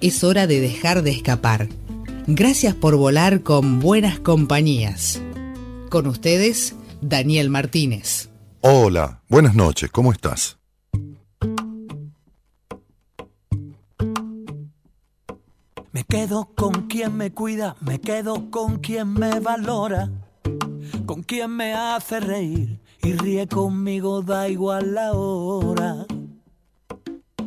[0.00, 1.68] es hora de dejar de escapar.
[2.26, 5.20] Gracias por volar con buenas compañías.
[5.90, 8.30] Con ustedes, Daniel Martínez.
[8.60, 10.58] Hola, buenas noches, ¿cómo estás?
[15.92, 20.10] Me quedo con quien me cuida, me quedo con quien me valora,
[21.04, 26.06] con quien me hace reír y ríe conmigo, da igual la hora.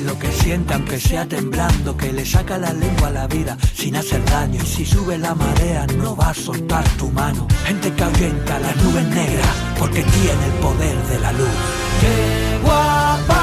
[0.00, 3.96] lo que siente aunque sea temblando, que le saca la lengua a la vida sin
[3.96, 4.60] hacer daño.
[4.62, 7.46] Y si sube la marea no va a soltar tu mano.
[7.64, 9.48] Gente que ahuyenta las nubes negras
[9.78, 11.56] porque tiene el poder de la luz.
[12.00, 13.42] Qué guapa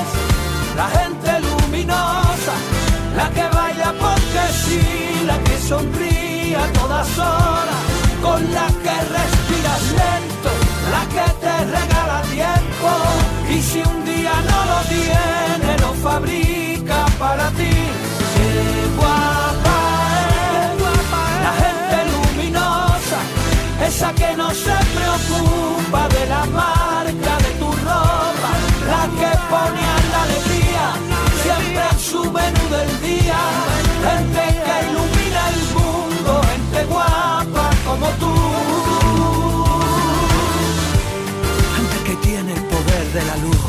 [0.00, 2.54] es la gente luminosa,
[3.16, 7.77] la que baila porque sí, la que sonríe a todas horas,
[23.98, 28.52] esa que no se preocupa de la marca de tu ropa,
[28.92, 29.82] la que pone
[30.12, 30.86] la alegría
[31.42, 33.40] siempre en su menú del día.
[34.06, 38.34] Gente que ilumina el mundo, gente guapa como tú.
[41.76, 43.64] Gente que tiene el poder de la luz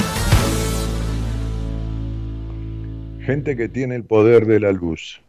[3.26, 5.22] gente que tiene el poder de la luz.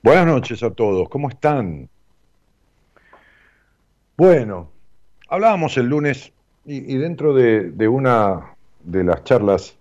[0.00, 1.88] Buenas noches a todos, ¿cómo están?
[4.20, 4.70] Bueno,
[5.30, 6.30] hablábamos el lunes
[6.66, 9.78] y, dentro de, una de las charlas,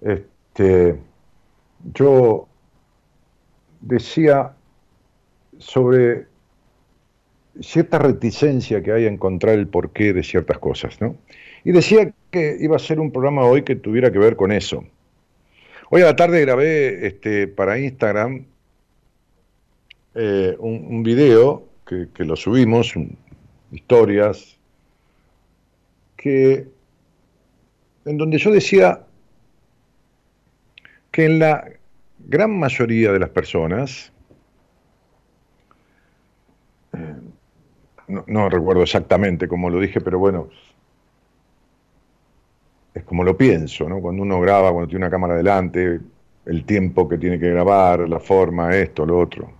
[0.00, 0.98] este,
[1.92, 2.48] yo
[3.82, 4.54] decía
[5.58, 6.28] sobre
[7.60, 11.16] cierta reticencia que hay a encontrar el porqué de ciertas cosas, ¿no?
[11.62, 14.82] Y decía que iba a ser un programa hoy que tuviera que ver con eso,
[15.90, 18.46] Hoy a la tarde grabé este, para Instagram
[20.14, 22.94] eh, un, video que, lo subimos,
[23.70, 24.58] historias,
[26.16, 26.66] que
[28.04, 29.04] en donde yo decía
[31.10, 31.68] que en la
[32.18, 34.12] gran mayoría de las personas,
[36.92, 37.14] eh,
[38.08, 40.48] no, no, recuerdo exactamente cómo lo dije, pero bueno,
[42.94, 44.00] es como lo pienso, ¿no?
[44.00, 46.00] Cuando uno graba, cuando tiene una cámara delante,
[46.46, 49.52] el tiempo que tiene que grabar, la forma, esto, lo otro.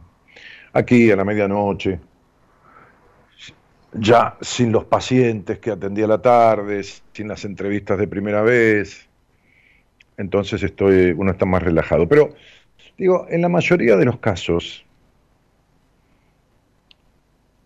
[0.72, 2.00] Aquí a la medianoche,
[3.92, 9.08] ya sin los pacientes que atendía a la tarde, sin las entrevistas de primera vez,
[10.16, 12.08] entonces estoy, uno está más relajado.
[12.08, 12.34] Pero
[12.98, 14.84] digo, en la mayoría de los casos,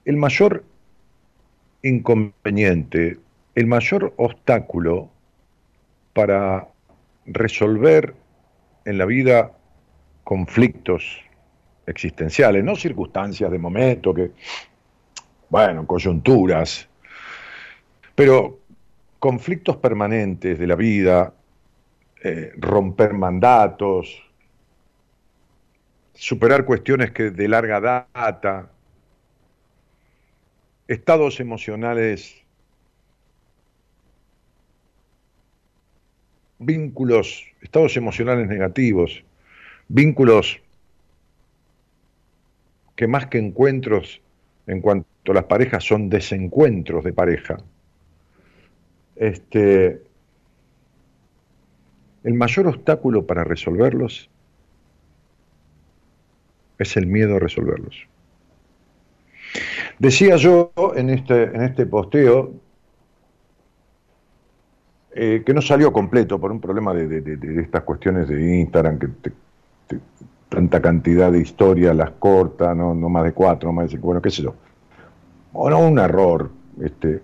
[0.04, 0.64] el mayor
[1.82, 3.18] inconveniente,
[3.54, 5.10] el mayor obstáculo
[6.12, 6.68] para
[7.26, 8.14] resolver
[8.84, 9.52] en la vida
[10.24, 11.20] conflictos
[11.86, 14.30] existenciales, no circunstancias de momento, que,
[15.52, 16.88] bueno, coyunturas,
[18.14, 18.58] pero
[19.18, 21.34] conflictos permanentes de la vida,
[22.24, 24.24] eh, romper mandatos,
[26.14, 28.70] superar cuestiones que de larga data,
[30.88, 32.42] estados emocionales
[36.58, 39.22] vínculos, estados emocionales negativos,
[39.86, 40.62] vínculos
[42.96, 44.22] que más que encuentros
[44.66, 47.58] en cuanto las parejas son desencuentros de pareja.
[49.16, 50.02] Este,
[52.24, 54.30] el mayor obstáculo para resolverlos
[56.78, 58.06] es el miedo a resolverlos.
[59.98, 62.54] Decía yo en este, en este posteo
[65.14, 69.08] eh, que no salió completo por un problema de, estas cuestiones de Instagram, que
[70.52, 74.08] tanta cantidad de historias las corta, no, no más de cuatro, no más de cinco,
[74.08, 74.54] bueno, qué sé yo.
[75.54, 76.50] O un error
[76.82, 77.22] este,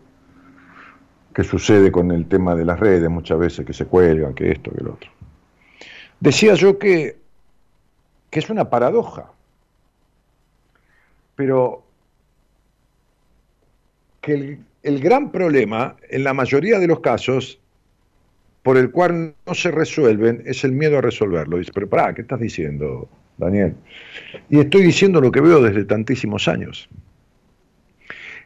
[1.35, 4.71] que sucede con el tema de las redes muchas veces, que se cuelgan, que esto,
[4.71, 5.11] que el otro.
[6.21, 7.19] Decía yo que,
[8.31, 9.31] que es una paradoja,
[11.37, 11.83] pero
[14.23, 17.61] que el, el gran problema, en la mayoría de los casos,
[18.63, 21.59] por el cual no se resuelven es el miedo a resolverlo.
[21.59, 23.09] Dice, pero pará, ¿qué estás diciendo,
[23.39, 23.75] Daniel?
[24.51, 26.89] Y estoy diciendo lo que veo desde tantísimos años.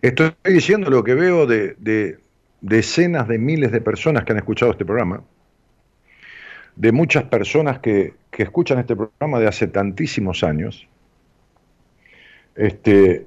[0.00, 2.19] Estoy diciendo lo que veo de,
[2.61, 5.23] decenas de miles de personas que han escuchado este programa,
[6.77, 10.89] de muchas personas que, que escuchan este programa de hace tantísimos años,
[12.55, 13.27] este,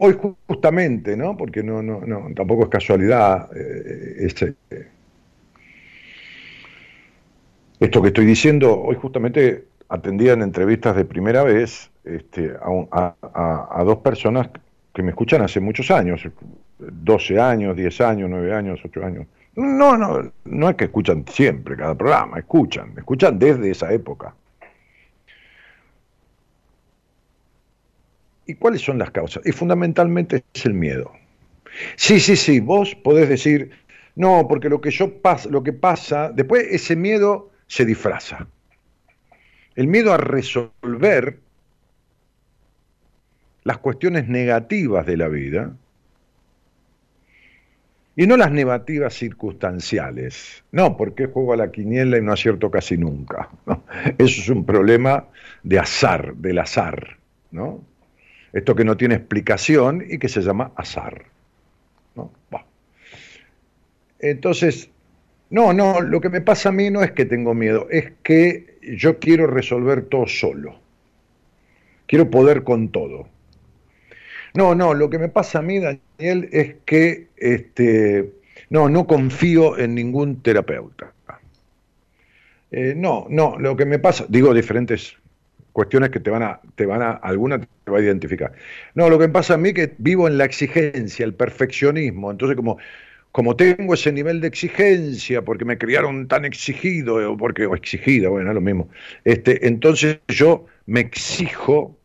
[0.00, 0.16] Hoy
[0.46, 1.36] justamente, ¿no?
[1.36, 4.94] Porque no, no, no tampoco es casualidad eh,
[7.80, 12.54] esto que estoy diciendo, hoy justamente atendía en entrevistas de primera vez este,
[12.90, 14.50] a, dos personas
[14.92, 16.22] que me escuchan hace muchos años,
[16.78, 19.26] 12 años, 10 años, 9 años, 8 años.
[19.54, 24.34] No, no, no es que escuchan siempre cada programa, escuchan, escuchan desde esa época.
[28.46, 29.46] ¿Y cuáles son las causas?
[29.46, 31.12] Y fundamentalmente es el miedo.
[31.96, 33.70] Sí, sí, sí, vos podés decir,
[34.16, 38.48] no, porque lo que yo pasa, lo que pasa, después ese miedo se disfraza.
[39.76, 41.38] El miedo a resolver
[43.62, 45.76] las cuestiones negativas de la vida
[48.16, 50.64] y no las negativas circunstanciales.
[50.72, 53.48] No, porque juego a la quiniela y no acierto casi nunca.
[54.18, 55.28] Eso es un problema
[55.62, 57.18] de azar, del azar,
[57.52, 57.84] ¿no?
[58.52, 61.26] Esto que no tiene explicación y que se llama azar.
[64.18, 64.90] Entonces,
[65.50, 68.78] no, no, lo que me pasa a mí no es que tengo miedo, es que
[68.82, 70.78] yo quiero resolver todo solo.
[72.06, 73.28] Quiero poder con todo.
[74.54, 78.32] No, no, lo que me pasa a mí, Daniel, es que este,
[78.70, 81.12] no, no confío en ningún terapeuta.
[82.70, 85.16] Eh, no, no, lo que me pasa, digo diferentes
[85.72, 88.52] cuestiones que te van a, te van a, alguna te va a identificar.
[88.94, 92.30] No, lo que me pasa a mí es que vivo en la exigencia, el perfeccionismo.
[92.30, 92.78] Entonces, como,
[93.32, 98.28] como tengo ese nivel de exigencia, porque me criaron tan exigido, o porque, o exigida,
[98.28, 98.88] bueno, es lo mismo.
[99.24, 101.96] Este, entonces yo me exijo.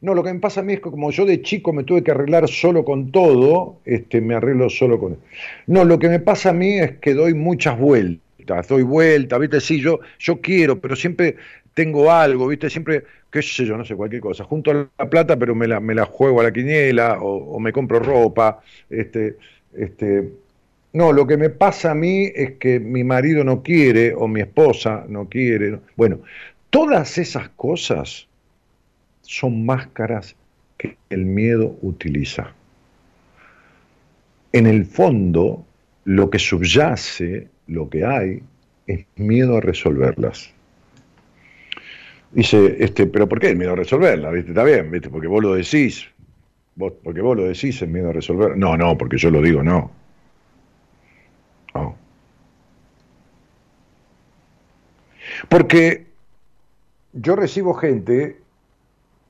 [0.00, 2.02] No, lo que me pasa a mí es que como yo de chico me tuve
[2.02, 5.18] que arreglar solo con todo, este, me arreglo solo con.
[5.66, 9.60] No, lo que me pasa a mí es que doy muchas vueltas, doy vueltas, ¿viste?
[9.60, 11.36] Sí, yo, yo quiero, pero siempre
[11.76, 12.70] tengo algo, ¿viste?
[12.70, 14.44] Siempre, qué sé yo, no sé, cualquier cosa.
[14.44, 17.70] Junto a la plata, pero me la, me la juego a la quiniela o, me
[17.70, 18.62] compro ropa.
[18.88, 19.36] Este,
[19.78, 20.32] este,
[20.92, 24.40] no, lo que me pasa a mí es que mi marido no quiere o mi
[24.40, 25.78] esposa no quiere.
[25.96, 26.20] Bueno,
[26.70, 28.26] todas esas cosas
[29.22, 30.36] son máscaras
[30.78, 32.54] que el miedo utiliza.
[34.52, 35.66] En el fondo,
[36.04, 38.42] lo que subyace, lo que hay,
[38.86, 40.50] es miedo a resolverlas.
[42.32, 44.34] Dice, este, pero ¿por qué el miedo a resolverlas?
[44.34, 45.10] Está bien, ¿viste?
[45.10, 46.08] Porque vos lo decís.
[46.76, 48.56] Vos, porque vos lo decís, el miedo a resolver.
[48.56, 49.90] No, no, porque yo lo digo, no.
[51.74, 51.96] No.
[55.48, 56.06] Porque
[57.14, 58.40] yo recibo gente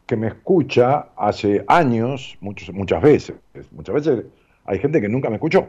[0.06, 3.36] que me escucha hace años, muchos, muchas veces.
[3.70, 4.24] Muchas veces
[4.64, 5.68] hay gente que nunca me escuchó.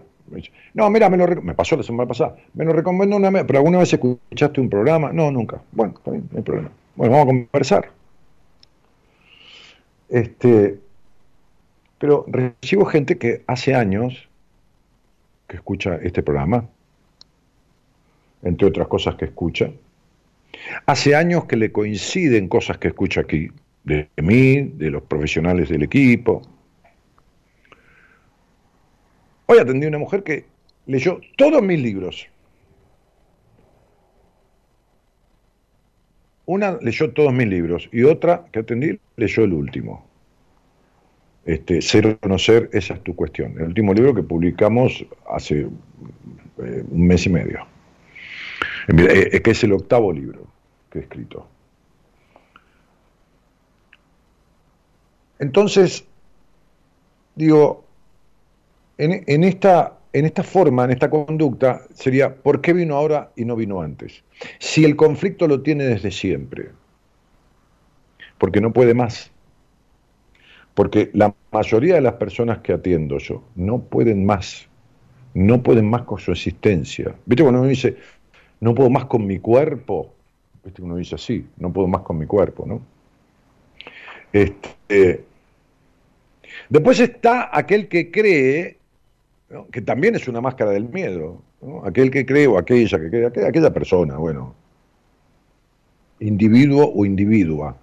[0.73, 2.35] no, mira, me, me pasó la semana pasada.
[2.55, 5.11] Me lo recomiendo una vez, pero alguna vez escuchaste un programa.
[5.13, 5.61] No, nunca.
[5.71, 6.71] Bueno, está bien, no hay problema.
[6.95, 7.91] Bueno, vamos a conversar.
[10.09, 10.79] Este,
[11.99, 14.29] pero recibo gente que hace años
[15.47, 16.67] que escucha este programa,
[18.43, 19.71] entre otras cosas que escucha.
[20.85, 23.49] Hace años que le coinciden cosas que escucha aquí,
[23.83, 26.41] de mí, de los profesionales del equipo.
[29.45, 30.45] Hoy atendí a una mujer que
[30.85, 32.27] leyó todos mis libros.
[36.45, 40.06] Una leyó todos mis libros y otra que atendí leyó el último.
[41.47, 43.53] Este, ser o no ser, esa es tu cuestión.
[43.57, 47.65] El último libro que publicamos hace eh, un mes y medio.
[48.89, 50.45] Eh, es que es el octavo libro
[50.91, 51.47] que he escrito.
[55.39, 56.05] Entonces,
[57.35, 57.85] digo,
[58.97, 63.55] en, esta, en esta forma, en esta conducta, sería, ¿por qué vino ahora y no
[63.55, 64.21] vino antes?
[64.59, 66.71] Si el conflicto lo tiene desde siempre,
[68.37, 69.31] porque no puede más.
[70.77, 74.67] Porque la mayoría de las personas que atiendo yo no pueden más,
[75.33, 77.15] no pueden más con su existencia.
[77.25, 77.97] ¿Viste cuando uno dice,
[78.59, 80.13] no puedo más con mi cuerpo?
[80.63, 82.81] ¿Viste uno dice así, no puedo más con mi cuerpo, ¿no?
[84.31, 85.25] Este,
[86.69, 88.77] después está aquel que cree,
[89.71, 91.41] que también es una máscara del miedo,
[91.85, 94.53] aquel que cree o aquella que cree, aquella persona, bueno,
[96.19, 97.75] individuo o individua.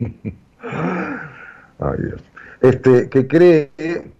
[1.78, 2.22] Ay, Dios.
[2.60, 3.70] Este, que cree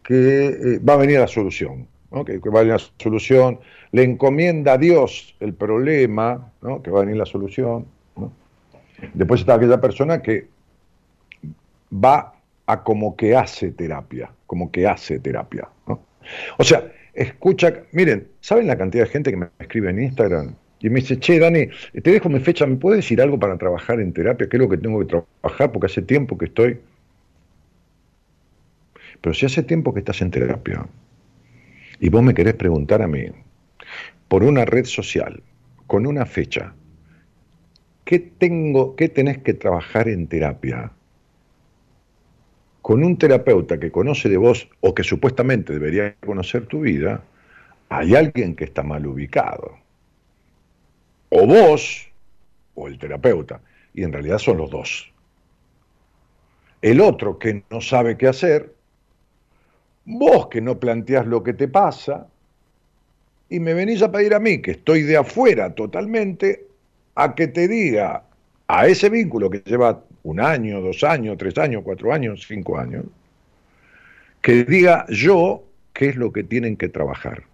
[0.02, 1.86] que eh, va a venir la solución,
[2.26, 3.58] que, va a venir la solución,
[3.92, 7.86] le encomienda a Dios el problema, que va a venir la solución.
[9.14, 10.46] Después está aquella persona que
[11.92, 12.34] va
[12.66, 15.68] a como que hace terapia, como que hace terapia.
[16.58, 20.54] O sea, escucha, miren, ¿saben la cantidad de gente que me escribe en Instagram?
[20.80, 21.68] Y me dice, che, Dani,
[22.02, 24.48] te dejo mi fecha, ¿me puedes decir algo para trabajar en terapia?
[24.48, 25.72] ¿Qué es lo que tengo que trabajar?
[25.72, 26.78] Porque hace tiempo que estoy...
[29.24, 30.86] Pero si hace tiempo que estás en terapia
[31.98, 33.24] y vos me querés preguntar a mí
[34.28, 35.42] por una red social,
[35.86, 36.74] con una fecha,
[38.04, 40.92] ¿qué tengo, qué tenés que trabajar en terapia?
[42.82, 47.24] Con un terapeuta que conoce de vos o que supuestamente debería conocer tu vida,
[47.88, 49.78] hay alguien que está mal ubicado
[51.30, 52.10] o vos
[52.74, 53.62] o el terapeuta,
[53.94, 55.10] y en realidad son los dos.
[56.82, 58.73] El otro que no sabe qué hacer,
[60.04, 62.26] vos que no planteás lo que te pasa,
[63.48, 66.66] y me venís a pedir a mí, que estoy de afuera totalmente,
[67.14, 68.24] a que te diga
[68.66, 73.04] a ese vínculo que lleva un año, dos años, tres años, cuatro años, cinco años,
[74.40, 77.44] que diga yo qué es lo que tienen que trabajar.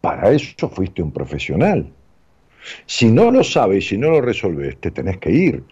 [0.00, 1.88] Para eso fuiste un profesional.
[2.84, 5.64] Si no lo sabes, si no lo resolves, te tenés que ir.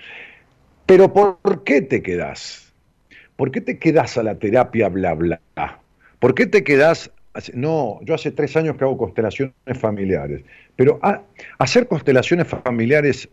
[0.86, 2.63] Pero ¿por qué te quedás?
[3.36, 5.40] ¿Por qué te quedás a la terapia bla bla?
[6.18, 7.10] ¿Por qué te quedás?
[7.52, 10.42] No, yo hace tres años que hago constelaciones familiares,
[10.76, 11.00] pero
[11.58, 13.28] hacer constelaciones familiares,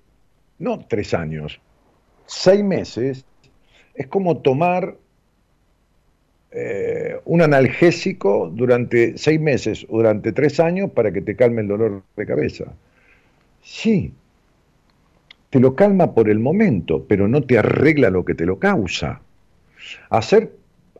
[0.57, 1.59] no tres años,
[2.25, 3.25] seis meses,
[3.93, 4.95] es como tomar
[6.51, 11.67] eh, un analgésico durante seis meses o durante tres años para que te calme el
[11.67, 12.65] dolor de cabeza.
[13.61, 14.11] Sí,
[15.51, 19.21] te lo calma por el momento, pero no te arregla lo que te lo causa.
[20.09, 20.51] Hacer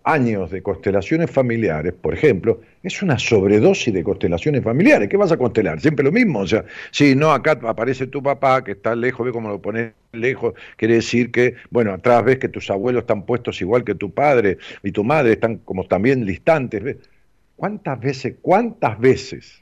[0.03, 5.09] años de constelaciones familiares, por ejemplo, es una sobredosis de constelaciones familiares.
[5.09, 5.79] ¿Qué vas a constelar?
[5.79, 6.39] Siempre lo mismo.
[6.39, 9.93] O sea, si no, acá aparece tu papá que está lejos, ve cómo lo pones
[10.11, 14.11] lejos, quiere decir que, bueno, atrás ves que tus abuelos están puestos igual que tu
[14.11, 16.97] padre y tu madre están como también distantes.
[17.55, 19.61] ¿Cuántas veces, cuántas veces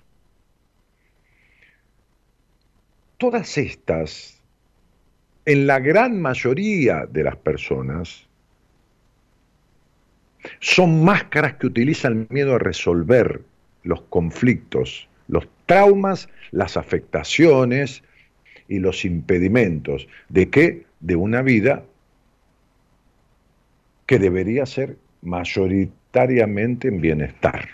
[3.19, 4.41] todas estas,
[5.45, 8.28] en la gran mayoría de las personas,
[10.59, 13.41] son máscaras que utilizan el miedo a resolver,
[13.83, 18.03] los conflictos, los traumas, las afectaciones
[18.67, 20.85] y los impedimentos de qué?
[20.99, 21.83] De una vida
[24.05, 27.69] que debería ser mayoritariamente en bienestar.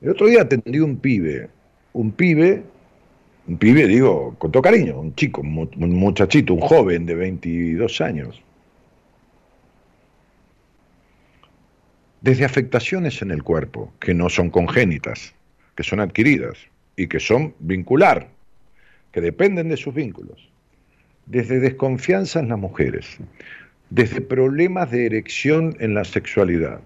[0.00, 1.50] El otro día atendí un pibe,
[1.92, 2.62] un pibe,
[3.46, 8.42] un pibe digo con todo cariño, un chico, un muchachito, un joven de 22 años,
[12.20, 15.34] desde afectaciones en el cuerpo, que no son congénitas,
[15.74, 16.58] que son adquiridas
[16.96, 18.28] y que son vincular,
[19.12, 20.50] que dependen de sus vínculos,
[21.26, 23.18] desde desconfianza en las mujeres,
[23.88, 26.80] desde problemas de erección en la sexualidad,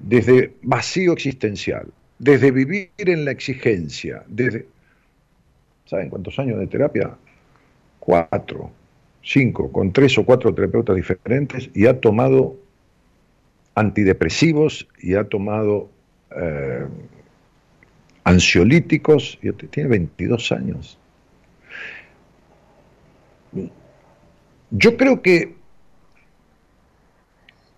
[0.00, 1.86] desde vacío existencial,
[2.18, 4.66] desde vivir en la exigencia, desde...
[5.86, 7.16] ¿Saben cuántos años de terapia?
[7.98, 8.70] Cuatro,
[9.22, 12.56] cinco, con tres o cuatro terapeutas diferentes y ha tomado
[13.74, 15.90] antidepresivos y ha tomado
[16.36, 16.86] eh,
[18.24, 19.38] ansiolíticos,
[19.70, 20.98] tiene 22 años.
[24.70, 25.54] Yo creo que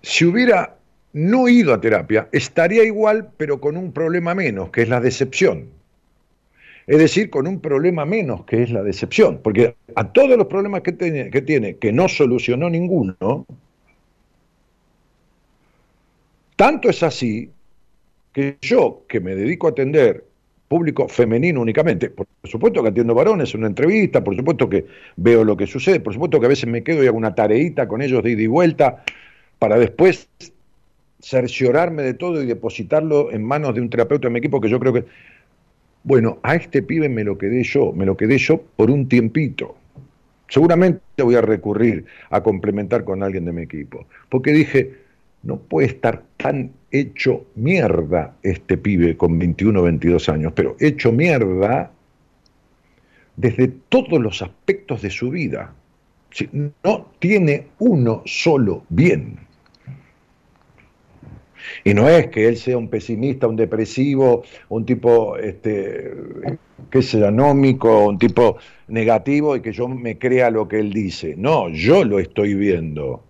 [0.02, 0.76] si hubiera
[1.12, 5.68] no ido a terapia, estaría igual, pero con un problema menos, que es la decepción.
[6.86, 9.40] Es decir, con un problema menos, que es la decepción.
[9.42, 13.46] Porque a todos los problemas que tiene, que, tiene, que no solucionó ninguno,
[16.56, 17.50] tanto es así
[18.32, 20.25] que yo, que me dedico a atender
[20.68, 25.44] público femenino únicamente, por supuesto que atiendo varones en una entrevista, por supuesto que veo
[25.44, 28.02] lo que sucede, por supuesto que a veces me quedo y hago una tareita con
[28.02, 29.04] ellos de ida y vuelta
[29.58, 30.28] para después
[31.20, 34.80] cerciorarme de todo y depositarlo en manos de un terapeuta de mi equipo que yo
[34.80, 35.04] creo que...
[36.02, 39.75] Bueno, a este pibe me lo quedé yo, me lo quedé yo por un tiempito.
[40.49, 45.03] Seguramente voy a recurrir a complementar con alguien de mi equipo, porque dije,
[45.44, 51.12] no puede estar tan hecho mierda este pibe con 21 o 22 años, pero hecho
[51.12, 51.90] mierda
[53.36, 55.75] desde todos los aspectos de su vida.
[56.82, 59.38] No tiene uno solo bien.
[61.84, 66.12] Y no es que él sea un pesimista, un depresivo, un tipo, este,
[66.90, 71.34] qué sé anómico, un tipo negativo y que yo me crea lo que él dice.
[71.36, 73.23] No, yo lo estoy viendo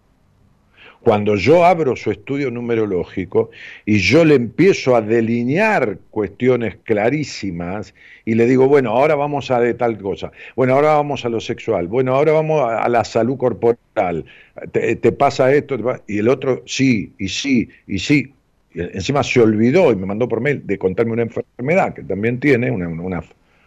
[1.04, 3.50] cuando yo abro su estudio numerológico
[3.84, 9.60] y yo le empiezo a delinear cuestiones clarísimas y le digo, bueno, ahora vamos a
[9.60, 13.36] de tal cosa, bueno, ahora vamos a lo sexual, bueno, ahora vamos a, la salud
[13.36, 14.24] corporal,
[14.72, 15.76] te, pasa esto,
[16.08, 18.32] y el otro sí, y sí, y sí.
[18.74, 22.72] Encima se olvidó y me mandó por mail de contarme una enfermedad que también tiene,
[22.72, 23.22] una,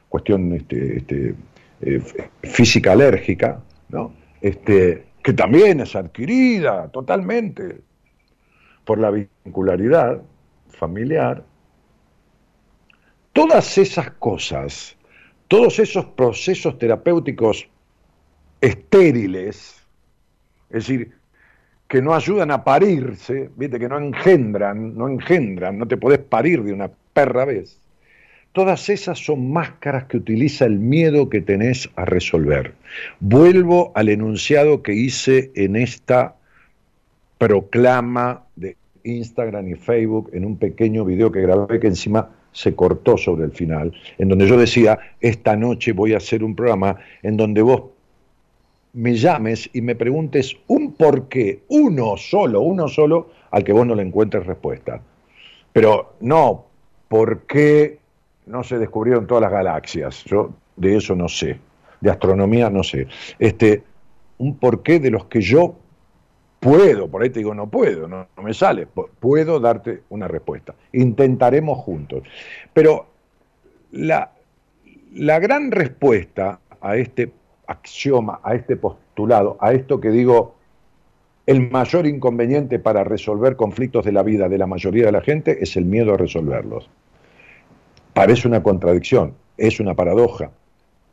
[0.10, 1.34] cuestión este, este,
[1.82, 2.02] eh,
[2.44, 4.14] física alérgica, ¿no?
[4.42, 7.82] Este, que también es adquirida totalmente
[8.86, 10.22] por la vincularidad
[10.70, 11.44] familiar,
[13.34, 14.96] todas esas cosas,
[15.50, 17.68] todos esos procesos terapéuticos
[18.62, 19.86] estériles,
[20.70, 21.12] es decir,
[21.90, 23.80] que no ayudan a parirse, ¿viste?
[23.80, 27.82] que no engendran, no engendran, no te podés parir de una perra vez,
[28.58, 32.74] Todas esas son máscaras que utiliza el miedo que tenés a resolver.
[33.20, 36.38] Vuelvo al enunciado que hice en esta
[37.38, 43.16] proclama de Instagram y Facebook en un pequeño video que grabé que encima se cortó
[43.16, 47.38] sobre el final, en donde yo decía, esta noche voy a hacer un programa en
[47.38, 47.84] donde vos
[48.94, 53.86] me llames y me preguntes un por qué, uno solo, uno solo, al que vos
[53.86, 55.00] no le encuentres respuesta.
[55.72, 56.66] Pero no,
[57.08, 58.00] ¿por qué
[58.48, 61.60] no se descubrieron todas las galaxias, yo de eso no sé,
[62.02, 63.08] de astronomía no sé.
[63.38, 63.84] Este,
[64.38, 65.76] un porqué de los que yo
[66.60, 70.76] puedo, por ahí te digo no puedo, no, me sale, puedo darte una respuesta.
[70.94, 72.24] Intentaremos juntos.
[72.74, 73.08] Pero
[73.92, 74.32] la,
[75.14, 77.32] la gran respuesta a este
[77.68, 80.56] axioma, a este postulado, a esto que digo,
[81.46, 85.64] el mayor inconveniente para resolver conflictos de la vida de la mayoría de la gente
[85.64, 86.90] es el miedo a resolverlos.
[88.18, 90.50] Parece una contradicción, es una paradoja,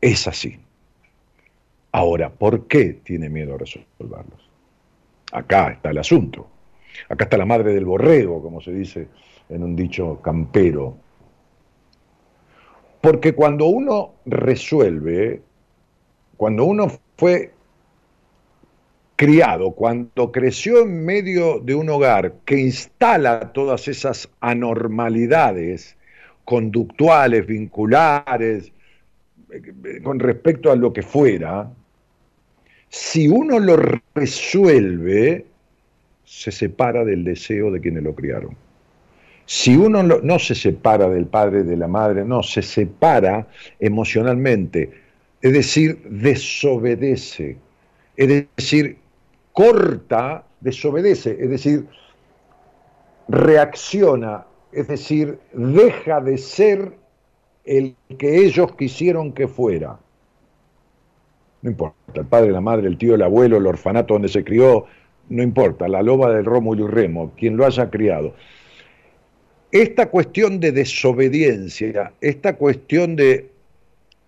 [0.00, 0.58] es así.
[1.92, 4.50] Ahora, ¿por qué tiene miedo a resolverlos?
[5.30, 6.48] Acá está el asunto.
[7.10, 9.08] Acá está la madre del borrego, como se dice
[9.50, 10.96] en un dicho campero.
[13.02, 15.42] Porque cuando uno resuelve,
[16.38, 16.86] cuando uno
[17.18, 17.52] fue
[19.14, 25.98] criado, cuando creció en medio de un hogar que instala todas esas anormalidades
[26.44, 28.72] conductuales, vinculares,
[30.02, 31.70] con respecto a lo que fuera,
[32.88, 33.76] si uno lo
[34.14, 35.46] resuelve,
[36.24, 38.57] se separa del deseo de quienes lo criaron.
[39.46, 43.46] Si uno no se separa del padre, de la madre, no, se separa
[43.78, 44.90] emocionalmente,
[45.42, 47.59] es decir, desobedece,
[48.16, 48.96] es decir,
[49.52, 51.87] corta, desobedece, es decir,
[53.28, 56.92] reacciona, es decir, deja de ser
[57.64, 59.98] el que ellos quisieron que fuera.
[61.62, 64.84] No importa, el padre, la madre, el tío, el abuelo, el orfanato donde se crió,
[65.28, 68.34] no importa, la loba del Rómulo y Remo, quien lo haya criado.
[69.70, 73.50] Esta cuestión de desobediencia, esta cuestión de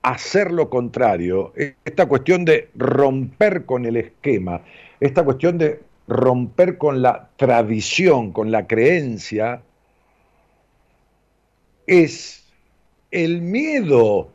[0.03, 1.53] hacer lo contrario,
[1.85, 4.63] esta cuestión de romper con el esquema,
[5.01, 9.63] esta cuestión de romper con la tradición, con la creencia,
[11.87, 12.45] es
[13.11, 14.29] el miedo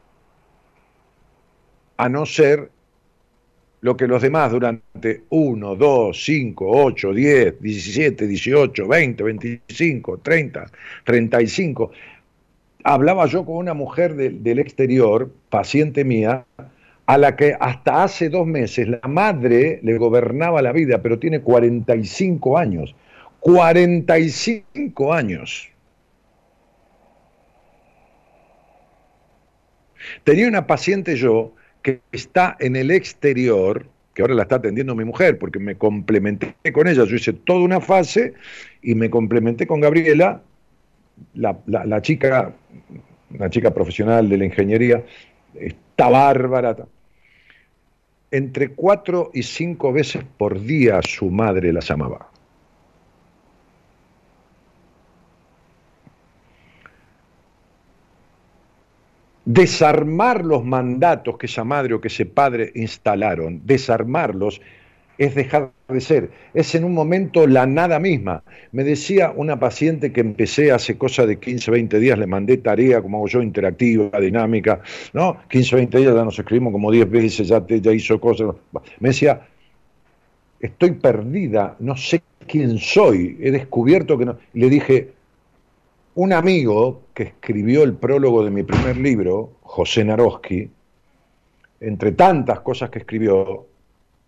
[1.98, 2.70] a no ser
[3.82, 10.72] lo que los demás durante 1, 2, 5, 8, 10, 17, 18, 20, 25, 30,
[11.04, 11.92] 35.
[12.84, 16.46] Hablaba yo con una mujer del exterior, paciente mía,
[17.08, 21.42] a la que hasta hace dos meses la madre le gobernaba la vida, pero tiene
[21.42, 22.96] 45 años.
[23.40, 25.72] 45 años.
[30.24, 35.06] Tenía una paciente yo que está en el exterior, que ahora la está atendiendo mi
[35.06, 38.34] mujer, porque me complementé con ella, yo hice toda una fase
[38.82, 40.42] y me complementé con Gabriela,
[41.34, 42.54] la, la chica,
[43.30, 45.04] una chica profesional de la ingeniería,
[45.56, 46.76] está bárbara.
[48.32, 52.31] Entre cuatro y cinco veces por día su madre la llamaba.
[59.54, 64.62] Desarmar los mandatos que esa madre o que ese padre instalaron, desarmarlos,
[65.18, 66.32] es dejar de ser.
[66.54, 68.44] Es en un momento la nada misma.
[68.72, 73.02] Me decía una paciente que empecé hace cosa de 15, 20 días, le mandé tarea,
[73.02, 74.80] como hago yo, interactiva, dinámica,
[75.12, 75.38] ¿no?
[75.50, 78.56] 15, 20 días ya nos escribimos como 10 veces, ya, te, ya hizo cosas.
[79.02, 79.42] Me decía,
[80.62, 84.38] estoy perdida, no sé quién soy, he descubierto que no.
[84.54, 85.10] le dije,
[86.16, 90.70] un amigo que escribió el prólogo de mi primer libro, José Naroski,
[91.80, 93.66] entre tantas cosas que escribió,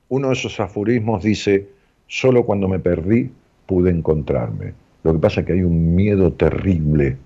[0.10, 1.68] uno de esos aforismos dice,
[2.08, 3.30] solo cuando me perdí
[3.66, 4.74] pude encontrarme.
[5.04, 7.18] Lo que pasa es que hay un miedo terrible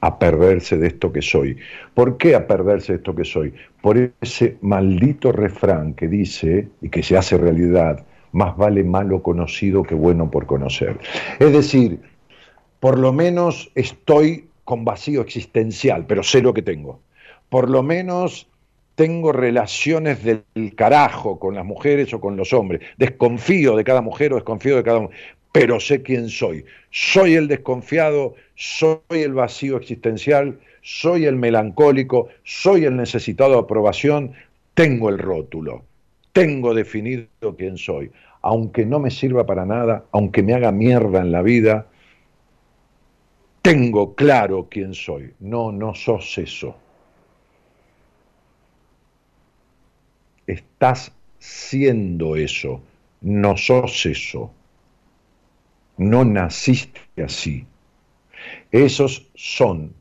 [0.00, 1.56] a perderse de esto que soy.
[1.94, 3.52] ¿Por qué a perderse de esto que soy?
[3.80, 9.82] Por ese maldito refrán que dice, y que se hace realidad, más vale malo conocido
[9.82, 10.98] que bueno por conocer.
[11.38, 12.00] Es decir,
[12.82, 16.98] por lo menos estoy con vacío existencial, pero sé lo que tengo.
[17.48, 18.48] Por lo menos
[18.96, 20.42] tengo relaciones del
[20.74, 22.80] carajo con las mujeres o con los hombres.
[22.96, 25.16] Desconfío de cada mujer o desconfío de cada hombre,
[25.52, 26.64] pero sé quién soy.
[26.90, 34.32] Soy el desconfiado, soy el vacío existencial, soy el melancólico, soy el necesitado de aprobación,
[34.74, 35.84] tengo el rótulo,
[36.32, 38.10] tengo definido quién soy.
[38.40, 41.86] Aunque no me sirva para nada, aunque me haga mierda en la vida,
[43.62, 45.32] tengo claro quién soy.
[45.38, 46.76] No, no sos eso.
[50.46, 52.82] Estás siendo eso,
[53.20, 54.52] no sos eso.
[55.96, 57.64] No naciste así.
[58.72, 59.94] Esos son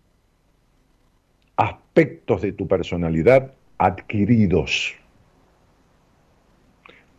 [1.56, 4.96] aspectos de tu personalidad adquiridos.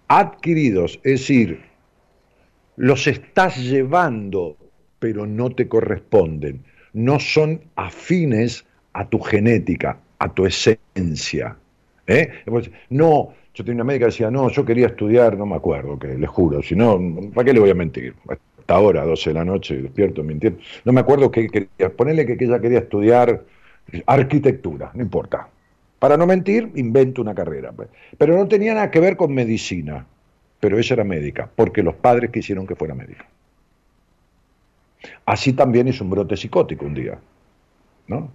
[0.08, 1.62] Adquiridos, es decir,
[2.76, 4.56] los estás llevando
[5.02, 6.62] pero no te corresponden,
[6.92, 11.56] no son afines a tu genética, a tu esencia.
[12.06, 12.30] ¿eh?
[12.88, 16.16] No, yo tenía una médica que decía, no, yo quería estudiar, no me acuerdo, que
[16.16, 17.00] le juro, si no,
[17.34, 18.14] ¿para qué le voy a mentir?
[18.28, 20.60] Hasta ahora, 12 de la noche, despierto mintiendo.
[20.84, 23.42] No me acuerdo que quería, ponerle que ella quería estudiar
[24.06, 25.48] arquitectura, no importa.
[25.98, 27.72] Para no mentir, invento una carrera.
[27.72, 27.88] Pues.
[28.16, 30.06] Pero no tenía nada que ver con medicina,
[30.60, 33.26] pero ella era médica, porque los padres quisieron que fuera médica.
[35.24, 37.18] Así también hizo un brote psicótico un día,
[38.06, 38.30] ¿no?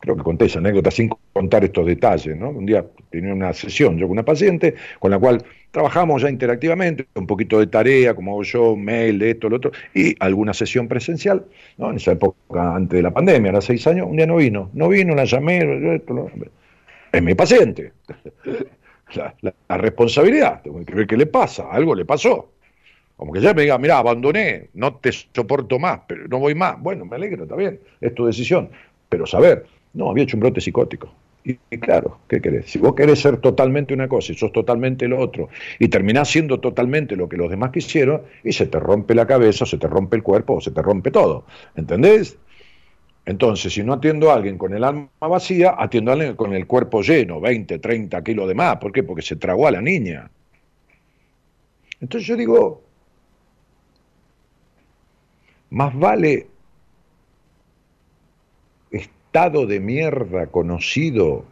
[0.00, 2.50] Creo que conté esa anécdota sin contar estos detalles, ¿no?
[2.50, 7.06] Un día tenía una sesión yo con una paciente con la cual trabajamos ya interactivamente,
[7.14, 10.88] un poquito de tarea, como hago yo, mail, de esto, lo otro, y alguna sesión
[10.88, 11.46] presencial,
[11.78, 11.90] ¿no?
[11.90, 14.88] En esa época antes de la pandemia, era seis años, un día no vino, no
[14.88, 16.30] vino, la llamé, esto,
[17.12, 17.92] es mi paciente.
[19.68, 22.53] La responsabilidad, tengo que ver qué le pasa, algo le pasó.
[23.16, 26.80] Como que ya me diga, mira, abandoné, no te soporto más, pero no voy más.
[26.80, 28.70] Bueno, me alegro, está bien, es tu decisión.
[29.08, 31.12] Pero saber, no, había hecho un brote psicótico.
[31.44, 32.70] Y, claro, ¿qué querés?
[32.70, 36.58] Si vos querés ser totalmente una cosa y sos totalmente lo otro, y terminás siendo
[36.58, 39.86] totalmente lo que los demás quisieron, y se te rompe la cabeza, o se te
[39.86, 41.44] rompe el cuerpo, o se te rompe todo.
[41.76, 42.38] ¿Entendés?
[43.26, 46.66] Entonces, si no atiendo a alguien con el alma vacía, atiendo a alguien con el
[46.66, 48.78] cuerpo lleno, 20, 30 kilos de más.
[48.78, 49.02] ¿Por qué?
[49.02, 50.30] Porque se tragó a la niña.
[52.00, 52.83] Entonces yo digo,
[55.70, 56.48] más vale
[58.90, 61.44] estado de mierda conocido,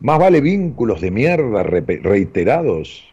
[0.00, 3.04] más vale vínculos de mierda reiterados,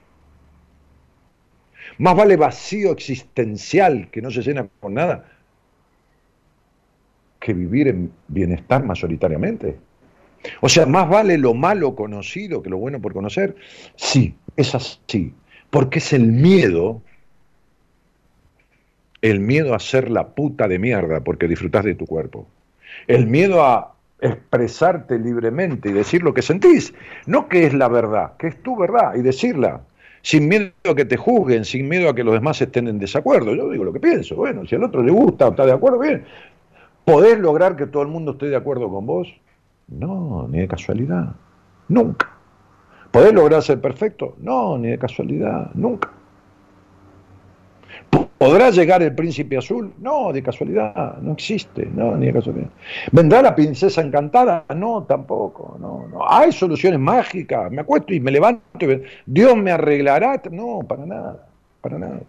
[1.98, 5.32] más vale vacío existencial que no se llena con nada,
[7.40, 9.78] que vivir en bienestar mayoritariamente.
[10.62, 13.56] O sea, más vale lo malo conocido que lo bueno por conocer.
[13.96, 15.34] Sí, es así,
[15.70, 17.02] porque es el miedo,
[19.30, 22.48] el miedo a ser la puta de mierda porque disfrutas de tu cuerpo
[23.08, 26.94] el miedo a expresarte libremente y decir lo que sentís,
[27.26, 29.82] no que es la verdad, que es tu verdad y decirla,
[30.22, 33.54] sin miedo a que te juzguen, sin miedo a que los demás estén en desacuerdo.
[33.54, 36.00] Yo digo lo que pienso, bueno, si al otro le gusta o está de acuerdo,
[36.00, 36.26] bien.
[37.04, 39.28] ¿Podés lograr que todo el mundo esté de acuerdo con vos?
[39.88, 41.36] No, ni de casualidad,
[41.88, 42.32] nunca.
[43.12, 44.36] ¿Podés lograr ser perfecto?
[44.40, 46.12] No, ni de casualidad, nunca.
[48.38, 49.94] ¿Podrá llegar el príncipe azul?
[50.00, 52.70] No, de casualidad, no existe, no, ni de casualidad.
[53.12, 54.66] ¿Vendrá la princesa encantada?
[54.76, 56.30] No, tampoco, no, no.
[56.30, 57.72] ¿Hay soluciones mágicas?
[57.72, 60.42] Me acuesto y me levanto y Dios me arreglará.
[60.52, 61.48] No, para nada,
[61.82, 62.20] para nada.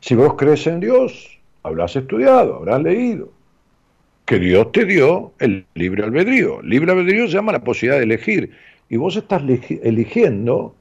[0.00, 3.30] Si vos crees en Dios, habrás estudiado, habrás leído,
[4.24, 6.62] que Dios te dio el libre albedrío.
[6.62, 8.50] Libre albedrío se llama la posibilidad de elegir.
[8.88, 9.42] Y vos estás
[9.82, 10.74] eligiendo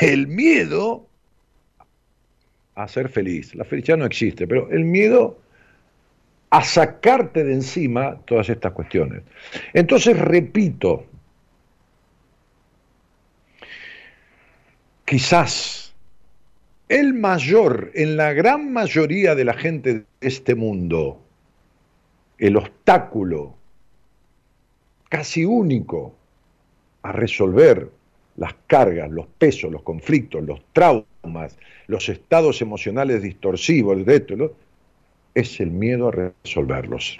[0.00, 1.06] el miedo
[2.74, 3.54] a ser feliz.
[3.54, 5.38] La felicidad no existe, pero el miedo
[6.50, 9.22] a sacarte de encima todas estas cuestiones.
[9.74, 11.04] Entonces, repito,
[15.04, 15.94] quizás
[16.88, 21.20] el mayor, en la gran mayoría de la gente de este mundo,
[22.38, 23.56] el obstáculo
[25.08, 26.14] casi único
[27.02, 27.90] a resolver
[28.38, 34.54] las cargas, los pesos, los conflictos, los traumas, los estados emocionales distorsivos, de esto,
[35.34, 37.18] es el miedo a resolverlos.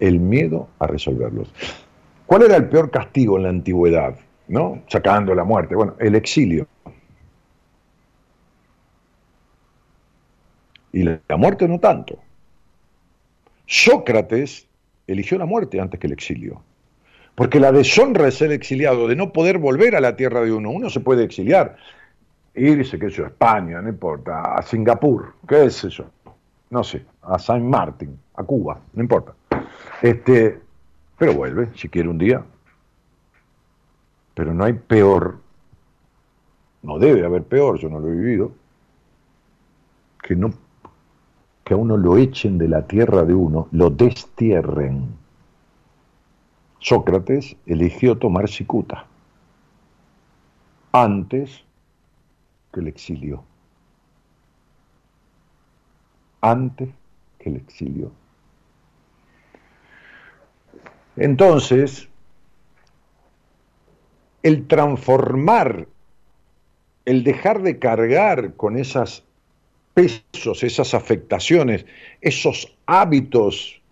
[0.00, 1.52] El miedo a resolverlos.
[2.24, 4.18] ¿Cuál era el peor castigo en la antigüedad?
[4.48, 4.82] ¿No?
[4.88, 5.74] Sacando la muerte.
[5.74, 6.66] Bueno, el exilio.
[10.92, 12.18] Y la muerte no tanto.
[13.66, 14.66] Sócrates
[15.06, 16.62] eligió la muerte antes que el exilio.
[17.38, 20.70] Porque la deshonra de ser exiliado, de no poder volver a la tierra de uno,
[20.70, 21.76] uno se puede exiliar,
[22.52, 26.06] irse, qué sé yo, a España, no importa, a Singapur, qué es eso,
[26.70, 29.34] no sé, a Saint Martin, a Cuba, no importa.
[30.02, 30.58] Este,
[31.16, 32.42] pero vuelve, si quiere un día.
[34.34, 35.38] Pero no hay peor,
[36.82, 38.50] no debe haber peor, yo no lo he vivido,
[40.20, 40.50] que no
[41.62, 45.27] que a uno lo echen de la tierra de uno, lo destierren
[46.80, 49.06] Sócrates eligió tomar cicuta
[50.92, 51.64] antes
[52.72, 53.44] que el exilio.
[56.40, 56.88] Antes
[57.38, 58.12] que el exilio.
[61.16, 62.08] Entonces,
[64.42, 65.88] el transformar,
[67.04, 69.24] el dejar de cargar con esos
[69.94, 71.86] pesos, esas afectaciones,
[72.20, 73.82] esos hábitos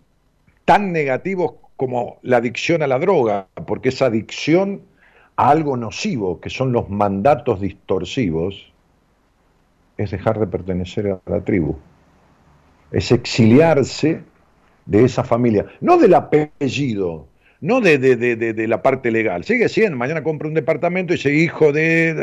[0.63, 4.81] tan negativos como la adicción a la droga, porque esa adicción
[5.35, 8.73] a algo nocivo, que son los mandatos distorsivos,
[9.97, 11.77] es dejar de pertenecer a la tribu,
[12.91, 14.21] es exiliarse
[14.85, 17.27] de esa familia, no del apellido,
[17.61, 22.15] no de, la parte legal, sigue siendo, mañana compra un departamento y dice hijo de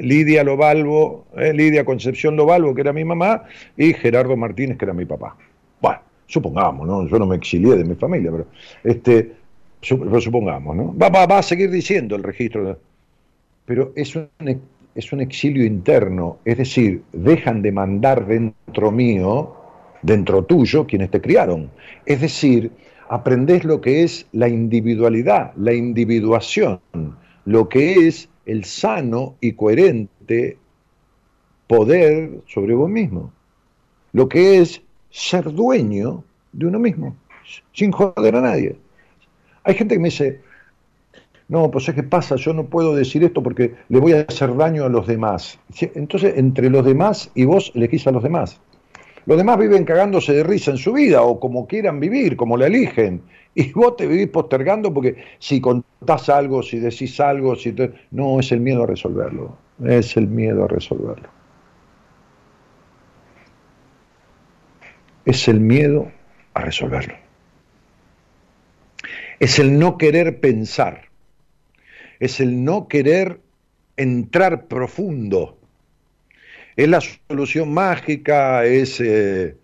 [0.00, 3.44] Lidia Lobalvo, eh, Lidia Concepción Lobalvo, que era mi mamá,
[3.76, 5.36] y Gerardo Martínez, que era mi papá.
[5.80, 7.06] Bueno, supongamos, ¿no?
[7.08, 8.46] Yo no me exilié de mi familia, pero
[8.82, 9.32] este,
[9.80, 10.94] supongamos, ¿no?
[10.96, 12.78] Va, a seguir diciendo el registro,
[13.66, 14.28] pero es un,
[14.94, 19.54] es un exilio interno, es decir, dejan de mandar dentro mío,
[20.02, 21.70] dentro tuyo, quienes te criaron.
[22.06, 22.70] Es decir,
[23.08, 26.80] aprendés lo que es la individualidad, la individuación,
[27.44, 30.58] lo que es el sano y coherente
[31.66, 33.32] poder sobre vos mismo,
[34.12, 34.82] lo que es
[35.14, 37.14] ser dueño de uno mismo,
[37.72, 38.76] sin joder a nadie.
[39.62, 40.40] Hay gente que me dice,
[41.46, 44.56] no, pues es que pasa, yo no puedo decir esto porque le voy a hacer
[44.56, 45.60] daño a los demás.
[45.80, 48.60] Entonces, entre los demás y vos elegís a los demás.
[49.26, 52.66] Los demás viven cagándose de risa en su vida o como quieran vivir, como la
[52.66, 53.22] eligen.
[53.54, 57.72] Y vos te vivís postergando porque si contás algo, si decís algo, si
[58.10, 59.56] no, es el miedo a resolverlo.
[59.84, 61.28] Es el miedo a resolverlo.
[65.24, 66.10] Es el miedo
[66.54, 67.14] a resolverlo.
[69.40, 71.08] Es el no querer pensar.
[72.20, 73.40] Es el no querer
[73.96, 75.58] entrar profundo.
[76.76, 79.56] Es la solución mágica, es eh,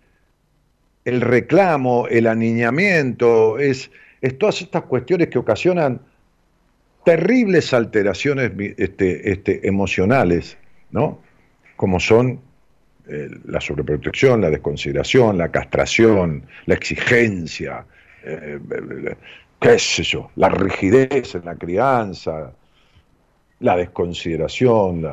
[1.05, 6.01] el reclamo, el aniñamiento, es, es, todas estas cuestiones que ocasionan
[7.03, 10.57] terribles alteraciones este, este, emocionales,
[10.91, 11.19] ¿no?
[11.75, 12.39] Como son
[13.11, 17.85] eh, la sobreprotección, la desconsideración, la castración, la exigencia,
[18.23, 18.57] eh,
[19.59, 19.77] qué
[20.37, 22.53] la rigidez en la crianza,
[23.59, 25.05] la desconsideración,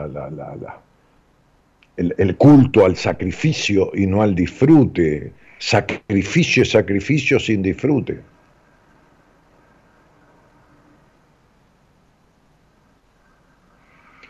[1.96, 8.20] el, culto al sacrificio y no al disfrute, sacrificio, sacrificio sin disfrute.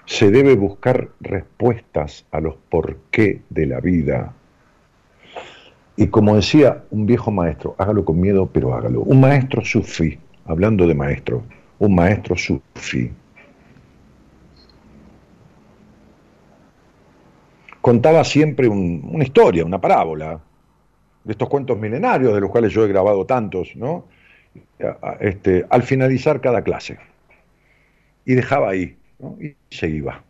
[0.09, 4.33] Se debe buscar respuestas a los por qué de la vida.
[5.97, 9.03] Y como decía un viejo maestro, hágalo con miedo, pero hágalo.
[9.03, 11.42] Un maestro sufí, hablando de maestro,
[11.79, 13.12] un maestro sufí
[17.88, 20.38] contaba siempre una historia, una parábola,
[21.25, 24.05] de estos cuentos milenarios, de los cuales yo he grabado tantos, ¿no?
[25.21, 26.99] Este, al finalizar cada clase.
[28.27, 28.97] Y dejaba ahí,
[29.40, 30.22] y se iba.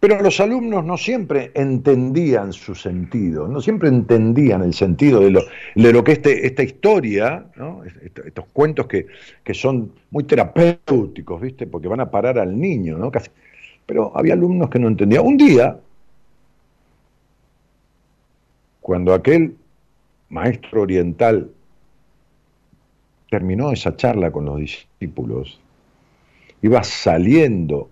[0.00, 5.42] Pero los alumnos no siempre entendían su sentido, no siempre entendían el sentido de lo,
[5.76, 7.46] de lo que este, esta historia,
[8.24, 9.06] estos cuentos que,
[9.44, 11.68] que, son muy terapéuticos, ¿viste?
[11.68, 13.12] porque van a parar al niño, ¿no?
[13.12, 13.30] Casi,
[13.86, 15.24] pero había alumnos que no entendían.
[15.24, 15.78] Un día,
[18.80, 19.54] cuando aquel
[20.30, 21.48] maestro oriental
[23.30, 25.60] terminó esa charla con los discípulos,
[26.62, 27.90] iba saliendo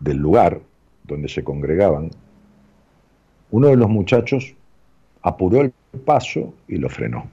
[0.00, 0.60] del lugar
[1.04, 2.10] donde se congregaban,
[3.50, 4.54] uno de los muchachos
[5.22, 5.72] apuró el
[6.04, 7.26] paso y lo frenó.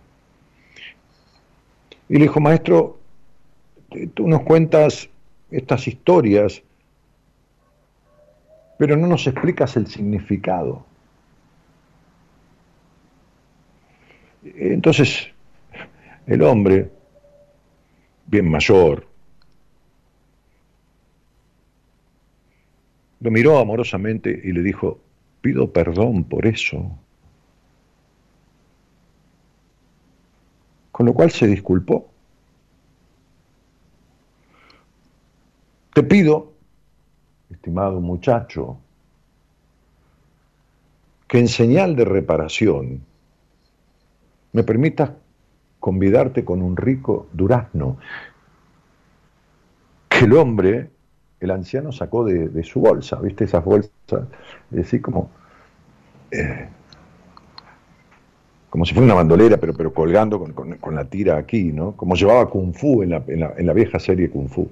[2.08, 2.98] Y le dijo, maestro,
[4.14, 5.10] tú nos cuentas
[5.52, 6.64] estas historias
[8.78, 10.86] pero no nos explicas el significado.
[14.44, 15.28] Entonces,
[16.28, 16.92] el hombre,
[18.28, 19.08] bien mayor,
[23.20, 25.00] lo miró amorosamente y le dijo,
[25.42, 26.92] pido perdón por eso.
[30.92, 32.10] Con lo cual se disculpó.
[35.94, 36.54] Te pido
[37.50, 38.78] estimado muchacho,
[41.28, 43.02] que en señal de reparación
[44.54, 45.12] me permitas
[45.80, 47.98] convidarte con un rico durazno
[50.10, 50.90] que el hombre,
[51.46, 53.46] el anciano, sacó de, su bolsa, ¿viste?
[53.46, 53.92] Esas bolsas,
[54.80, 55.30] así como,
[56.32, 56.68] eh,
[58.70, 61.94] como si fuera una bandolera, pero, pero colgando con, la tira aquí, ¿no?
[61.94, 64.70] Como llevaba Kung Fu en la, en la vieja serie Kung Fu.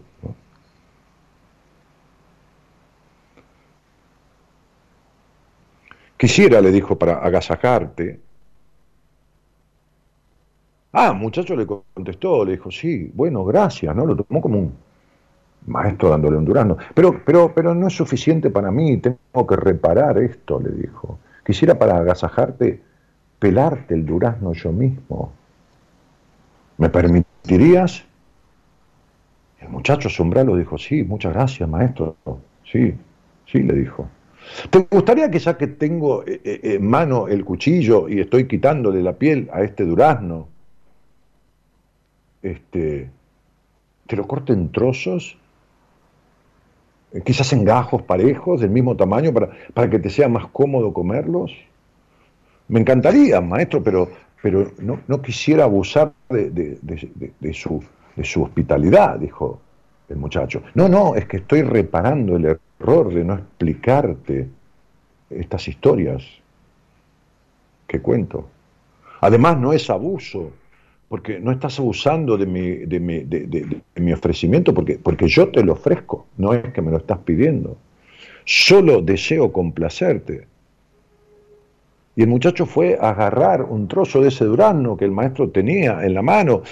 [6.17, 8.19] Quisiera, le dijo, para agasajarte.
[10.93, 14.05] Ah, muchacho le contestó, le dijo, sí, bueno, gracias, ¿no?
[14.05, 14.73] Lo tomó como un
[15.65, 16.77] maestro dándole un durazno.
[16.93, 21.19] Pero, pero, pero no es suficiente para mí, tengo que reparar esto, le dijo.
[21.45, 22.81] Quisiera para agasajarte,
[23.39, 25.31] pelarte el durazno yo mismo.
[26.77, 28.03] ¿Me permitirías?
[29.59, 32.15] El muchacho asombrado dijo, sí, muchas gracias, maestro.
[32.69, 32.93] Sí,
[33.45, 34.07] sí, le dijo.
[34.69, 39.01] ¿Te gustaría que ya que tengo eh, eh, en mano el cuchillo y estoy quitándole
[39.01, 40.49] la piel a este durazno,
[42.41, 43.09] este,
[44.05, 45.42] te lo corte en trozos, eh,
[47.21, 51.51] quizás en gajos parejos del mismo tamaño para, para que te sea más cómodo comerlos?
[52.67, 54.09] Me encantaría, maestro, pero,
[54.41, 56.79] pero no, quisiera abusar de,
[57.53, 57.83] su,
[58.15, 59.59] de su hospitalidad, dijo
[60.09, 60.63] el muchacho.
[60.73, 64.47] No, no, es que estoy reparando el error de no explicarte
[65.29, 66.23] estas historias
[67.87, 68.47] que cuento.
[69.21, 70.51] Además, no es abuso,
[71.09, 75.63] porque no estás abusando de mi, de mi, de, mi ofrecimiento, porque, porque yo te
[75.63, 77.77] lo ofrezco, no es que me lo estás pidiendo.
[78.45, 80.47] Solo deseo complacerte.
[82.15, 86.03] Y el muchacho fue a agarrar un trozo de ese durazno que el maestro tenía
[86.03, 86.63] en la mano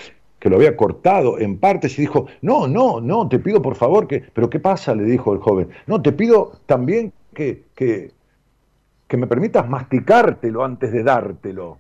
[0.42, 4.08] que lo había cortado en partes y dijo, no, no, no, te pido por favor
[4.08, 4.96] que, pero ¿qué pasa?
[4.96, 8.12] le dijo el joven, no, te pido también que, que,
[9.08, 11.78] que me permitas masticártelo antes de dártelo.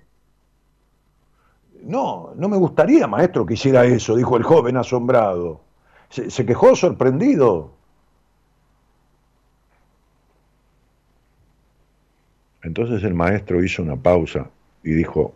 [1.83, 5.61] No, no me gustaría, maestro, que hiciera eso, dijo el joven asombrado.
[6.09, 7.71] Se, quejó sorprendido.
[12.63, 14.49] Entonces el maestro hizo una pausa
[14.83, 15.33] y dijo,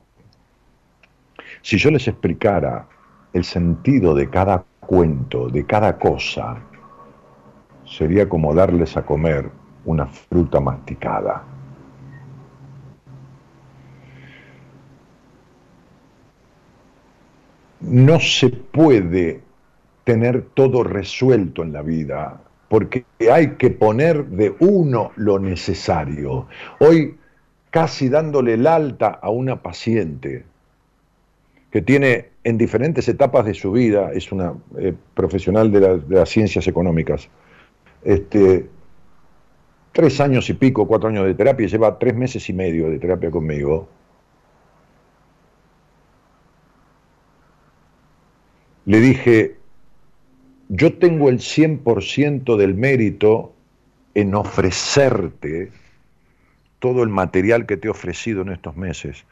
[1.61, 2.87] si yo les explicara
[3.33, 6.57] el sentido de cada cuento, de cada cosa,
[7.85, 9.49] sería como darles a comer
[9.85, 11.54] una fruta masticada.
[17.87, 19.41] No se puede
[20.03, 26.47] tener todo resuelto en la vida, porque hay que poner de uno lo necesario.
[26.79, 27.17] Hoy,
[27.69, 30.45] casi dándole el alta a una paciente
[31.71, 36.67] que tiene en diferentes etapas de su vida, es una eh, profesional de, las ciencias
[36.67, 37.27] económicas,
[38.03, 38.69] este,
[39.91, 43.31] tres años y pico, cuatro años de terapia, lleva tres meses y medio de terapia
[43.31, 43.89] conmigo.
[48.85, 49.55] Le dije,
[50.69, 53.53] yo tengo el 100% del mérito
[54.13, 55.71] en ofrecerte
[56.79, 59.25] todo el material que te he ofrecido en estos meses,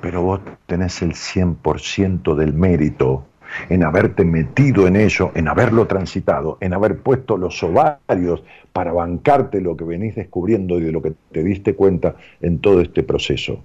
[0.00, 3.26] pero vos tenés el 100% del mérito
[3.68, 8.42] en haberte metido en ello, en haberlo transitado, en haber puesto los ovarios
[8.72, 12.80] para bancarte lo que venís descubriendo y de lo que te diste cuenta en todo
[12.80, 13.62] este proceso.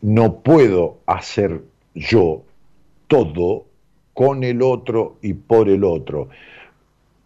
[0.00, 1.62] No puedo hacer
[1.94, 2.42] yo
[3.06, 3.65] todo
[4.16, 6.30] con el otro y por el otro.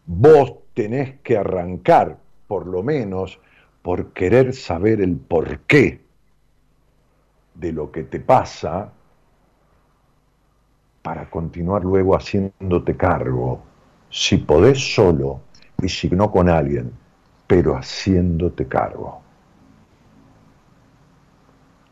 [0.07, 2.18] Vos tenés que arrancar,
[2.49, 3.38] por lo menos,
[3.80, 6.01] por querer saber el porqué
[7.55, 8.91] de lo que te pasa
[11.03, 13.62] para continuar luego haciéndote cargo,
[14.11, 15.43] si podés solo
[15.80, 16.91] y si no con alguien,
[17.47, 19.20] pero haciéndote cargo.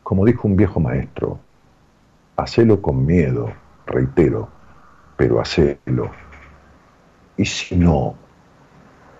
[0.02, 1.38] Como dijo un viejo maestro,
[2.36, 3.52] hacelo con miedo,
[3.86, 4.57] reitero,
[5.18, 6.12] pero hacelo.
[7.36, 8.14] Y si no,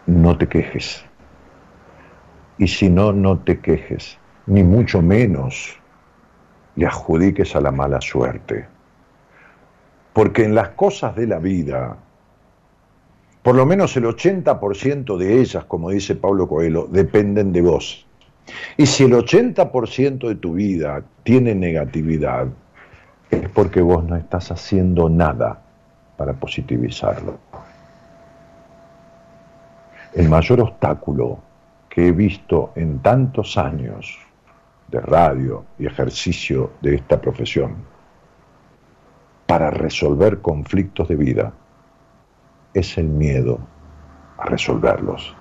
[0.06, 1.04] no te quejes.
[2.56, 5.76] Y si no, no te quejes, ni mucho menos
[6.76, 8.66] le adjudiques a la mala suerte.
[10.12, 11.96] Porque en las cosas de la vida,
[13.42, 18.06] por lo menos el 80% de ellas, como dice Pablo Coelho, dependen de vos.
[18.76, 22.46] Y si el 80% de tu vida tiene negatividad,
[23.30, 25.64] es porque vos no estás haciendo nada
[26.18, 27.38] para positivizarlo.
[30.14, 31.38] El mayor obstáculo
[31.88, 34.18] que he visto en tantos años
[34.88, 37.76] de radio y ejercicio de esta profesión
[39.46, 41.52] para resolver conflictos de vida
[42.74, 43.60] es el miedo
[44.38, 45.36] a resolverlos.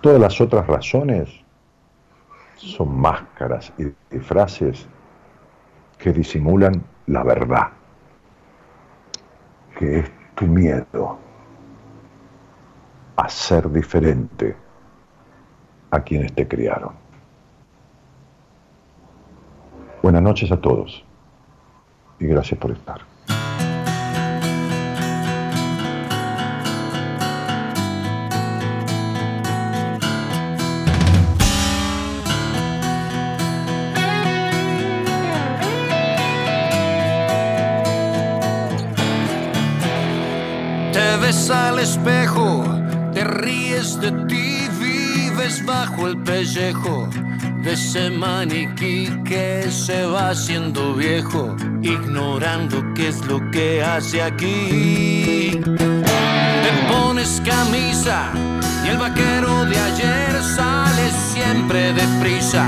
[0.00, 1.30] Todas las otras razones
[2.56, 4.88] son máscaras y frases
[5.98, 7.79] que disimulan la verdad
[9.80, 11.18] que es tu miedo
[13.16, 14.54] a ser diferente
[15.90, 16.92] a quienes te criaron.
[20.02, 21.02] Buenas noches a todos
[22.18, 23.09] y gracias por estar.
[41.80, 42.64] Espejo,
[43.12, 47.08] te ríes de ti, vives bajo el pellejo
[47.62, 55.60] de ese maniquí que se va haciendo viejo, ignorando qué es lo que hace aquí.
[55.64, 58.30] Te pones camisa
[58.84, 62.66] y el vaquero de ayer sale siempre deprisa.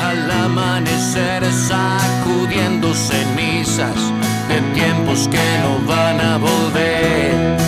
[0.00, 3.96] Al amanecer sacudiendo cenizas
[4.48, 7.63] de tiempos que no van a volver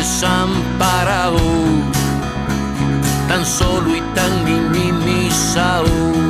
[0.00, 1.38] desamparado,
[3.28, 6.29] tan solo y tan minimizado.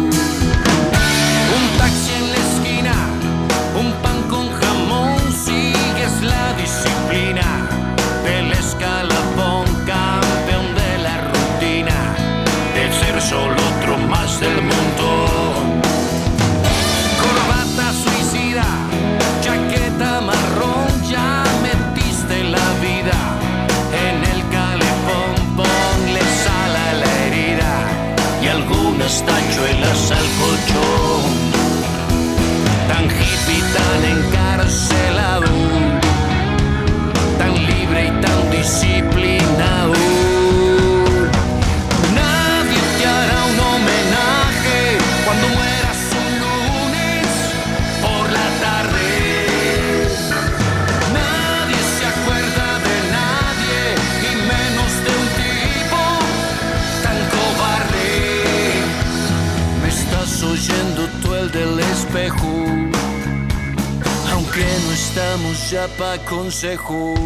[66.60, 67.19] Pa'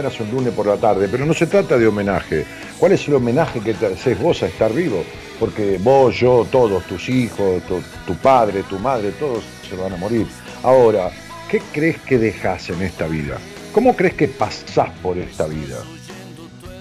[0.00, 2.46] mueras un lunes por la tarde, pero no se trata de homenaje.
[2.78, 5.04] ¿Cuál es el homenaje que te haces vos a estar vivo?
[5.38, 7.62] Porque vos, yo, todos, tus hijos,
[8.06, 10.26] tu, padre, tu madre, todos se van a morir.
[10.62, 11.10] Ahora,
[11.50, 13.36] ¿qué crees que dejas en esta vida?
[13.74, 15.76] ¿Cómo crees que pasás por esta vida?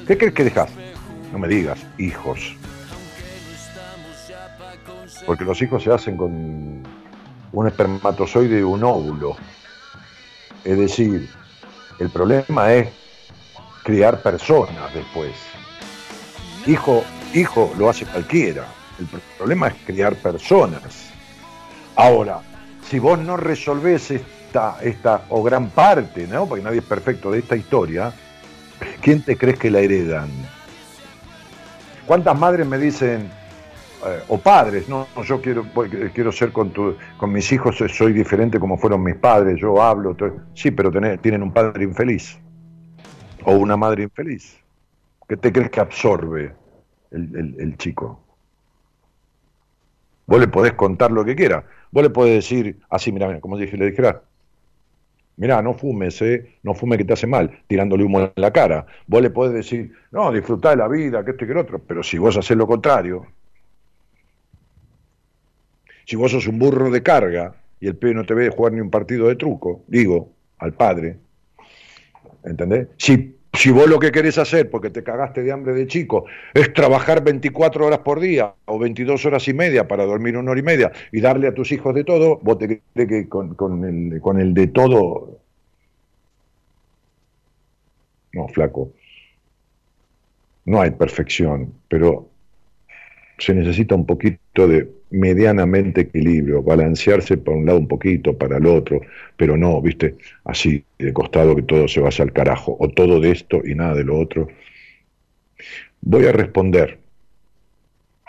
[0.08, 0.70] ¿Qué crees que dejas?
[1.34, 2.56] No me digas, hijos.
[5.26, 6.84] Porque los hijos se hacen con
[7.52, 9.36] un espermatozoide y un óvulo.
[10.64, 11.30] Es decir,
[12.00, 12.99] el problema es
[13.84, 15.32] criar personas después.
[16.66, 17.04] Hijo,
[17.34, 18.66] hijo lo hace cualquiera.
[19.00, 19.08] El
[19.38, 21.10] problema es criar personas.
[21.96, 22.40] Ahora,
[22.90, 26.46] si vos no resolvés esta, esta, o gran parte, ¿no?
[26.48, 28.12] Porque nadie es perfecto de esta historia,
[29.02, 30.30] ¿quién te crees que la heredan?
[32.06, 33.30] ¿Cuántas madres me dicen,
[34.06, 35.66] eh, o padres, no, yo quiero,
[36.14, 40.16] quiero ser con, tu, con mis hijos, soy- diferente como fueron mis padres, yo hablo,
[40.54, 42.38] sí, pero tienen un padre infeliz
[43.46, 44.58] o una madre infeliz.
[45.28, 46.56] ¿Qué te crees que absorbe
[47.12, 48.26] el, el- el chico?
[50.28, 53.58] Vos le podés contar lo que quiera, vos le podés decir, así, mira, mira, como
[53.58, 54.24] dije, le dijera,
[55.38, 56.60] Mirá, no fumes, ¿eh?
[56.64, 58.86] no fume que te hace mal, tirándole humo en la cara.
[59.08, 61.80] Vos le podés decir, no, disfrutá de la vida, que esto y que lo otro,
[61.86, 63.26] pero si vos haces lo contrario,
[66.06, 68.82] si vos sos un burro de carga y el pibe no te ve jugar ni
[68.82, 71.20] un partido de truco, digo, al padre,
[72.44, 72.88] ¿entendés?
[72.98, 76.74] Si, si vos lo que querés hacer, porque te cagaste de hambre de chico, es
[76.74, 80.64] trabajar 24 horas por día o 22 horas y media para dormir una hora y
[80.64, 84.22] media y darle a tus hijos de todo, vos te crees que con, con el,
[84.22, 85.40] con el de todo...
[88.32, 88.92] No, flaco.
[90.66, 92.29] No hay perfección, pero
[93.40, 98.66] se necesita un poquito de medianamente equilibrio, balancearse para un lado un poquito, para el
[98.68, 99.02] otro,
[99.36, 103.32] pero no, viste, así de costado que todo se vaya al carajo, o todo de
[103.32, 104.48] esto y nada de lo otro.
[106.02, 107.00] Voy a responder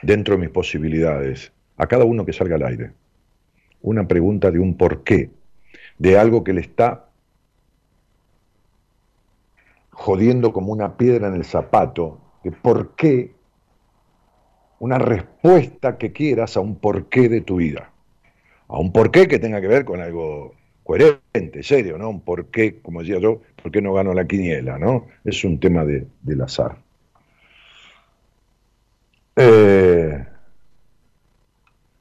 [0.03, 2.91] dentro de mis posibilidades a cada uno que salga al aire
[3.83, 5.31] una pregunta de un porqué,
[5.99, 7.07] de algo que le está
[9.91, 13.33] jodiendo como una piedra en el zapato, de por qué
[14.81, 17.91] una respuesta que quieras a un porqué de tu vida.
[18.66, 22.09] A un porqué que tenga que ver con algo coherente, serio, ¿no?
[22.09, 25.07] Un porqué, como decía yo, ¿por qué no gano la quiniela, no?
[25.24, 26.76] Es un tema de, del azar.
[29.37, 30.24] Eh,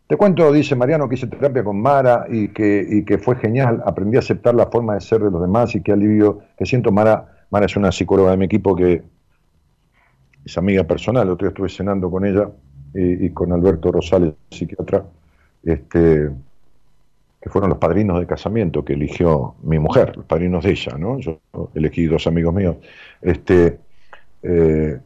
[0.07, 3.83] te cuento, dice Mariano, que hice terapia con Mara y que, y que fue genial.
[3.85, 6.93] Aprendí a aceptar la forma de ser de los demás y qué alivio que siento.
[6.93, 9.03] Mara, Mara es una psicóloga de mi equipo que
[10.45, 11.27] es amiga personal.
[11.27, 12.49] El otro día estuve cenando con ella
[12.93, 15.05] y, con Alberto Rosales, psiquiatra,
[15.63, 16.29] este,
[17.41, 21.19] que fueron los padrinos de casamiento que eligió mi mujer, los padrinos de ella, ¿no?
[21.19, 21.39] Yo
[21.73, 22.77] elegí dos amigos míos.
[23.21, 23.79] Este,
[24.43, 24.99] eh,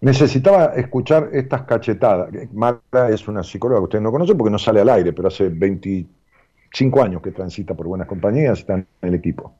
[0.00, 2.30] necesitaba escuchar estas cachetadas.
[2.52, 5.48] Mara es una psicóloga que ustedes no conocen porque no sale al aire, pero hace
[5.48, 9.54] 25 años que transita por buenas compañías, está en el equipo.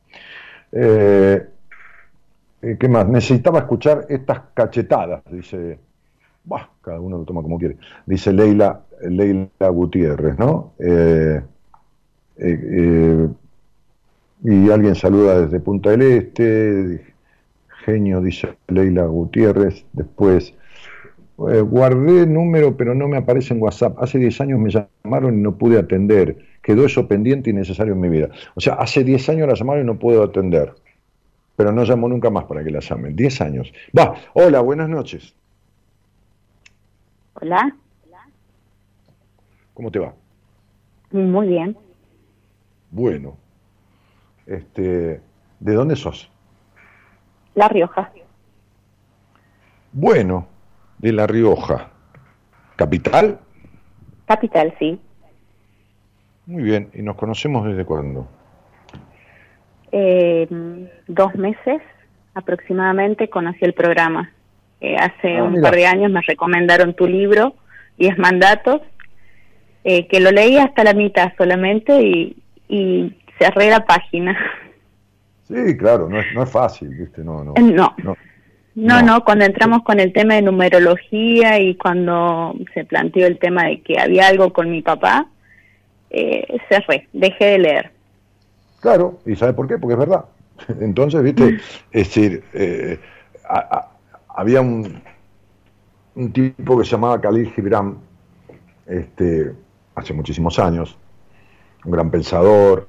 [0.72, 1.46] Eh,
[2.78, 3.08] ¿Qué más?
[3.08, 5.78] Necesitaba escuchar estas cachetadas, dice,
[6.50, 7.76] bah, cada uno lo toma como quiere,
[8.06, 10.72] dice Leila, Leila Gutiérrez, ¿no?
[10.78, 11.40] Eh,
[12.36, 13.28] eh, eh,
[14.42, 17.14] y alguien saluda desde Punta del Este,
[17.84, 20.54] genio, dice Leila Gutiérrez, después,
[21.50, 25.42] eh, guardé número pero no me aparece en WhatsApp, hace 10 años me llamaron y
[25.42, 28.28] no pude atender, quedó eso pendiente y necesario en mi vida.
[28.54, 30.74] O sea, hace 10 años la llamaron y no puedo atender.
[31.56, 33.14] pero no llamó nunca más para que la llamen.
[33.16, 33.72] Diez años.
[33.96, 35.34] Va, hola, buenas noches.
[37.40, 37.74] Hola.
[39.72, 40.14] ¿Cómo te va?
[41.10, 41.76] Muy bien.
[42.90, 43.36] Bueno.
[44.46, 45.20] Este,
[45.58, 46.30] ¿De dónde sos?
[47.54, 48.12] La Rioja.
[49.92, 50.46] Bueno,
[50.98, 51.90] de La Rioja.
[52.76, 53.40] ¿Capital?
[54.26, 55.00] Capital, sí.
[56.46, 56.90] Muy bien.
[56.94, 58.28] ¿Y nos conocemos desde cuándo?
[59.92, 60.46] Eh,
[61.08, 61.80] dos meses
[62.34, 64.30] aproximadamente conocí el programa.
[64.80, 65.62] Eh, hace Ah, un mira.
[65.64, 67.54] par de años me recomendaron tu libro,
[67.98, 68.80] Diez Mandatos,
[69.84, 72.36] eh, que lo leí hasta la mitad solamente y,
[72.68, 74.36] y cerré la página.
[75.48, 77.22] Sí, claro, no es, no es fácil, ¿viste?
[77.24, 77.54] No, no.
[77.58, 77.94] No.
[78.02, 79.02] no.
[79.02, 83.80] No, cuando entramos con el tema de numerología y cuando se planteó el tema de
[83.82, 85.26] que había algo con mi papá,
[86.10, 87.90] eh, cerré, dejé de leer.
[88.80, 89.76] Claro, ¿y sabe por qué?
[89.76, 90.24] Porque es verdad.
[90.80, 91.56] Entonces, viste,
[91.90, 92.98] es decir, eh,
[93.48, 93.89] a- a-
[94.40, 95.02] había un,
[96.14, 97.98] un tipo que se llamaba Khalil Gibran,
[98.86, 99.54] este,
[99.94, 100.96] hace muchísimos años,
[101.84, 102.88] un gran pensador,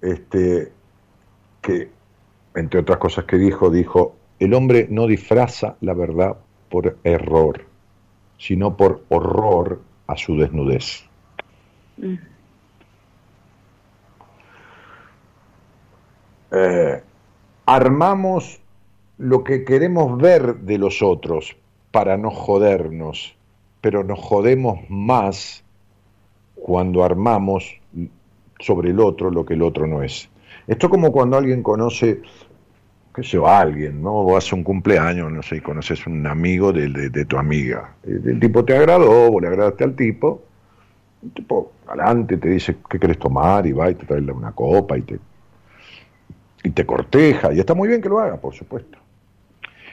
[0.00, 0.72] este,
[1.60, 1.90] que,
[2.54, 6.38] entre otras cosas que dijo, dijo, el hombre no disfraza la verdad
[6.70, 7.66] por error,
[8.38, 11.04] sino por horror a su desnudez.
[11.98, 12.14] Mm.
[16.52, 17.02] eh,
[17.66, 18.62] armamos
[19.18, 21.56] lo que queremos ver de los otros
[21.90, 23.36] para no jodernos,
[23.80, 25.64] pero nos jodemos más
[26.54, 27.80] cuando armamos
[28.58, 30.28] sobre el otro lo que el otro no es.
[30.66, 32.20] Esto como cuando alguien conoce,
[33.14, 34.12] qué sé yo, a alguien, ¿no?
[34.12, 37.94] O hace un cumpleaños, no sé, y conoces un amigo de, tu amiga.
[38.02, 40.42] El, el tipo te agradó, vos le agradaste al tipo,
[41.22, 44.98] el tipo adelante te dice qué querés tomar y va y te trae una copa
[44.98, 45.18] y te
[46.66, 48.98] y te corteja, y está muy bien que lo haga, por supuesto.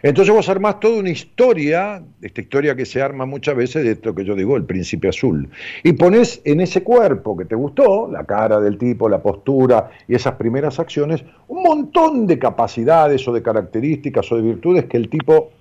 [0.03, 4.13] Entonces vos armás toda una historia, esta historia que se arma muchas veces de esto
[4.13, 5.49] que yo digo, el príncipe azul,
[5.81, 10.15] y pones en ese cuerpo que te gustó, la cara del tipo, la postura y
[10.15, 15.09] esas primeras acciones, un montón de capacidades o de características o de virtudes que el
[15.09, 15.51] tipo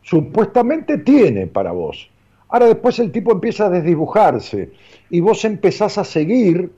[0.00, 2.08] supuestamente tiene para vos.
[2.48, 4.70] Ahora después el tipo empieza a desdibujarse
[5.10, 6.70] y vos empezás a seguir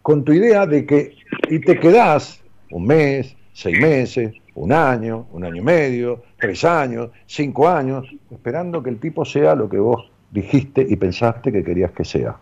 [0.00, 1.14] con tu idea de que,
[1.50, 2.40] y te quedás
[2.70, 8.82] un mes, seis meses, un año, un año y medio, tres años, cinco años, esperando
[8.82, 12.36] que el tipo sea lo que vos dijiste y pensaste que querías que sea.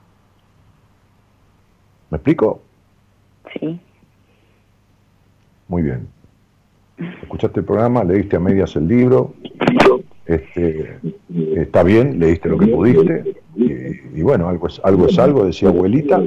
[2.11, 2.63] ¿Me explico?
[3.53, 3.81] Sí,
[5.69, 6.09] Muy bien.
[7.23, 9.35] Escuchaste el programa, leíste a medias el libro,
[10.27, 10.97] este,
[11.57, 15.71] está bien, leíste lo que pudiste, y, y bueno, algo es, algo es algo, decía
[15.71, 16.23] abuelita.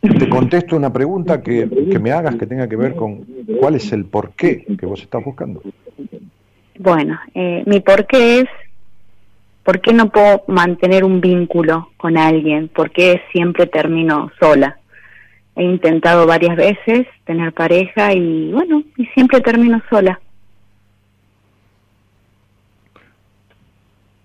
[0.00, 3.24] Te contesto una pregunta que, que me hagas que tenga que ver con
[3.58, 5.60] cuál es el porqué que vos estás buscando.
[6.78, 8.48] Bueno, eh, mi porqué es,
[9.64, 12.68] ¿por qué no puedo mantener un vínculo con alguien?
[12.68, 14.78] ¿Por qué siempre termino sola?
[15.56, 20.20] He intentado varias veces tener pareja y bueno, y siempre termino sola.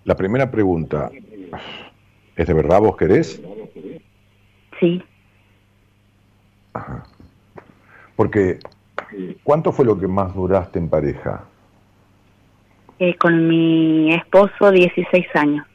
[0.04, 1.10] La primera pregunta,
[2.36, 3.42] ¿es de verdad vos querés?
[4.78, 5.02] Sí,
[6.74, 7.02] Ajá.
[8.16, 8.58] Porque,
[9.42, 11.44] ¿cuánto fue lo que más duraste en pareja?
[13.00, 15.66] eh, con mi esposo 16 años.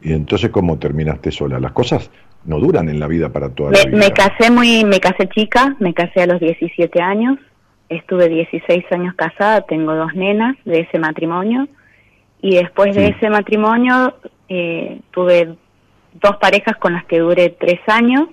[0.00, 1.60] Y entonces, ¿cómo terminaste sola?
[1.60, 2.10] Las cosas
[2.46, 3.98] no duran en la vida para toda la Me, vida.
[3.98, 7.38] me casé muy, me casé chica, me casé a los 17 años,
[7.90, 11.68] estuve 16 años casada, tengo dos nenas de ese matrimonio
[12.40, 14.14] y después de ese matrimonio
[14.48, 15.54] eh, tuve
[16.14, 18.28] dos parejas con las que duré tres años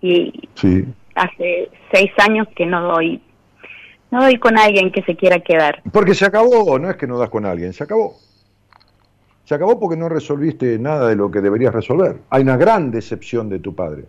[0.00, 0.84] y Sí,
[1.14, 3.20] hace seis años que no doy,
[4.10, 5.82] no doy con alguien que se quiera quedar.
[5.92, 8.14] porque se acabó, no es que no das con alguien, se acabó.
[9.44, 12.18] Se acabó porque no resolviste nada de lo que deberías resolver.
[12.28, 14.04] Hay una gran decepción de tu padre.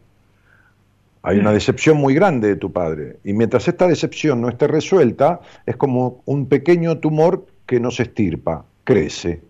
[1.22, 3.18] Hay una decepción muy grande de tu padre.
[3.24, 8.04] Y mientras esta decepción no esté resuelta, es como un pequeño tumor que no se
[8.04, 9.42] estirpa, crece,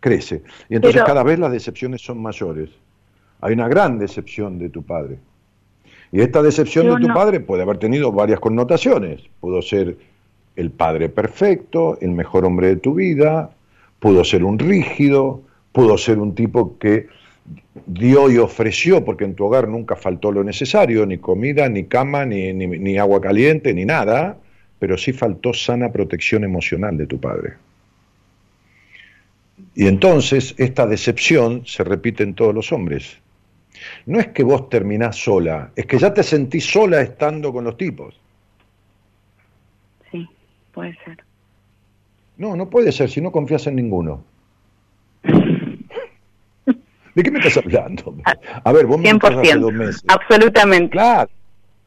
[0.00, 0.42] crece.
[0.68, 2.70] Y entonces Pero- cada vez las decepciones son mayores.
[3.40, 5.18] Hay una gran decepción de tu padre.
[6.14, 9.20] Y esta decepción de tu no- padre puede haber tenido varias connotaciones.
[9.40, 9.96] Pudo ser
[10.54, 13.50] el padre perfecto, el mejor hombre de tu vida,
[13.98, 15.42] pudo ser un rígido,
[15.72, 17.08] pudo ser un tipo que
[17.86, 22.24] dio y ofreció, porque en tu hogar nunca faltó lo necesario, ni comida, ni cama,
[22.24, 24.36] ni, ni, ni agua caliente, ni nada,
[24.78, 27.54] pero sí faltó sana protección emocional de tu padre.
[29.74, 33.18] Y entonces esta decepción se repite en todos los hombres.
[34.06, 37.76] No es que vos terminás sola, es que ya te sentís sola estando con los
[37.76, 38.20] tipos.
[40.72, 41.22] puede ser.
[42.36, 44.24] No, no puede ser si no confías en ninguno.
[45.22, 48.16] ¿De qué me estás hablando?
[48.64, 50.04] A ver, vos me escuchás hace dos meses.
[50.08, 50.90] Absolutamente.
[50.90, 51.30] Claro,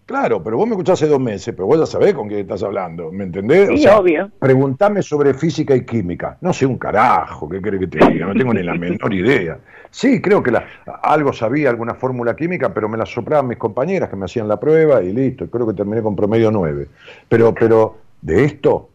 [0.08, 2.64] claro, pero vos me escuchás hace dos meses, pero vos ya sabés con quién estás
[2.64, 3.80] hablando, ¿me entendés?
[3.80, 4.32] Sí, obvio.
[4.39, 6.38] Preguntame sobre física y química.
[6.41, 8.26] No sé un carajo, ¿qué querés que te diga?
[8.26, 9.60] No tengo ni la menor idea.
[9.91, 10.66] Sí, creo que la,
[11.03, 14.60] algo sabía, alguna fórmula química, pero me la soplaban mis compañeras que me hacían la
[14.60, 15.47] prueba y listo.
[15.49, 16.88] Creo que terminé con promedio 9.
[17.30, 18.89] Pero, pero de esto,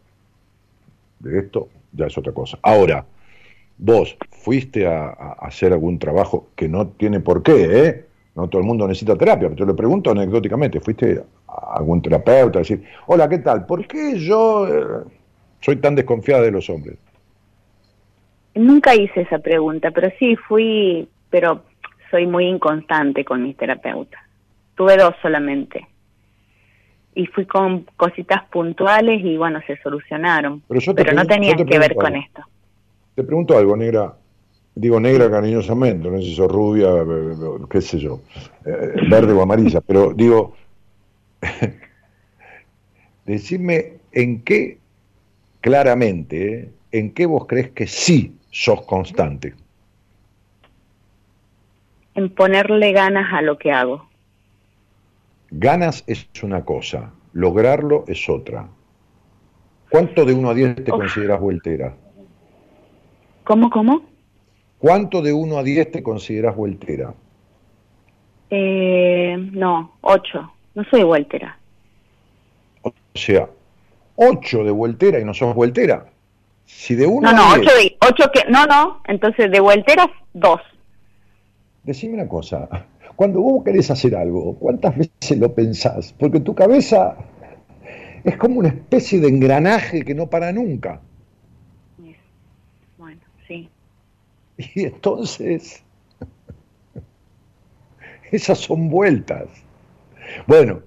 [1.19, 2.57] de esto ya es otra cosa.
[2.61, 3.05] Ahora,
[3.77, 5.09] vos fuiste a,
[5.39, 8.05] hacer algún trabajo que no tiene por qué, ¿eh?
[8.35, 12.59] No todo el mundo necesita terapia, pero te lo pregunto anecdóticamente, fuiste a algún terapeuta
[12.59, 13.65] a decir, hola, ¿qué tal?
[13.65, 15.03] ¿Por qué yo eh,
[15.61, 16.97] soy tan desconfiada de los hombres?
[18.55, 21.63] Nunca hice esa pregunta, pero sí fui, pero
[22.09, 24.21] soy muy inconstante con mis terapeutas.
[24.75, 25.87] Tuve dos solamente.
[27.15, 30.63] Y fui con cositas puntuales y bueno, se solucionaron.
[30.67, 32.41] Pero, no tenían que ver con esto.
[33.15, 34.15] Te pregunto algo, negra.
[34.75, 36.89] Digo negra cariñosamente, no sé si sos rubia,
[37.69, 38.21] qué sé yo,
[38.65, 40.55] eh, verde o amarilla, pero digo,
[43.25, 44.79] decime en qué,
[45.61, 49.53] claramente, eh, en qué vos crees que sí sos constante.
[52.15, 54.07] En ponerle ganas a lo que hago.
[55.51, 58.67] Ganas es una cosa, lograrlo es otra.
[59.89, 61.95] ¿Cuánto de 1 a 10 te consideras vueltera?
[63.43, 64.12] ¿Cómo, cómo?
[64.83, 67.13] ¿Cuánto de 1 a 10 te consideras vueltera?
[68.49, 70.53] Eh, no, 8.
[70.75, 71.57] No soy vueltera.
[72.81, 73.47] O sea,
[74.17, 76.07] 8 de vueltera y no sos vueltera.
[76.65, 80.59] Si de 1 no, no, 8 de, ocho que, no, no, entonces de vuelteras, 2.
[81.83, 82.67] Decime una cosa,
[83.15, 86.13] cuando vos querés hacer algo, ¿cuántas veces lo pensás?
[86.19, 87.15] Porque tu cabeza
[88.25, 90.99] es como una especie de engranaje que no para nunca.
[94.75, 95.83] Y entonces,
[98.31, 99.47] esas son vueltas.
[100.47, 100.81] Bueno,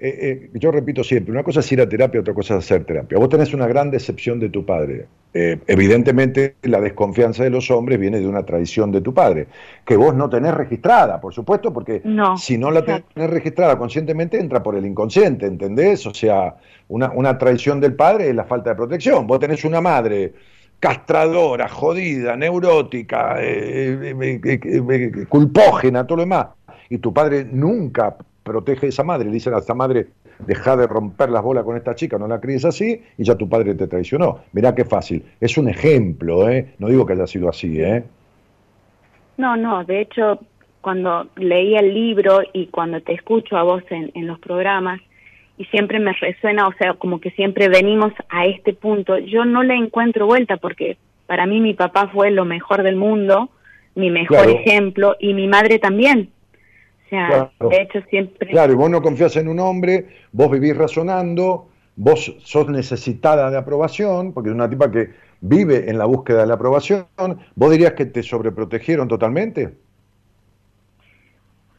[0.00, 2.84] eh, eh, yo repito siempre, una cosa es ir a terapia, otra cosa es hacer
[2.84, 3.18] terapia.
[3.18, 5.06] Vos tenés una gran decepción de tu padre.
[5.34, 9.48] Eh, evidentemente la desconfianza de los hombres viene de una tradición de tu padre,
[9.84, 12.00] que vos no tenés registrada, por supuesto, porque
[12.38, 16.06] si no la tenés registrada conscientemente entra por el inconsciente, ¿entendés?
[16.06, 16.56] O sea,
[16.88, 19.26] una, una traición del padre es la falta de protección.
[19.26, 20.32] Vos tenés una madre
[20.80, 26.48] castradora, jodida, neurótica, eh, eh, eh, culpógena, todo lo demás.
[26.88, 29.26] Y tu padre nunca protege a esa madre.
[29.26, 30.08] Le dicen a esa madre,
[30.38, 33.48] deja de romper las bolas con esta chica, no la críes así, y ya tu
[33.48, 34.40] padre te traicionó.
[34.52, 35.24] Mirá qué fácil.
[35.40, 36.74] Es un ejemplo, ¿eh?
[36.78, 38.04] No digo que haya sido así, ¿eh?
[39.36, 40.40] No, no, de hecho,
[40.80, 45.00] cuando leí el libro y cuando te escucho a vos en, en los programas,
[45.58, 49.18] y siempre me resuena, o sea, como que siempre venimos a este punto.
[49.18, 50.96] Yo no le encuentro vuelta porque
[51.26, 53.50] para mí mi papá fue lo mejor del mundo,
[53.96, 56.30] mi mejor ejemplo y mi madre también.
[57.06, 58.50] O sea, de hecho siempre...
[58.50, 63.58] Claro, y vos no confías en un hombre, vos vivís razonando, vos sos necesitada de
[63.58, 67.06] aprobación, porque es una tipa que vive en la búsqueda de la aprobación,
[67.56, 69.74] ¿vos dirías que te sobreprotegieron totalmente?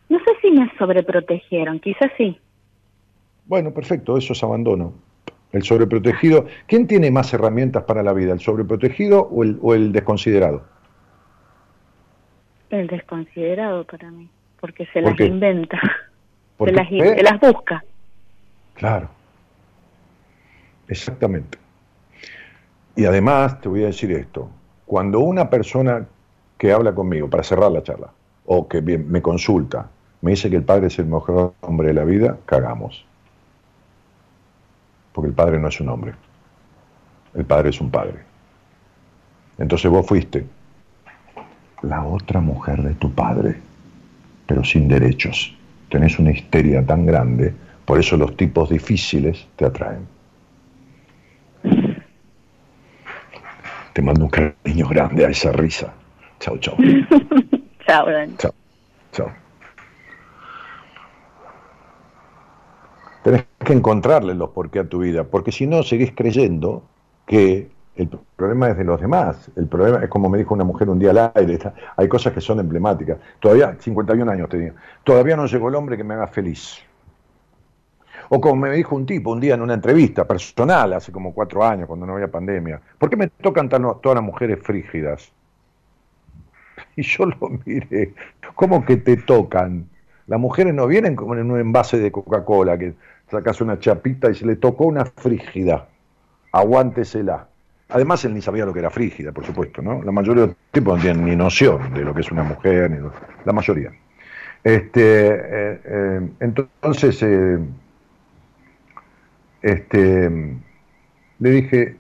[0.10, 2.38] No sé si me sobreprotegieron, quizás sí.
[3.50, 4.94] Bueno, perfecto, eso es abandono.
[5.52, 9.92] El sobreprotegido, ¿quién tiene más herramientas para la vida, el sobreprotegido o el, o el
[9.92, 10.62] desconsiderado?
[12.70, 14.30] El desconsiderado para mí,
[14.62, 15.82] porque se las inventa,
[16.60, 17.84] se las, se las busca.
[18.76, 19.10] Claro,
[20.88, 21.58] exactamente.
[22.96, 24.48] Y además te voy a decir esto,
[24.86, 26.06] cuando una persona
[26.60, 28.12] que habla conmigo para cerrar la charla,
[28.46, 29.90] o que me consulta,
[30.22, 33.09] me dice que el padre es el mejor hombre de la vida, cagamos
[35.20, 36.14] porque el padre no es un hombre,
[37.34, 38.20] el padre es un padre.
[39.58, 40.46] Entonces vos fuiste
[41.82, 43.58] la otra mujer de tu padre,
[44.48, 45.54] pero sin derechos.
[45.90, 47.54] Tenés una histeria tan grande,
[47.84, 50.08] por eso los tipos difíciles te atraen.
[53.92, 55.94] Te mando un cariño grande a esa risa.
[56.40, 56.78] Chao, chao.
[57.86, 58.08] chao,
[58.38, 58.54] Chao.
[59.12, 59.49] Chao.
[63.24, 66.84] Tenés que encontrarle los por qué a tu vida, porque si no, seguís creyendo
[67.26, 69.52] que el problema es de los demás.
[69.58, 71.60] El problema es como me dijo una mujer un día al aire,
[71.98, 73.18] hay cosas que son emblemáticas.
[73.40, 76.80] Todavía, 51 años tenía, todavía no llegó el hombre que me haga feliz.
[78.30, 81.66] O como me dijo un tipo un día en una entrevista personal, hace como cuatro
[81.66, 85.32] años, cuando no había pandemia, ¿por qué me tocan todas las mujeres frígidas?
[86.96, 88.14] Y yo lo miré,
[88.56, 89.89] ¿cómo que te tocan?
[90.30, 92.94] Las mujeres no vienen como en un envase de Coca-Cola, que
[93.32, 95.88] sacas una chapita y se le tocó una frígida.
[96.52, 97.48] aguántesela.
[97.90, 100.04] Además, él ni sabía lo que era frígida, por supuesto, ¿no?
[100.04, 102.92] La mayoría de los tipos no tienen ni noción de lo que es una mujer,
[102.92, 102.98] ni
[103.44, 103.92] la mayoría.
[104.64, 107.58] Este, eh, eh, entonces, eh,
[109.64, 110.30] este,
[111.40, 111.96] le dije,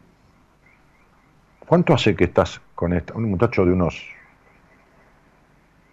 [1.65, 3.15] ¿cuánto hace que estás con esta?
[3.15, 4.05] Un muchacho de unos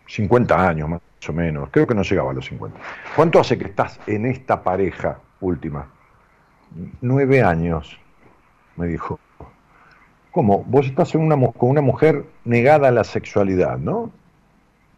[0.07, 2.79] 50 años más o menos, creo que no llegaba a los 50.
[3.15, 5.87] ¿Cuánto hace que estás en esta pareja última?
[7.01, 7.99] Nueve años,
[8.77, 9.19] me dijo.
[10.31, 10.65] ¿Cómo?
[10.65, 14.13] Vos estás en una, con una mujer negada a la sexualidad, ¿no?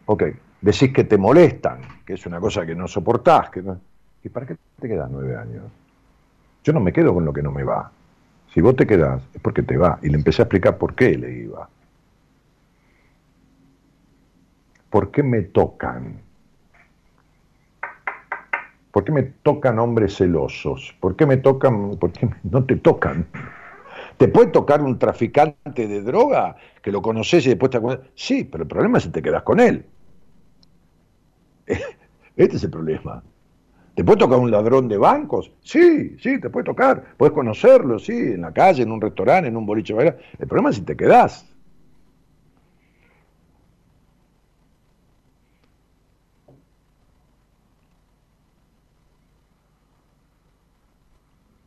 [0.07, 0.25] Ok,
[0.61, 3.51] decís que te molestan, que es una cosa que no soportás.
[3.51, 3.81] Que no...
[4.25, 5.65] ¿Y para qué te quedas nueve años?
[6.65, 7.91] Yo no me quedo con lo que no me va.
[8.53, 9.99] Si vos te quedás, es porque te va.
[10.03, 11.69] Y le empecé a explicar por qué le iba.
[14.91, 16.23] ¿Por qué me tocan?
[18.91, 20.95] ¿Por qué me tocan hombres celosos?
[20.99, 21.97] ¿Por qué me tocan?
[21.99, 23.27] ¿Por qué no te tocan?
[24.17, 28.09] ¿Te puede tocar un traficante de droga que lo conoces y después te acuerdas?
[28.15, 29.85] Sí, pero el problema es si te quedas con él.
[32.37, 33.21] Este es el problema.
[33.97, 35.51] ¿Te puede tocar un ladrón de bancos?
[35.61, 37.17] Sí, sí, te puede tocar.
[37.17, 39.93] Puedes conocerlo, sí, en la calle, en un restaurante, en un boliche.
[40.39, 41.45] El problema es si te quedás.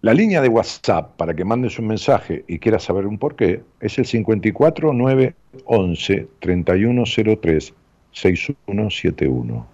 [0.02, 4.00] La línea de WhatsApp para que mandes un mensaje y quieras saber un porqué es
[4.00, 7.74] el 54911 3103
[8.12, 9.68] 6171.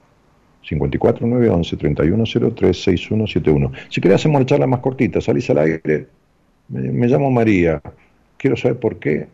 [0.64, 3.72] 54911 3103 6171.
[3.90, 6.08] Si querés hacemos la charla más cortita, salís al aire,
[6.68, 7.82] me, llamo María,
[8.36, 9.30] quiero saber por qué.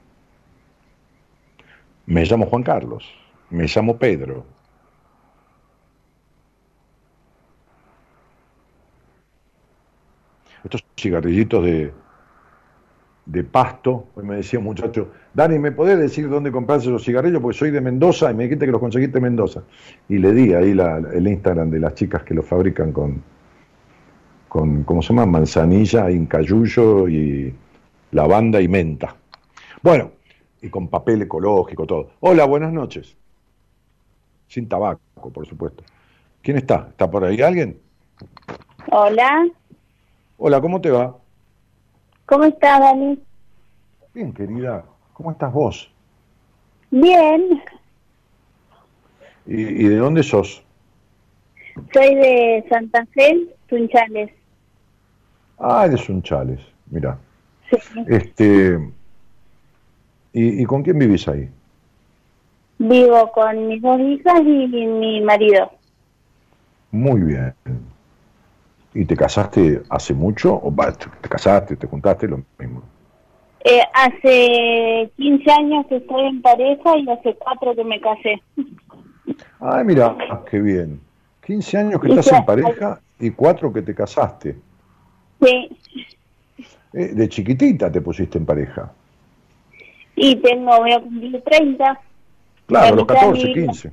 [2.06, 3.04] Me llamo Juan Carlos,
[3.50, 4.46] me llamo Pedro,
[10.64, 11.94] estos cigarrillitos de,
[13.26, 14.08] de pasto.
[14.16, 17.42] Hoy me decía un muchacho, Dani, ¿me podés decir dónde compras esos cigarrillos?
[17.42, 19.64] Porque soy de Mendoza y me dijiste que los conseguiste en Mendoza.
[20.10, 23.24] Y le di ahí el Instagram de las chicas que los fabrican con,
[24.48, 25.26] con ¿cómo se llama?
[25.26, 27.54] Manzanilla, incayuyo y
[28.12, 29.16] lavanda y menta.
[29.82, 30.12] Bueno,
[30.62, 32.12] y con papel ecológico, todo.
[32.22, 33.18] Hola, buenas noches.
[34.48, 35.02] Sin tabaco,
[35.34, 35.84] por supuesto.
[36.42, 36.88] ¿Quién está?
[36.90, 37.80] ¿Está por ahí alguien?
[38.92, 39.48] Hola.
[40.46, 41.16] Hola, ¿cómo te va?
[42.26, 43.18] ¿Cómo estás, Dani?
[44.14, 44.84] Bien, querida.
[45.14, 45.90] ¿Cómo estás vos?
[46.92, 47.64] Bien.
[49.46, 50.62] ¿Y, de dónde sos?
[51.94, 54.32] Soy de Santa Fe, Sunchales.
[55.58, 57.18] Ah, de Sunchales, mira.
[57.70, 57.78] Sí.
[58.08, 58.80] Este,
[60.34, 61.50] ¿y, ¿Y con quién vivís ahí?
[62.80, 65.72] Vivo con mis dos hijas y mi marido.
[66.92, 67.93] Muy bien.
[68.94, 70.54] ¿Y te casaste hace mucho?
[70.54, 70.74] ¿O
[71.22, 72.84] te casaste, te juntaste, lo mismo?
[73.66, 78.42] Eh, hace 15 años que estoy en pareja y hace 4 que me casé.
[79.60, 80.16] Ay, mira,
[80.50, 81.00] qué bien.
[81.46, 84.56] 15 años que estás en pareja y 4 que te casaste.
[85.42, 85.70] Sí.
[86.94, 88.92] Eh, de chiquitita te pusiste en pareja.
[90.16, 92.00] Y tengo, voy a cumplir 30.
[92.68, 93.92] Claro, a los 14, 15.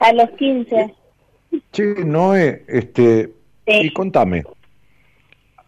[0.00, 0.94] A los 15.
[1.70, 3.30] Sí, Noé, este,
[3.66, 4.44] y contame,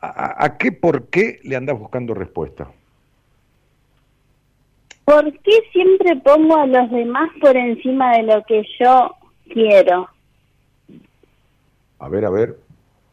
[0.01, 2.71] ¿a, qué por qué le andas buscando respuesta?
[5.05, 9.15] ¿Por qué siempre pongo a los demás por encima de lo que yo
[9.53, 10.09] quiero?
[11.99, 12.59] A ver, a ver,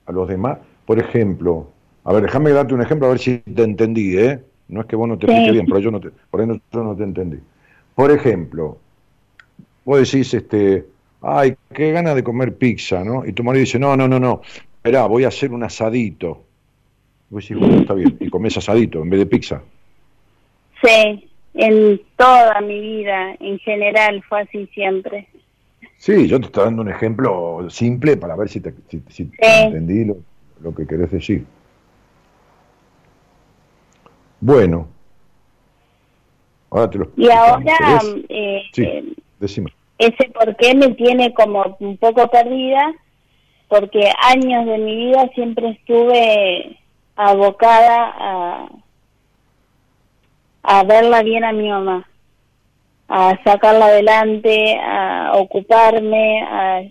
[0.06, 1.70] a los demás, por ejemplo,
[2.04, 4.40] a ver, déjame darte un ejemplo a ver si te entendí, ¿eh?
[4.70, 6.60] No es que vos no te expliques bien, pero yo no te, por ahí no,
[6.72, 7.38] yo no te entendí.
[7.94, 8.78] Por ejemplo,
[9.84, 10.86] vos decís, este,
[11.22, 13.26] ay, qué ganas de comer pizza, ¿no?
[13.26, 14.42] Y tu marido dice, no, no, no, no,
[14.82, 16.44] Esperá, voy a hacer un asadito.
[17.30, 19.62] Voy a decir, bueno, está bien, y comes asadito en vez de pizza.
[20.84, 25.28] Sí, en toda mi vida, en general, fue así siempre.
[25.98, 28.74] Sí, yo te estoy dando un ejemplo simple para ver si, te,
[29.40, 31.46] entendí lo, que querés decir.
[34.40, 34.88] Bueno,
[36.72, 39.72] ahora te lo Y ahora, eh, sí, eh, decime.
[40.00, 42.96] ese por qué me tiene como un poco perdida
[43.72, 46.78] porque años de mi vida siempre estuve
[47.16, 48.70] abocada a,
[50.64, 52.06] a verla bien a mi mamá,
[53.08, 56.82] a sacarla adelante, a ocuparme, a,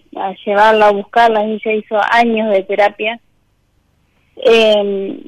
[0.47, 1.45] llevarla a buscarla.
[1.45, 3.20] Ella hizo años de terapia.
[4.37, 5.22] Eh,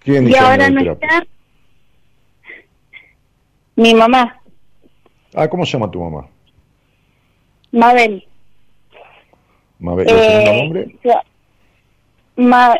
[0.00, 1.26] ¿Quién y ahora no está.
[3.76, 4.42] Mi mamá.
[5.34, 6.28] Ah, ¿cómo se llama tu mamá?
[7.72, 8.27] Mabel.
[9.78, 10.96] Mabel, ¿el eh, nombre?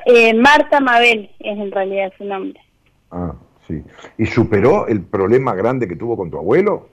[0.07, 2.61] eh, Marta Mabel es en realidad su nombre.
[3.11, 3.35] Ah,
[3.67, 3.83] sí.
[4.19, 6.89] ¿Y superó el problema grande que tuvo con tu abuelo?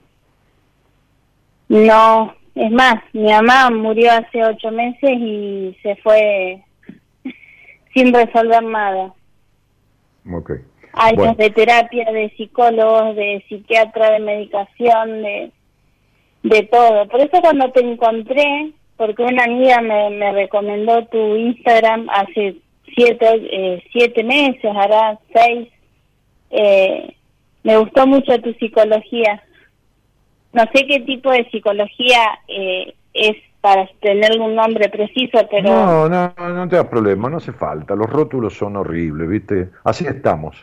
[1.70, 6.64] No, es más, mi mamá murió hace ocho meses y se fue
[7.94, 9.14] sin resolver nada.
[10.32, 10.52] Ok.
[10.94, 15.52] Años de terapia, de psicólogos, de psiquiatra, de medicación, de,
[16.44, 17.08] de todo.
[17.10, 22.58] Por eso cuando te encontré, porque una amiga me, me recomendó tu Instagram hace
[22.96, 25.68] siete, eh, siete meses, hará seis,
[26.52, 27.16] eh,
[27.64, 29.44] me gustó mucho tu psicología.
[30.54, 35.70] No sé qué tipo de psicología eh, es para tener un nombre preciso, pero...
[35.70, 37.96] No, no, no te das problema, no hace falta.
[37.96, 39.70] Los rótulos son horribles, ¿viste?
[39.84, 40.56] Así estamos.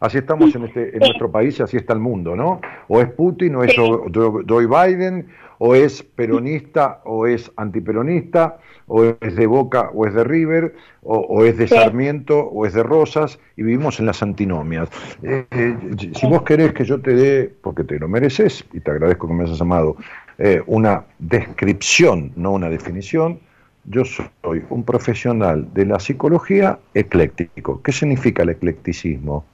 [0.00, 2.60] Así estamos en, este, en nuestro país y así está el mundo, ¿no?
[2.86, 5.28] O es Putin, o es Joe Biden,
[5.58, 11.44] o es peronista, o es antiperonista, o es de Boca, o es de River, o,
[11.44, 14.88] es de Sarmiento, o es de Rosas, y vivimos en las antinomias.
[15.22, 15.76] Eh, eh,
[16.14, 19.34] si vos querés que yo te dé, porque te lo mereces, y te agradezco que
[19.34, 19.96] me hayas llamado,
[20.38, 23.40] eh, una descripción, no una definición,
[23.84, 27.82] yo soy un profesional de la psicología ecléctico.
[27.82, 29.44] ¿Qué significa el eclecticismo?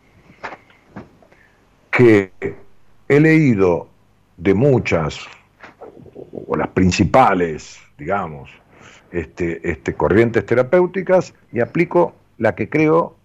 [1.91, 2.33] Que
[3.09, 3.89] he leído
[4.37, 5.21] de muchas,
[6.47, 8.51] o las principales, digamos,
[9.13, 13.17] este, este, corrientes terapéuticas y aplico la que creo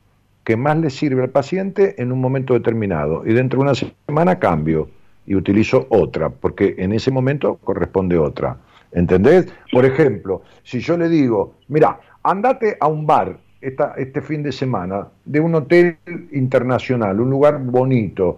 [0.44, 3.26] que más le sirve al paciente en un momento determinado.
[3.26, 4.90] Y dentro de una semana cambio
[5.26, 8.58] y utilizo otra, porque en ese momento corresponde otra.
[8.92, 9.52] ¿Entendés?
[9.72, 14.52] Por ejemplo, si yo le digo, mira, andate a un bar esta, este fin de
[14.52, 15.98] semana de un hotel
[16.32, 18.38] internacional, un lugar bonito,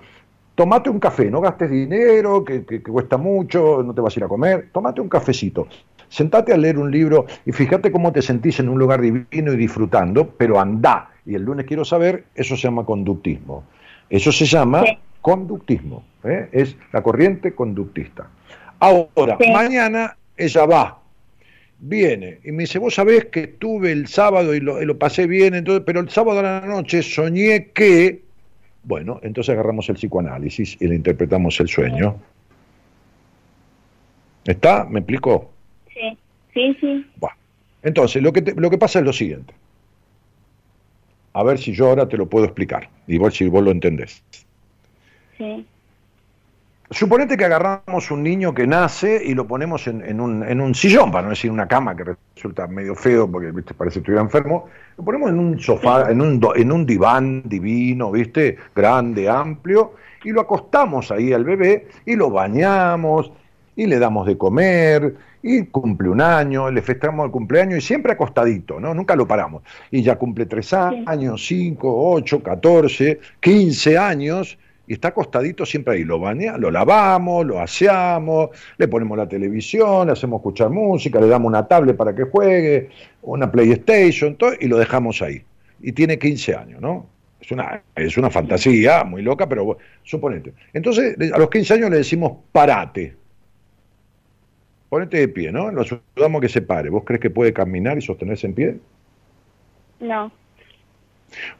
[0.62, 4.24] tomate un café, no gastes dinero, que, que, cuesta mucho, no te vas a ir
[4.26, 5.68] a comer, tomate un cafecito.
[6.08, 9.58] Sentate a leer un libro y fíjate cómo te sentís en un lugar divino y
[9.58, 11.10] disfrutando, pero anda.
[11.26, 13.64] Y el lunes quiero saber, eso se llama conductismo.
[14.08, 14.84] Eso se llama
[15.20, 16.48] conductismo, ¿eh?
[16.52, 18.30] es la corriente conductista.
[18.78, 21.00] Ahora, mañana ella va,
[21.80, 25.82] viene y me dice, vos sabés que estuve el sábado y lo, pasé bien, entonces,
[25.88, 28.22] pero el sábado a la noche soñé que,
[28.84, 32.16] bueno, entonces agarramos el psicoanálisis y le interpretamos el sueño.
[34.46, 34.86] ¿Está?
[34.86, 35.52] ¿Me explicó?
[35.94, 36.18] Sí,
[36.54, 37.06] sí, sí.
[37.18, 37.36] Bueno,
[37.84, 39.54] entonces, lo que, lo que pasa es lo siguiente.
[41.34, 44.24] A ver si yo ahora te lo puedo explicar, igual si vos lo entendés.
[46.94, 51.10] Suponete que agarramos un niño que nace y lo ponemos en, un, en, un, sillón,
[51.10, 52.04] para no decir una cama que
[52.36, 53.74] resulta medio feo porque ¿viste?
[53.74, 54.66] parece que estuviera enfermo.
[54.98, 58.58] Lo ponemos en un sofá, en un, en un diván divino, ¿viste?
[58.76, 59.94] Grande, amplio,
[60.26, 63.32] y lo acostamos ahí al bebé y lo bañamos
[63.74, 68.12] y le damos de comer y cumple un año, le festejamos el cumpleaños y siempre
[68.12, 68.94] acostadito, ¿no?
[68.94, 69.64] Nunca lo paramos.
[69.92, 74.58] Y ya cumple tres años, cinco, ocho, catorce, quince años
[74.92, 76.04] y está acostadito siempre ahí.
[76.04, 81.30] Lo baña, lo lavamos, lo aseamos, le ponemos la televisión, le hacemos escuchar música, le
[81.30, 82.90] damos una tablet para que juegue,
[83.22, 85.46] una PlayStation, todo, y lo dejamos ahí.
[85.80, 87.08] Y tiene 15 años, ¿no?
[87.40, 90.52] Es una, es una fantasía muy loca, pero bueno, suponete.
[90.74, 93.16] Entonces, a los 15 años le decimos parate.
[94.90, 95.72] Ponete de pie, ¿no?
[95.72, 96.90] Lo ayudamos a que se pare.
[96.90, 98.78] ¿Vos crees que puede caminar y sostenerse en pie?
[100.02, 100.34] No.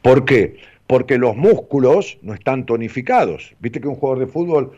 [0.02, 0.58] ¿Por qué?
[0.86, 3.54] Porque los músculos no están tonificados.
[3.60, 4.72] Viste que un jugador de fútbol,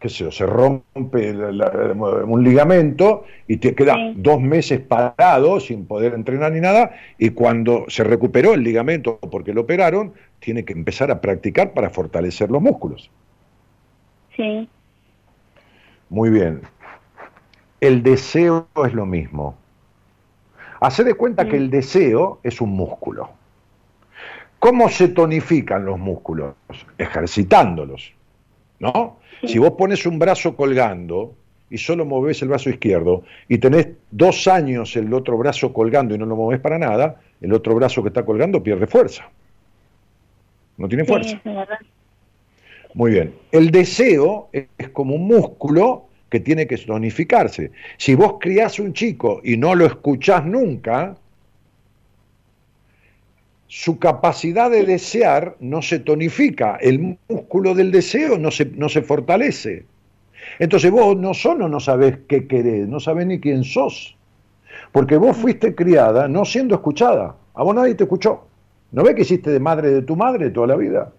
[0.00, 6.52] que se, se rompe un ligamento y te queda dos meses parado sin poder entrenar
[6.52, 11.20] ni nada, y cuando se recuperó el ligamento porque lo operaron, tiene que empezar a
[11.20, 13.10] practicar para fortalecer los músculos.
[14.36, 14.68] Sí.
[16.08, 16.62] Muy bien.
[17.80, 19.56] El deseo es lo mismo.
[20.80, 23.30] Hace de cuenta que el deseo es un músculo.
[24.62, 26.54] ¿Cómo se tonifican los músculos?
[26.96, 28.12] Ejercitándolos,
[28.78, 29.18] ¿no?
[29.44, 31.34] Si vos pones un brazo colgando
[31.68, 36.18] y solo movés el brazo izquierdo y tenés dos años el otro brazo colgando y
[36.18, 39.28] no lo movés para nada, el otro brazo que está colgando pierde fuerza.
[40.76, 41.42] No tiene fuerza.
[42.94, 43.34] Muy bien.
[43.50, 47.72] El deseo es como un músculo que tiene que tonificarse.
[47.96, 51.16] Si vos criás un chico y no lo escuchás nunca,
[53.74, 59.00] su capacidad de desear no se tonifica, el músculo del deseo no se, no se
[59.00, 59.86] fortalece.
[60.58, 64.14] Entonces vos no solo no sabés qué querés, no sabés ni quién sos,
[64.92, 68.46] porque vos fuiste criada no siendo escuchada, a vos nadie te escuchó.
[68.90, 71.10] ¿No ves que hiciste de madre de tu madre toda la vida?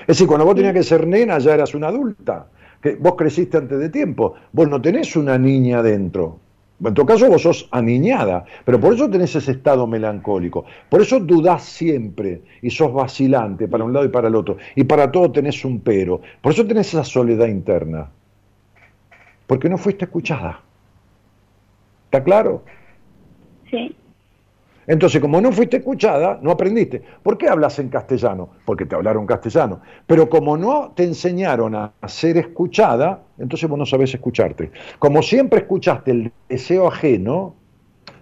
[0.00, 2.48] Es decir, cuando vos tenías que ser nena ya eras una adulta,
[2.82, 6.40] que vos creciste antes de tiempo, vos no tenés una niña dentro,
[6.84, 10.66] En tu caso vos sos aniñada, pero por eso tenés ese estado melancólico.
[10.90, 14.58] Por eso dudás siempre y sos vacilante para un lado y para el otro.
[14.74, 16.20] Y para todo tenés un pero.
[16.42, 18.10] Por eso tenés esa soledad interna.
[19.46, 20.60] Porque no fuiste escuchada.
[22.06, 22.62] ¿Está claro?
[23.70, 23.96] Sí.
[24.86, 27.02] Entonces, como no fuiste escuchada, no aprendiste.
[27.22, 28.50] ¿Por qué hablas en castellano?
[28.64, 29.80] Porque te hablaron castellano.
[30.06, 34.70] Pero como no te enseñaron a ser escuchada, entonces vos no sabés escucharte.
[34.98, 37.54] Como siempre escuchaste el deseo ajeno,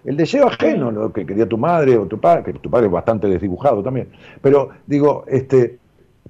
[0.03, 2.91] el deseo ajeno, lo que quería tu madre o tu padre, que tu padre es
[2.91, 4.09] bastante desdibujado también,
[4.41, 5.79] pero digo, este,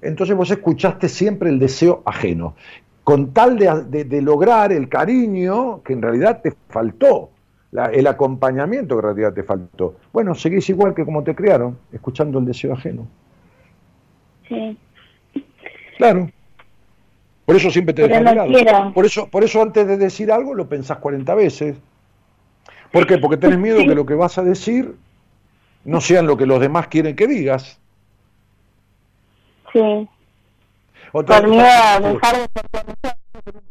[0.02, 2.56] entonces vos escuchaste siempre el deseo ajeno,
[3.04, 7.30] con tal de lograr el cariño que en realidad te faltó
[7.92, 9.98] el acompañamiento que en realidad te faltó.
[10.14, 13.08] Bueno, seguís igual que como te criaron, escuchando el deseo ajeno.
[14.48, 14.78] Sí.
[15.98, 16.30] Claro.
[17.46, 20.98] Por eso siempre te dejas Por eso, por eso antes de decir algo lo pensás
[20.98, 21.78] 40 veces.
[22.92, 23.18] ¿Por qué?
[23.18, 24.96] Porque tenés miedo que lo que vas a decir
[25.84, 27.80] no sean lo que los demás quieren que digas.
[29.74, 30.10] Sí.
[31.24, 32.48] Por miedo a dejar de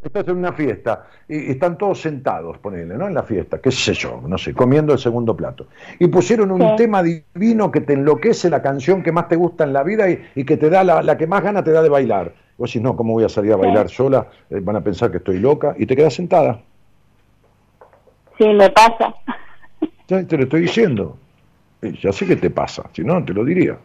[0.02, 3.08] estás en una fiesta y están todos sentados, ponele, ¿no?
[3.08, 5.66] En la fiesta, qué sé yo, no sé, comiendo el segundo plato.
[5.98, 9.72] Y pusieron un tema divino que te enloquece, la canción que más te gusta en
[9.72, 12.32] la vida y, que te da la, que más gana te da de bailar.
[12.56, 14.28] Vos decís, no, ¿cómo voy a salir a bailar sola?
[14.48, 16.60] Eh, van a pensar que estoy loca y te quedas sentada.
[18.38, 19.14] Sí, me pasa.
[20.06, 21.16] te lo estoy diciendo.
[21.82, 23.76] Eh, ya sé que te pasa, si no, te lo diría.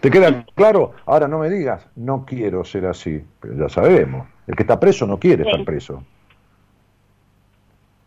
[0.00, 0.92] ¿Te queda claro?
[1.06, 4.26] Ahora no me digas, no quiero ser así, pero ya sabemos.
[4.46, 6.02] El que está preso no quiere estar preso.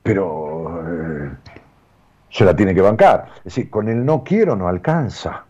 [0.03, 1.31] Pero eh,
[2.29, 3.29] se la tiene que bancar.
[3.37, 5.45] Es decir, con el no quiero no alcanza.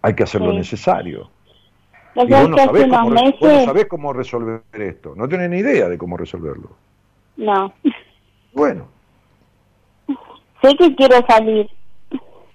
[0.00, 1.30] Hay que hacer lo necesario.
[2.14, 5.14] Y vos no, sabés cómo, cómo resolver esto.
[5.16, 6.70] No tenés ni idea de cómo resolverlo.
[7.36, 7.72] No.
[8.52, 8.88] Bueno.
[10.62, 11.68] Sé que quiero salir.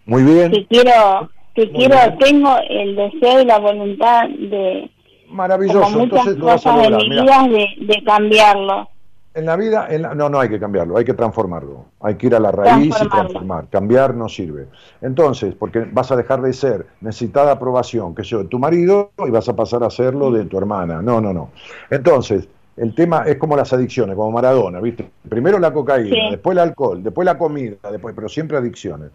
[0.05, 0.51] Muy bien.
[0.51, 4.91] Que quiero, que quiero, tengo el deseo y la voluntad de,
[5.30, 7.49] Maravilloso, entonces lo vas a lograr.
[7.49, 8.88] De, de, cambiarlo.
[9.34, 11.86] En la vida, no, no hay que cambiarlo, hay que transformarlo.
[11.99, 13.68] Hay que ir a la raíz y transformar.
[13.70, 14.68] Cambiar no sirve.
[15.01, 19.32] Entonces, porque vas a dejar de ser necesitada aprobación, que yo, de tu marido, y
[19.32, 21.01] vas a pasar a serlo de tu hermana.
[21.01, 21.49] No, no, no.
[21.89, 22.47] Entonces,
[22.78, 25.10] el tema es como las adicciones, como Maradona, ¿viste?
[25.28, 29.10] Primero la cocaína, después el alcohol, después la comida, después, pero siempre adicciones.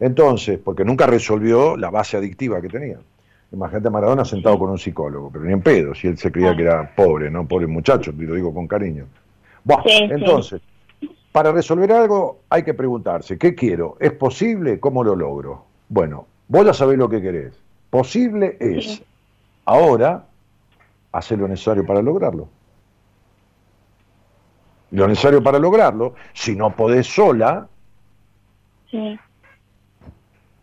[0.00, 2.98] Entonces, porque nunca resolvió la base adictiva que tenía.
[3.50, 6.54] Imagínate a Maradona sentado con un psicólogo, pero ni en pedo, si él se creía
[6.54, 7.46] que era pobre, ¿no?
[7.48, 9.06] Pobre muchacho, y lo digo con cariño.
[9.64, 10.60] Bueno, entonces,
[11.32, 13.96] para resolver algo hay que preguntarse, ¿qué quiero?
[14.00, 14.78] ¿Es posible?
[14.78, 15.64] ¿Cómo lo logro?
[15.88, 17.54] Bueno, vos ya sabés lo que querés.
[17.90, 19.02] Posible es,
[19.64, 20.26] ahora,
[21.12, 22.48] hacer lo necesario para lograrlo.
[24.90, 27.66] Lo necesario para lograrlo, si no podés sola,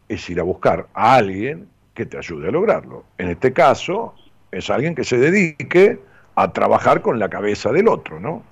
[0.07, 3.03] es ir a buscar a alguien que te ayude a lograrlo.
[3.17, 4.15] En este caso,
[4.51, 5.99] es alguien que se dedique
[6.35, 8.43] a trabajar con la cabeza del otro, ¿no?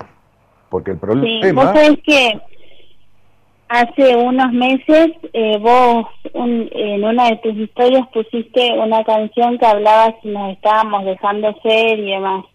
[0.69, 1.45] Porque el problema...
[1.45, 2.41] Sí, vos sabés que
[3.67, 10.15] hace unos meses eh, vos en una de tus historias pusiste una canción que hablaba
[10.21, 12.45] si nos estábamos dejando ser y demás.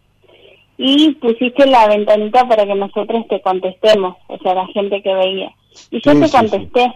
[0.76, 5.52] Y pusiste la ventanita para que nosotros te contestemos, o sea, la gente que veía.
[5.90, 6.94] Y yo te contesté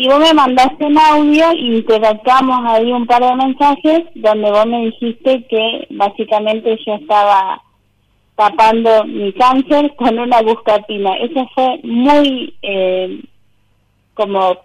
[0.00, 4.64] y vos me mandaste un audio y interactuamos ahí un par de mensajes donde vos
[4.64, 7.62] me dijiste que básicamente yo estaba
[8.34, 11.16] tapando mi cáncer con una buscatina.
[11.18, 13.20] Eso fue muy eh,
[14.14, 14.56] como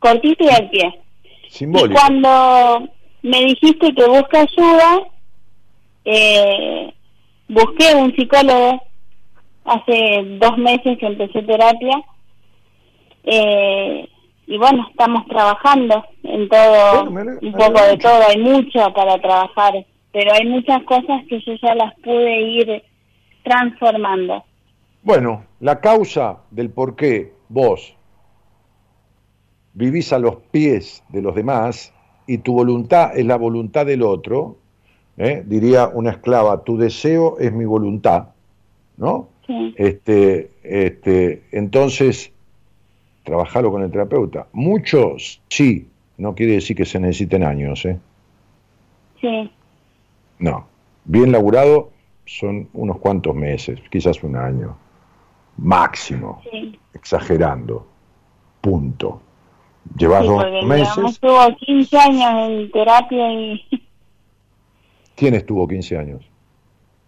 [0.00, 1.00] cortito y al pie.
[1.48, 1.90] Simbólico.
[1.90, 2.88] Y cuando
[3.22, 5.00] me dijiste que busca ayuda,
[6.04, 6.92] eh,
[7.48, 8.82] busqué un psicólogo
[9.64, 12.02] hace dos meses que empecé terapia.
[13.24, 14.06] Eh,
[14.48, 19.74] y bueno, estamos trabajando en todo, un poco de todo, hay mucho para trabajar,
[20.10, 22.82] pero hay muchas cosas que yo ya las pude ir
[23.44, 24.42] transformando.
[25.02, 27.94] Bueno, la causa del por qué vos
[29.74, 31.92] vivís a los pies de los demás
[32.26, 34.56] y tu voluntad es la voluntad del otro,
[35.18, 35.42] ¿eh?
[35.44, 38.28] diría una esclava, tu deseo es mi voluntad,
[38.96, 39.28] ¿no?
[39.76, 42.32] Este, este, entonces,
[43.28, 44.46] trabajarlo con el terapeuta.
[44.52, 47.98] Muchos, sí, no quiere decir que se necesiten años, ¿eh?
[49.20, 49.50] Sí.
[50.38, 50.66] No,
[51.04, 51.90] bien laburado
[52.24, 54.76] son unos cuantos meses, quizás un año,
[55.58, 56.42] máximo,
[56.94, 57.86] exagerando,
[58.60, 59.20] punto.
[59.96, 61.04] Llevas dos meses.
[61.06, 63.64] Estuvo 15 años en terapia y...
[65.16, 66.30] ¿Quién estuvo 15 años?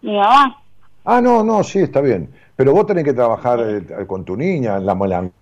[0.01, 0.61] Mi mamá.
[1.05, 2.29] Ah, no, no, sí, está bien.
[2.55, 5.40] Pero vos tenés que trabajar eh, con tu niña, la melancolía,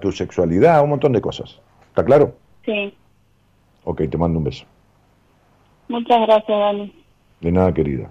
[0.00, 1.60] tu sexualidad, un montón de cosas.
[1.88, 2.34] ¿Está claro?
[2.64, 2.94] Sí.
[3.84, 4.64] Ok, te mando un beso.
[5.88, 7.04] Muchas gracias, Dani.
[7.40, 8.10] De nada, querida.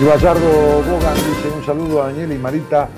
[0.00, 2.88] Y Bayardo Bogan dice un saludo a Daniel y Marita.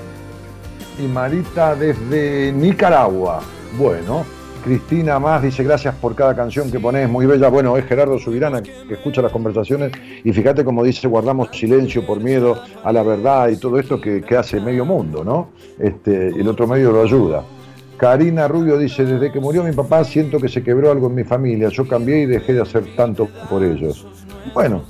[0.99, 3.41] Y Marita desde Nicaragua.
[3.75, 4.23] Bueno,
[4.63, 7.49] Cristina Más dice gracias por cada canción que pones, muy bella.
[7.49, 9.91] Bueno, es Gerardo Subirana que escucha las conversaciones
[10.23, 14.23] y fíjate como dice, guardamos silencio por miedo a la verdad y todo esto que,
[14.37, 15.49] hace medio mundo, ¿no?
[15.79, 17.43] Este, el otro medio lo ayuda.
[17.97, 21.23] Karina Rubio dice, desde que murió mi papá siento que se quebró algo en mi
[21.23, 24.05] familia, yo cambié y dejé de hacer tanto por ellos.
[24.53, 24.83] Bueno,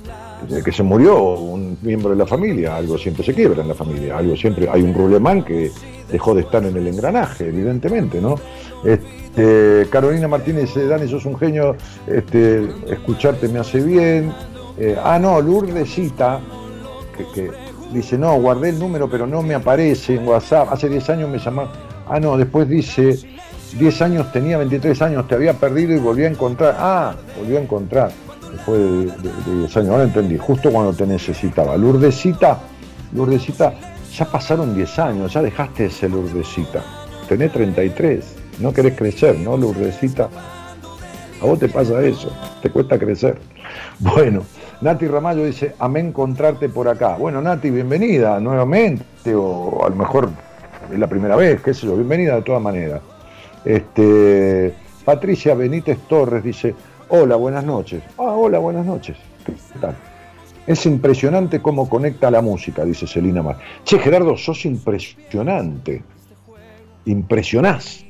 [0.64, 4.18] que se murió un miembro de la familia, algo siempre se quiebra en la familia,
[4.18, 5.70] algo siempre, hay un rulemán que
[6.10, 8.36] dejó de estar en el engranaje, evidentemente, ¿no?
[8.84, 14.32] Este, Carolina Martínez Dani, sos un genio, este, escucharte me hace bien.
[14.78, 16.40] Eh, ah, no, Lourdesita,
[17.16, 17.50] que, que,
[17.92, 20.68] dice, no, guardé el número, pero no me aparece en WhatsApp.
[20.70, 21.70] Hace 10 años me llamaron.
[22.08, 23.18] Ah, no, después dice,
[23.78, 26.76] 10 años, tenía 23 años, te había perdido y volví a encontrar.
[26.78, 28.10] Ah, volví a encontrar
[28.52, 28.80] después
[29.22, 31.76] de, 10 años, ahora entendí, justo cuando te necesitaba.
[31.76, 32.58] Lourdesita,
[33.14, 33.74] Lourdesita,
[34.12, 36.82] ya pasaron 10 años, ya dejaste ese Lourdesita,
[37.28, 40.28] tenés 33, no querés crecer, ¿no, Lourdesita?
[41.40, 42.30] A vos te pasa eso,
[42.60, 43.38] te cuesta crecer.
[43.98, 44.42] Bueno,
[44.80, 47.16] Nati Ramallo dice, amén encontrarte por acá.
[47.16, 50.28] Bueno, Nati, bienvenida nuevamente, o a lo mejor
[50.92, 53.00] es la primera vez, qué sé yo, bienvenida de todas maneras.
[53.64, 54.74] Este,
[55.04, 56.74] Patricia Benítez Torres dice,
[57.14, 58.02] Hola, buenas noches.
[58.16, 59.18] Ah, hola, buenas noches.
[59.44, 59.94] ¿Qué tal?
[60.66, 63.58] Es impresionante cómo conecta la música, dice Celina Mar.
[63.84, 66.02] Che, Gerardo, sos impresionante.
[67.04, 68.02] Impresionás.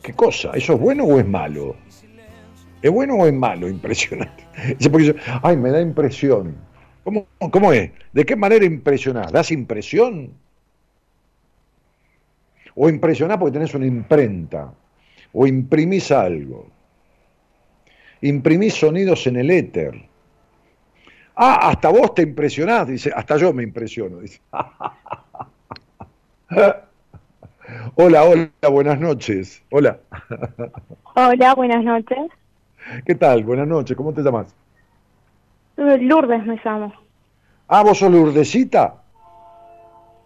[0.00, 0.52] ¿Qué cosa?
[0.54, 1.74] ¿Eso es bueno o es malo?
[2.80, 3.68] ¿Es bueno o es malo?
[3.68, 4.44] Impresionante.
[4.92, 6.54] Porque ay, me da impresión.
[7.02, 7.90] ¿Cómo, ¿Cómo es?
[8.12, 9.32] ¿De qué manera impresionás?
[9.32, 10.30] ¿Das impresión?
[12.76, 14.72] ¿O impresionás porque tenés una imprenta?
[15.32, 16.77] ¿O imprimís algo?
[18.20, 20.08] Imprimís sonidos en el éter.
[21.34, 24.40] Ah, hasta vos te impresionás, dice, hasta yo me impresiono, dice.
[27.94, 29.62] hola, hola, buenas noches.
[29.70, 29.98] Hola.
[31.14, 32.30] Hola, buenas noches.
[33.04, 33.44] ¿Qué tal?
[33.44, 34.54] Buenas noches, ¿cómo te llamas?
[35.76, 36.92] Lourdes me llamo.
[37.68, 39.02] Ah, ¿vos sos Lourdesita?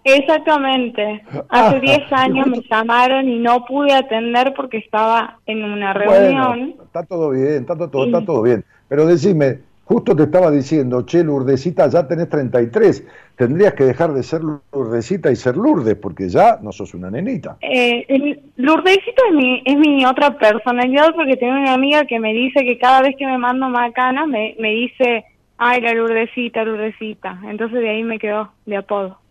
[0.04, 1.22] Exactamente.
[1.48, 6.74] Hace 10 ah, años me llamaron y no pude atender porque estaba en una reunión.
[6.84, 8.64] está todo bien, está todo, está todo bien.
[8.88, 13.06] Pero decime, justo te estaba diciendo, che, Lourdesita, ya tenés 33.
[13.36, 17.58] Tendrías que dejar de ser Lourdesita y ser Lourdes, porque ya no sos una nenita.
[17.60, 22.64] Eh, Lourdesita es mi, es mi otra personalidad porque tengo una amiga que me dice
[22.64, 25.24] que cada vez que me mando macana me, me dice,
[25.58, 27.38] ay, la Lourdesita, Lourdesita.
[27.48, 29.21] Entonces de ahí me quedó de apodo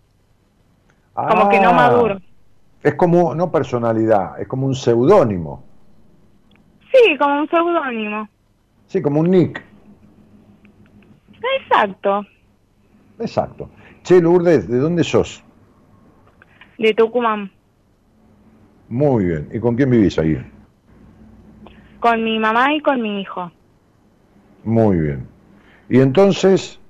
[1.14, 1.74] como que no ah.
[1.74, 2.22] maduro.
[2.84, 5.64] Es como, no personalidad, es como un seudónimo.
[6.92, 8.28] Sí, como un seudónimo.
[8.88, 9.64] Sí, como un nick.
[11.60, 12.26] Exacto.
[13.20, 13.70] Exacto.
[14.04, 15.44] Che, Lourdes, ¿de dónde sos?
[16.78, 17.52] De Tucumán.
[18.90, 19.50] Muy bien.
[19.54, 20.44] ¿Y con quién vivís ahí?
[22.00, 23.52] Con mi mamá y con mi hijo.
[24.64, 25.28] Muy bien.
[25.88, 26.81] Y entonces,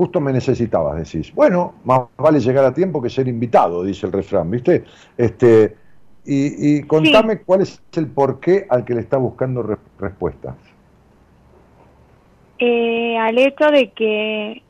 [0.00, 1.30] justo me necesitabas, decís.
[1.34, 4.84] Bueno, más vale llegar a tiempo que ser invitado, dice el refrán, ¿viste?
[5.18, 5.76] Este,
[6.24, 10.56] y, contame cuál es el porqué al que le está buscando respuestas.
[12.60, 14.62] Eh, al hecho de que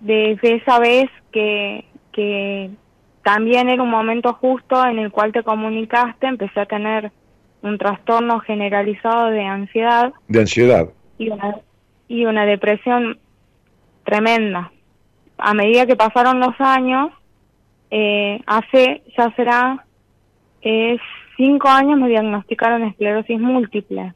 [0.00, 2.70] desde esa vez que, que
[3.22, 7.12] también era un momento justo en el cual te comunicaste, empecé a tener
[7.60, 10.14] un trastorno generalizado de ansiedad.
[10.28, 10.88] De ansiedad.
[11.18, 11.56] Y una,
[12.08, 13.18] y una depresión
[14.04, 14.72] tremenda.
[15.38, 17.10] A medida que pasaron los años,
[17.90, 19.84] eh, hace, ya será,
[20.62, 20.98] eh,
[21.36, 24.12] cinco años me diagnosticaron esclerosis múltiple.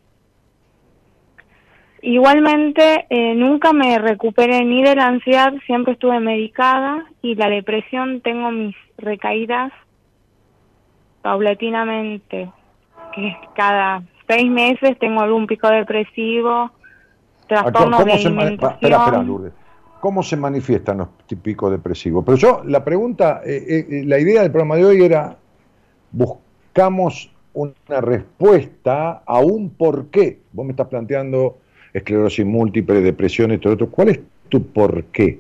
[2.03, 8.21] Igualmente, eh, nunca me recuperé ni de la ansiedad, siempre estuve medicada y la depresión
[8.23, 9.73] tengo mis recaídas
[11.23, 12.51] paulatinamente,
[13.15, 16.73] que cada seis meses tengo algún pico depresivo,
[17.47, 18.73] trastorno de alimentación.
[18.73, 19.62] espera, espera, Lourdes.
[20.03, 21.09] ¿Cómo se manifiestan los
[21.41, 22.25] picos depresivos?
[22.27, 25.37] Pero yo, la pregunta, eh, eh, la idea del programa de hoy era,
[26.11, 30.41] buscamos una respuesta a un por qué.
[30.53, 31.59] Vos me estás planteando
[31.93, 33.91] esclerosis múltiple, depresión, esto, otro.
[33.91, 35.39] ¿Cuál es tu por qué?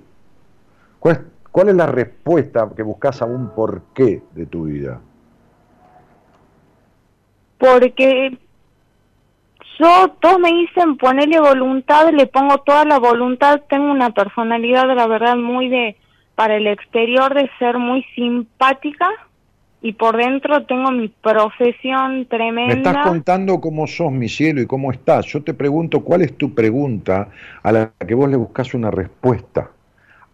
[1.00, 1.20] ¿Cuál es,
[1.50, 5.00] ¿Cuál es la respuesta que buscas a un por qué de tu vida?
[7.58, 8.38] Porque
[9.82, 14.94] yo, todos me dicen ponerle voluntad, le pongo toda la voluntad, tengo una personalidad, de
[14.94, 15.96] la verdad, muy de,
[16.34, 19.08] para el exterior, de ser muy simpática,
[19.80, 22.74] y por dentro tengo mi profesión tremenda.
[22.74, 25.26] Me estás contando cómo sos, mi cielo, y cómo estás.
[25.26, 27.28] Yo te pregunto, ¿cuál es tu pregunta
[27.62, 29.70] a la que vos le buscas una respuesta?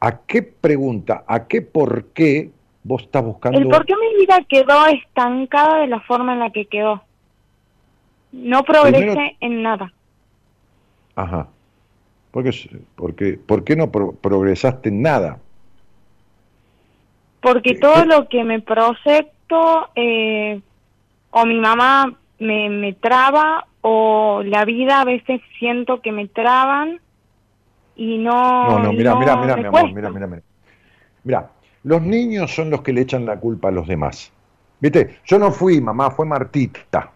[0.00, 2.50] ¿A qué pregunta, a qué por qué
[2.84, 3.58] vos estás buscando?
[3.58, 7.02] El por qué mi vida quedó estancada de la forma en la que quedó.
[8.32, 9.92] No progresé en nada.
[11.16, 11.48] Ajá.
[12.30, 12.44] ¿Por
[13.14, 15.38] qué, por qué no progresaste en nada?
[17.40, 20.60] Porque todo lo que me proyecto, eh,
[21.30, 27.00] o mi mamá me, me traba, o la vida a veces siento que me traban
[27.96, 28.64] y no.
[28.70, 30.42] No, no, mira, mira, mira, mi amor, mira, mira, mira.
[31.24, 31.50] Mira,
[31.84, 34.32] los niños son los que le echan la culpa a los demás.
[34.80, 35.18] ¿Viste?
[35.24, 37.10] Yo no fui, mamá, fue Martita.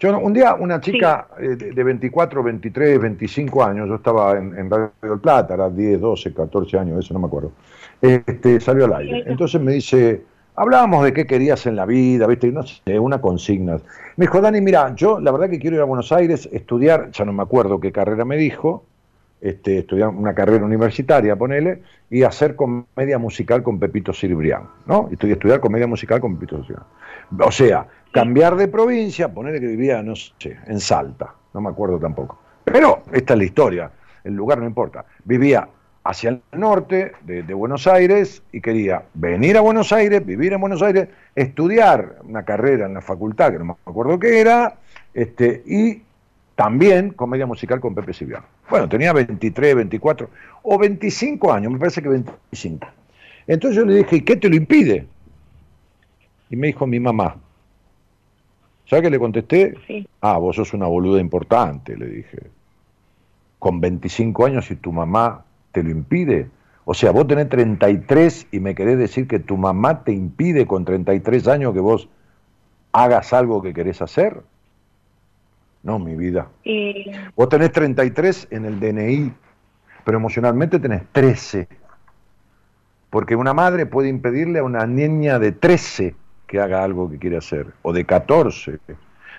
[0.00, 4.70] Yo, un día una chica eh, de 24, 23, 25 años, yo estaba en, en
[4.70, 7.52] Radio del Plata, era 10, 12, 14 años, eso no me acuerdo
[8.00, 9.24] este, salió al aire.
[9.26, 10.22] Entonces me dice,
[10.54, 12.50] hablábamos de qué querías en la vida, ¿viste?
[12.50, 13.78] No sé, una consigna.
[14.16, 17.24] Me dijo, Dani, mira, yo la verdad que quiero ir a Buenos Aires, estudiar, ya
[17.24, 18.84] no me acuerdo qué carrera me dijo,
[19.40, 25.08] este, estudiar una carrera universitaria, ponele, y hacer comedia musical con Pepito Sirbrián, ¿no?
[25.12, 26.84] Estudiar, estudiar comedia musical con Pepito Sirbrián.
[27.38, 31.98] O sea, cambiar de provincia, ponerle que vivía, no sé, en Salta, no me acuerdo
[31.98, 32.38] tampoco.
[32.64, 33.90] Pero esta es la historia,
[34.24, 35.04] el lugar no importa.
[35.24, 35.68] Vivía
[36.04, 40.80] hacia el norte de, Buenos Aires y quería venir a Buenos Aires, vivir en Buenos
[40.82, 44.76] Aires, estudiar una carrera en la facultad, que no me acuerdo qué era,
[45.12, 46.02] este, y
[46.54, 48.46] también comedia musical con Pepe Silviano.
[48.70, 50.30] Bueno, tenía 23, 24
[50.62, 52.86] o 25 años, me parece que 25.
[53.46, 55.06] Entonces yo le dije, ¿y qué te lo impide?
[56.50, 57.36] Y me dijo mi mamá.
[58.86, 60.06] ¿Sabes qué le contesté?
[60.20, 62.38] Ah, vos sos una boluda importante, le dije.
[63.58, 66.48] Con 25 años y tu mamá te lo impide.
[66.86, 70.86] O sea, vos tenés 33 y me querés decir que tu mamá te impide con
[70.86, 72.08] 33 años que vos
[72.92, 74.42] hagas algo que querés hacer.
[75.82, 76.48] No, mi vida.
[77.36, 79.32] Vos tenés 33 en el DNI,
[80.04, 81.68] pero emocionalmente tenés 13.
[83.10, 86.14] Porque una madre puede impedirle a una niña de 13
[86.48, 88.78] que haga algo que quiere hacer, o de 14.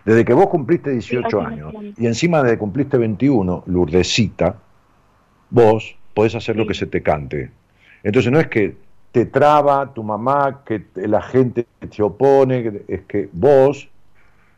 [0.06, 4.56] Desde que vos cumpliste 18 años y encima de que cumpliste 21, Lourdesita,
[5.50, 7.52] vos podés hacer lo que se te cante.
[8.04, 8.78] Entonces no es que
[9.12, 11.66] te traba tu mamá, que la gente
[11.96, 13.90] te opone, es que vos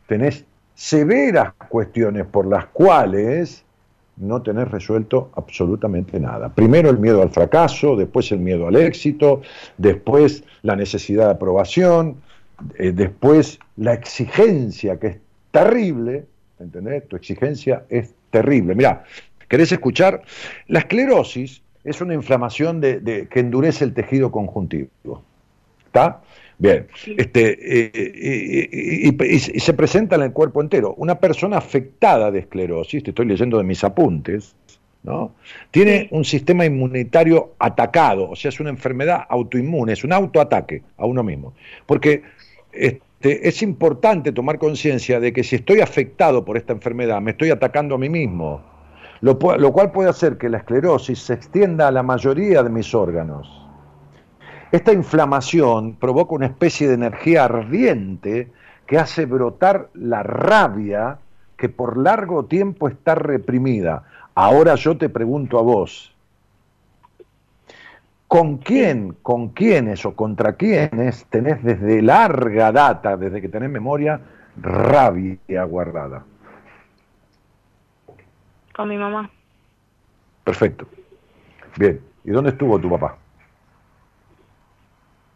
[0.06, 3.64] tenés severas cuestiones por las cuales
[4.16, 6.50] no tenés resuelto absolutamente nada.
[6.50, 9.40] Primero el miedo al fracaso, después el miedo al éxito,
[9.78, 12.16] después la necesidad de aprobación,
[12.78, 15.18] eh, después la exigencia, que es
[15.50, 16.26] terrible,
[16.58, 17.06] ¿entendés?
[17.08, 18.74] Tu exigencia es terrible.
[18.74, 19.04] Mira,
[19.52, 20.22] ¿Querés escuchar?
[20.66, 24.88] La esclerosis es una inflamación de, que endurece el tejido conjuntivo.
[25.84, 26.22] ¿Está?
[26.56, 26.86] Bien.
[27.18, 30.94] Este, eh, eh, y, se presenta en el cuerpo entero.
[30.96, 34.56] Una persona afectada de esclerosis, te estoy leyendo de mis apuntes,
[35.02, 35.34] ¿no?
[35.70, 41.04] Tiene un sistema inmunitario atacado, o sea, es una enfermedad autoinmune, es un autoataque a
[41.04, 41.52] uno mismo.
[41.84, 42.22] Porque
[42.72, 47.50] este, es importante tomar conciencia de que si estoy afectado por esta enfermedad, me estoy
[47.50, 48.62] atacando a mí mismo
[49.22, 52.92] lo, lo cual puede hacer que la esclerosis se extienda a la mayoría de mis
[52.92, 53.48] órganos.
[54.72, 58.50] Esta inflamación provoca una especie de energía ardiente
[58.86, 61.18] que hace brotar la rabia
[61.56, 64.02] que por largo tiempo está reprimida.
[64.34, 66.11] Ahora yo te pregunto a vos,
[68.32, 74.18] ¿con quién, con quiénes o contra quiénes tenés desde larga data, desde que tenés memoria,
[74.56, 76.24] rabia guardada?
[78.74, 79.28] Con mi mamá.
[80.44, 80.86] Perfecto.
[81.76, 82.00] Bien.
[82.24, 83.18] ¿Y dónde estuvo tu papá?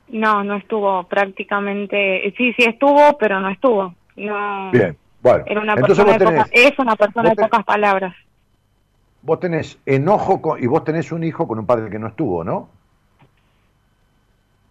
[0.09, 2.33] No, no estuvo prácticamente.
[2.39, 3.95] Sí, sí estuvo, pero no estuvo.
[4.17, 4.71] No.
[4.71, 4.97] Bien.
[5.21, 8.17] Bueno, Era una es una persona de pocas palabras.
[9.21, 12.43] Vos tenés enojo con, y vos tenés un hijo con un padre que no estuvo,
[12.43, 12.71] ¿no?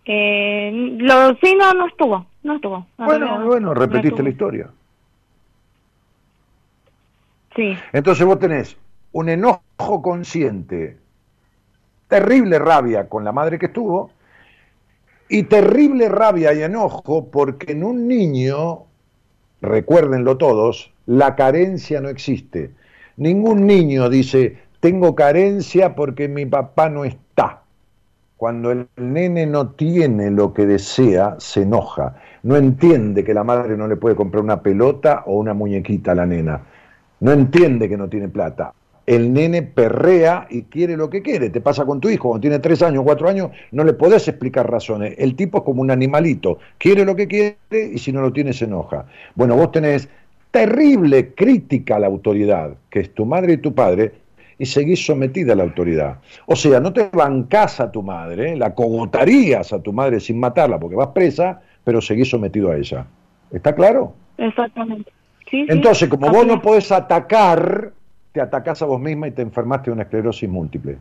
[0.05, 2.85] Eh, lo, sí, no, no estuvo, no estuvo.
[2.97, 4.69] bueno, bueno, repetiste la historia.
[7.55, 7.75] Sí.
[7.91, 8.77] Entonces vos tenés
[9.13, 10.97] un enojo consciente,
[12.07, 14.11] terrible rabia con la madre que estuvo,
[15.27, 18.83] y terrible rabia y enojo porque en un niño,
[19.61, 22.71] recuérdenlo todos, la carencia no existe.
[23.17, 27.63] Ningún niño dice, tengo carencia porque mi papá no está.
[28.45, 32.13] Cuando el nene no tiene lo que desea, se enoja.
[32.43, 36.15] No entiende que la madre no le puede comprar una pelota o una muñequita a
[36.15, 36.61] la nena.
[37.21, 38.71] No entiende que no tiene plata.
[39.07, 41.49] El nene perrea y quiere lo que quiere.
[41.49, 44.69] Te pasa con tu hijo, cuando tiene tres años, cuatro años, no le podés explicar
[44.69, 45.15] razones.
[45.17, 46.59] El tipo es como un animalito.
[46.77, 49.07] Quiere lo que quiere y si no lo tiene se enoja.
[49.33, 50.07] Bueno, vos tenés
[50.51, 54.13] terrible crítica a la autoridad, que es tu madre y tu padre,
[54.57, 56.19] y seguís sometida a la autoridad.
[56.45, 60.79] O sea, no te bancás a tu madre, la cogotarías a tu madre sin matarla
[60.79, 63.05] porque vas presa, pero seguís sometido a ella.
[63.51, 64.13] ¿Está claro?
[64.37, 65.11] Exactamente.
[65.51, 67.91] Entonces, como vos no podés atacar,
[68.31, 70.97] te atacás a vos misma y te enfermaste de una esclerosis múltiple.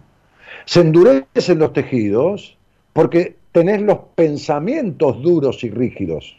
[0.65, 2.57] Se endurecen los tejidos
[2.93, 6.37] porque tenés los pensamientos duros y rígidos.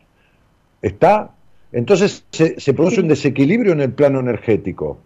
[0.81, 1.31] ¿Está?
[1.71, 4.99] Entonces se, produce un desequilibrio en el plano energético.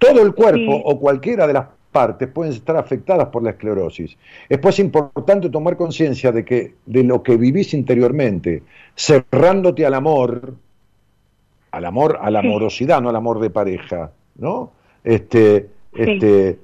[0.00, 4.16] Todo el cuerpo o cualquiera de las partes pueden estar afectadas por la esclerosis.
[4.48, 8.62] Es pues importante tomar conciencia de que de lo que vivís interiormente,
[8.96, 10.54] cerrándote al amor,
[11.70, 14.72] al amor, a la amorosidad, no al amor de pareja, ¿no?
[15.04, 16.58] Este, este,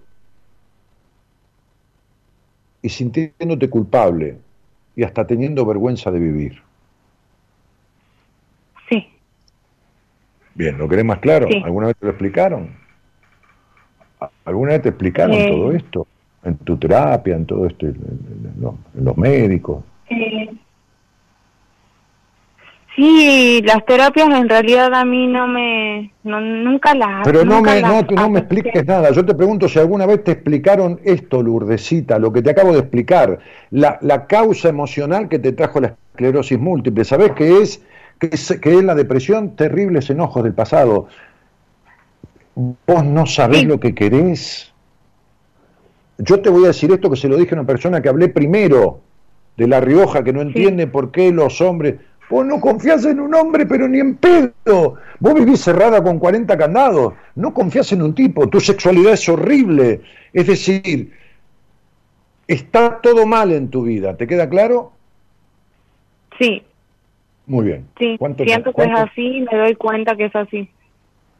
[2.80, 4.38] y sintiéndote culpable
[4.94, 6.62] y hasta teniendo vergüenza de vivir.
[8.88, 9.06] Sí.
[10.54, 11.48] Bien, ¿lo querés más claro?
[11.62, 12.85] ¿Alguna vez te lo explicaron?
[14.44, 15.50] ¿Alguna vez te explicaron eh.
[15.50, 16.06] todo esto?
[16.44, 17.96] En tu terapia, en todo esto, en,
[18.94, 19.82] los médicos.
[20.08, 20.48] Eh,
[22.96, 27.26] Sí, las terapias en realidad a mí no me, nunca las.
[27.26, 29.10] Pero no me, no, no me expliques nada.
[29.10, 32.78] Yo te pregunto si alguna vez te explicaron esto, Lourdesita, lo que te acabo de
[32.78, 33.38] explicar,
[33.70, 37.04] la, la causa emocional que te trajo la esclerosis múltiple.
[37.04, 37.84] ¿Sabés qué es?
[38.18, 41.08] Que es, que es la depresión, terribles enojos del pasado.
[42.56, 44.72] Vos no sabés lo que querés.
[46.18, 48.28] Yo te voy a decir esto que se lo dije a una persona que hablé
[48.28, 49.00] primero
[49.56, 51.96] de La Rioja, que no entiende por qué los hombres
[52.28, 54.96] Vos no confías en un hombre, pero ni en pedo.
[55.20, 57.14] Vos vivís cerrada con 40 candados.
[57.36, 58.48] No confías en un tipo.
[58.48, 60.00] Tu sexualidad es horrible.
[60.32, 61.12] Es decir,
[62.48, 64.16] está todo mal en tu vida.
[64.16, 64.92] ¿Te queda claro?
[66.38, 66.62] Sí.
[67.46, 67.86] Muy bien.
[67.96, 70.68] Sí, siento que es así me doy cuenta que es así.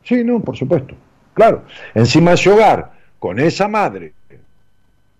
[0.06, 0.94] Sí, no, por supuesto.
[1.34, 1.64] Claro.
[1.94, 4.12] Encima de ese hogar, con esa madre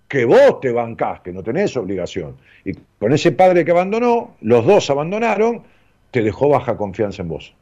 [0.07, 2.37] que vos te bancás, que no tenés obligación.
[2.63, 5.63] Y con ese padre que abandonó, los dos abandonaron,
[6.11, 7.53] te dejó baja confianza en vos.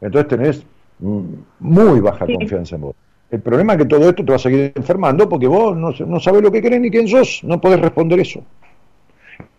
[0.00, 0.66] Entonces tenés
[1.00, 2.94] muy baja confianza en vos.
[3.28, 6.20] El problema es que todo esto te va a seguir enfermando porque vos no, no
[6.20, 8.44] sabés lo que querés ni quién sos, no podés responder eso.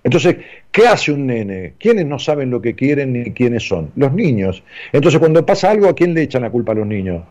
[0.03, 0.37] Entonces,
[0.71, 1.73] ¿qué hace un nene?
[1.77, 3.91] ¿Quiénes no saben lo que quieren ni quiénes son?
[3.95, 4.63] Los niños.
[4.93, 7.23] Entonces, cuando pasa algo, ¿a quién le echan la culpa a los niños?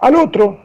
[0.00, 0.60] Al otro.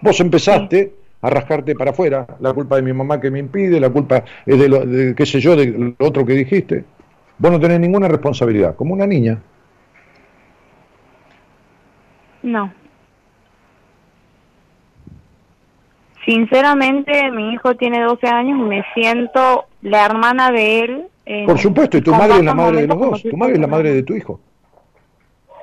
[0.00, 2.26] Vos empezaste, a rascarte para afuera.
[2.40, 5.40] La culpa de mi mamá que me impide, la culpa de, lo, de qué sé
[5.40, 6.84] yo, de lo otro que dijiste.
[7.38, 9.40] Vos no tenés ninguna responsabilidad, como una niña.
[12.42, 12.72] No.
[16.24, 21.06] Sinceramente, mi hijo tiene 12 años y me siento la hermana de él.
[21.46, 23.22] Por supuesto, y tu madre es la madre de los dos.
[23.22, 24.40] Tu madre es la madre de tu hijo.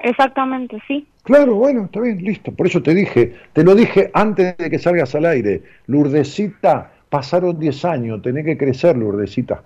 [0.01, 1.05] Exactamente, sí.
[1.23, 2.51] Claro, bueno, está bien, listo.
[2.51, 5.61] Por eso te dije, te lo dije antes de que salgas al aire.
[5.87, 9.61] Lourdesita, pasaron 10 años, tenés que crecer, Lourdesita.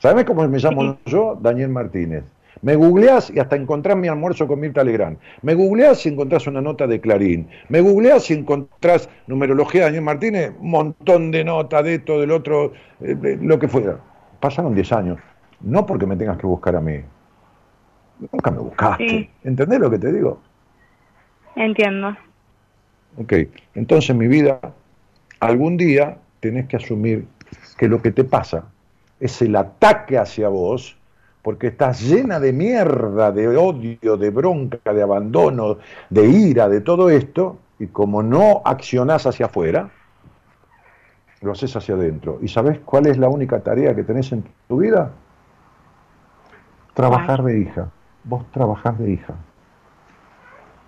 [0.00, 1.38] ¿Sabes cómo me llamo yo?
[1.40, 2.24] Daniel Martínez.
[2.62, 5.18] Me googleás y hasta encontrás mi almuerzo con Mirta Legrand.
[5.42, 7.48] Me googleás y encontrás una nota de Clarín.
[7.68, 12.32] Me googleás y encontrás numerología de Daniel Martínez, un montón de notas de esto, del
[12.32, 13.98] otro, eh, lo que fuera.
[14.40, 15.18] Pasaron 10 años.
[15.60, 17.00] No porque me tengas que buscar a mí.
[18.32, 19.30] Nunca me buscaste.
[19.44, 20.40] ¿Entendés lo que te digo?
[21.56, 22.16] Entiendo.
[23.16, 23.32] Ok,
[23.74, 24.60] entonces mi vida,
[25.40, 27.26] algún día tenés que asumir
[27.76, 28.64] que lo que te pasa
[29.20, 30.97] es el ataque hacia vos,
[31.48, 35.78] porque estás llena de mierda, de odio, de bronca, de abandono,
[36.10, 39.88] de ira, de todo esto, y como no accionás hacia afuera,
[41.40, 42.38] lo haces hacia adentro.
[42.42, 45.10] ¿Y sabés cuál es la única tarea que tenés en tu vida?
[46.92, 47.88] Trabajar de hija.
[48.24, 49.34] Vos trabajás de hija.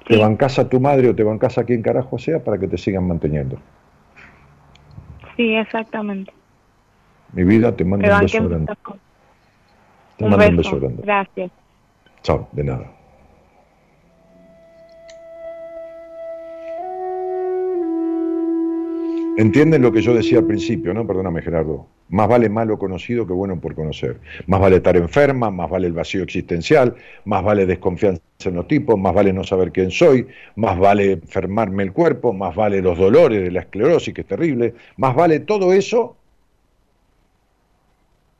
[0.07, 2.77] Te bancás a tu madre o te bancás a quien carajo sea para que te
[2.77, 3.57] sigan manteniendo.
[5.39, 6.35] Sí, exactamente.
[7.32, 8.74] Mi vida, te mando un beso grande.
[10.20, 11.02] Te mando un beso grande.
[11.02, 11.51] Gracias.
[12.22, 12.90] Chao, de nada.
[19.38, 21.06] Entienden lo que yo decía al principio, ¿no?
[21.06, 21.86] Perdóname, Gerardo.
[22.10, 24.20] Más vale malo conocido que bueno por conocer.
[24.47, 28.98] Más vale estar enferma, más vale el vacío existencial, más vale desconfianza en los tipos,
[28.98, 30.26] más vale no saber quién soy,
[30.56, 34.74] más vale enfermarme el cuerpo, más vale los dolores de la esclerosis, que es terrible,
[34.98, 36.16] más vale todo eso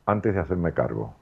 [0.05, 1.15] antes de hacerme cargo.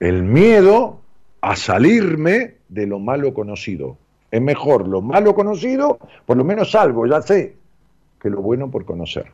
[0.00, 1.00] El miedo
[1.42, 3.98] a salirme de lo malo conocido.
[4.30, 7.56] Es mejor lo malo conocido, por lo menos salgo, ya sé,
[8.18, 9.26] que lo bueno por conocer.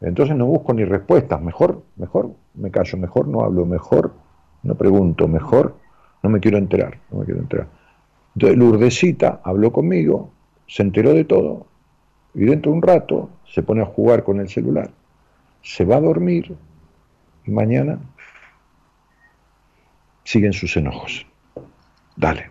[0.00, 4.12] Entonces no busco ni respuestas, mejor, mejor me callo, mejor no hablo, mejor
[4.62, 5.74] no pregunto, mejor
[6.22, 7.66] no me quiero enterar, no me quiero enterar.
[8.34, 10.30] Entonces Lourdesita habló conmigo,
[10.66, 11.66] se enteró de todo
[12.34, 14.90] y dentro de un rato se pone a jugar con el celular,
[15.62, 16.54] se va a dormir
[17.44, 17.98] y mañana
[20.26, 21.24] siguen sus enojos.
[22.16, 22.50] Dale.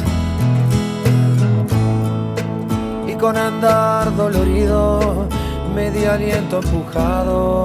[3.21, 5.27] con andar dolorido,
[5.75, 7.63] medio aliento empujado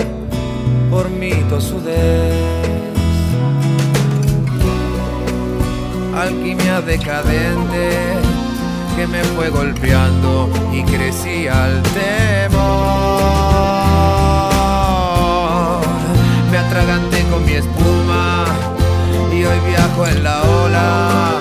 [0.91, 2.35] por mi tosudez.
[6.15, 7.91] Alquimia decadente
[8.97, 12.61] que me fue golpeando y crecí al temor.
[16.51, 18.45] Me atraganté con mi espuma
[19.33, 21.36] y hoy viajo en la ola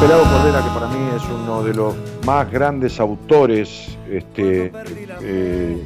[0.00, 1.94] Pelado Cordera, que para mí es uno de los
[2.24, 4.72] más grandes autores, este,
[5.20, 5.76] eh,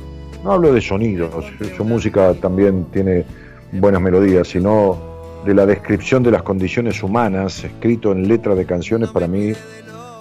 [0.45, 1.45] no hablo de sonidos,
[1.77, 3.25] su música también tiene
[3.73, 9.11] buenas melodías, sino de la descripción de las condiciones humanas, escrito en letra de canciones,
[9.11, 9.53] para mí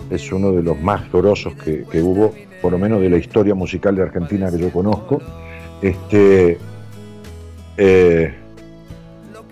[0.10, 2.34] es uno de los más grosos que, hubo,
[2.64, 5.22] por lo menos de la historia musical de Argentina que yo conozco.
[5.84, 6.58] Este,
[7.78, 8.34] eh,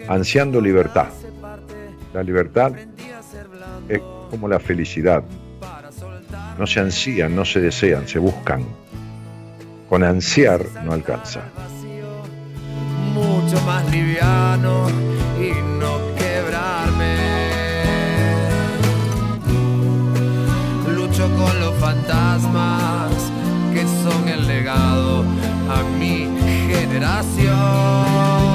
[0.07, 1.09] ansiando libertad.
[2.11, 2.73] La libertad
[3.87, 4.01] es
[4.31, 5.23] como la felicidad.
[6.57, 8.65] No se ansían, no se desean, se buscan.
[9.89, 11.41] Con ansiar no alcanza.
[13.13, 14.87] Mucho más liviano
[15.37, 17.17] y no quebrarme.
[20.95, 23.11] Lucho con los fantasmas
[23.73, 25.25] que son el legado
[25.69, 26.27] a mi
[26.71, 28.50] generación.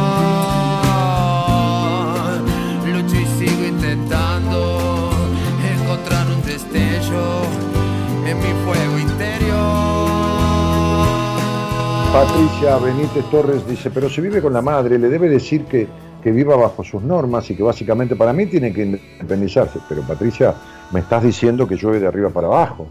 [12.13, 15.87] Patricia Benítez Torres dice, pero si vive con la madre, le debe decir que,
[16.23, 19.81] que viva bajo sus normas y que básicamente para mí tiene que independizarse.
[19.89, 20.55] Pero Patricia,
[20.93, 22.89] me estás diciendo que llueve de arriba para abajo.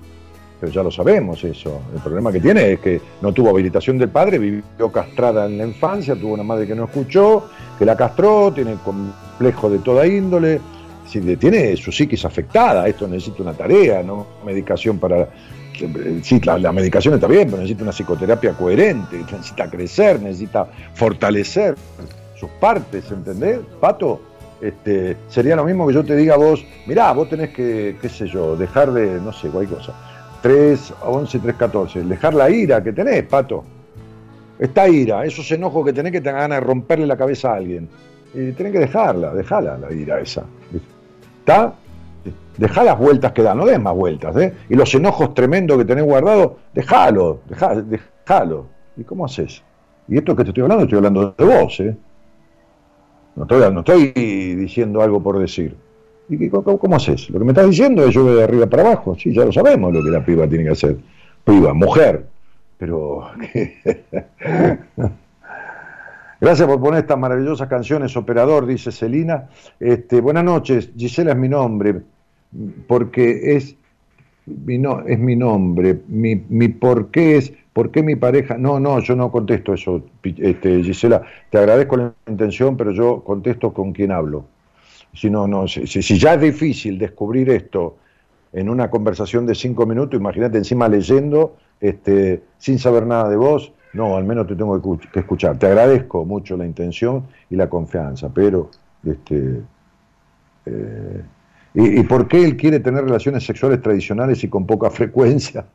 [0.60, 1.82] Pero ya lo sabemos eso.
[1.94, 5.66] El problema que tiene es que no tuvo habilitación del padre, vivió castrada en la
[5.66, 10.62] infancia, tuvo una madre que no escuchó, que la castró, tiene complejo de toda índole,
[11.40, 14.28] tiene su psiquis afectada, esto necesita una tarea, ¿no?
[14.46, 15.28] Medicación para
[16.22, 21.76] sí, la, medicación está bien, pero necesita una psicoterapia coherente, necesita crecer, necesita fortalecer
[22.36, 23.60] sus partes, ¿entendés?
[23.80, 24.22] Pato,
[24.62, 28.10] este, sería lo mismo que yo te diga a vos, mirá, vos tenés que, qué
[28.10, 29.94] sé yo, dejar de, no sé, cualquier cosa,
[30.42, 33.64] 3, 11, 3, 14, dejar la ira que tenés, Pato.
[34.58, 37.90] Esta ira, esos enojos que tenés que te ganas de romperle la cabeza a alguien.
[38.34, 40.46] Y tenés que dejarla, dejarla la ira esa.
[41.46, 41.76] ¿Está?
[42.58, 44.52] Deja las vueltas que da, no des más vueltas, ¿eh?
[44.68, 48.66] Y los enojos tremendos que tenés guardados, déjalo, déjalo.
[48.98, 49.62] ¿Y cómo haces?
[50.08, 51.96] Y esto que te estoy hablando, estoy hablando de vos, ¿eh?
[53.36, 54.12] No estoy, no estoy
[54.56, 55.76] diciendo algo por decir.
[56.30, 57.30] ¿Y cómo, cómo, haces?
[57.30, 59.16] Lo que me estás diciendo es de arriba para abajo.
[59.20, 60.98] Sí, ya lo sabemos lo que la piba tiene que hacer.
[61.44, 62.26] Piba, mujer.
[62.80, 63.30] Pero...
[66.40, 69.50] Gracias por poner estas maravillosas canciones, operador, dice Celina.
[69.80, 72.02] Este, buenas noches, Gisela es mi nombre
[72.88, 73.76] porque es
[74.46, 78.80] mi, no, es mi nombre, mi, mi por qué es, por qué mi pareja, no,
[78.80, 83.92] no, yo no contesto eso, este, Gisela, te agradezco la intención, pero yo contesto con
[83.92, 84.46] quien hablo.
[85.14, 87.98] Si, no, no, si, si ya es difícil descubrir esto
[88.52, 93.72] en una conversación de cinco minutos, imagínate encima leyendo, este, sin saber nada de vos,
[93.96, 95.58] no, al menos te tengo que escuchar.
[95.58, 98.70] Te agradezco mucho la intención y la confianza, pero
[99.04, 99.62] este,
[100.66, 101.22] eh,
[101.78, 105.66] ¿Y, por qué él quiere tener relaciones sexuales tradicionales y con poca frecuencia?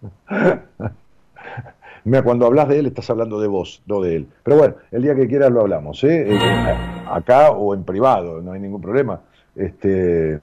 [2.05, 4.27] Mira, cuando hablas de él estás hablando de vos, no de él.
[4.43, 6.27] Pero bueno, el día que quieras lo hablamos, ¿eh?
[6.31, 6.39] eh
[7.11, 9.21] acá o en privado, no hay ningún problema.
[9.55, 10.41] Este,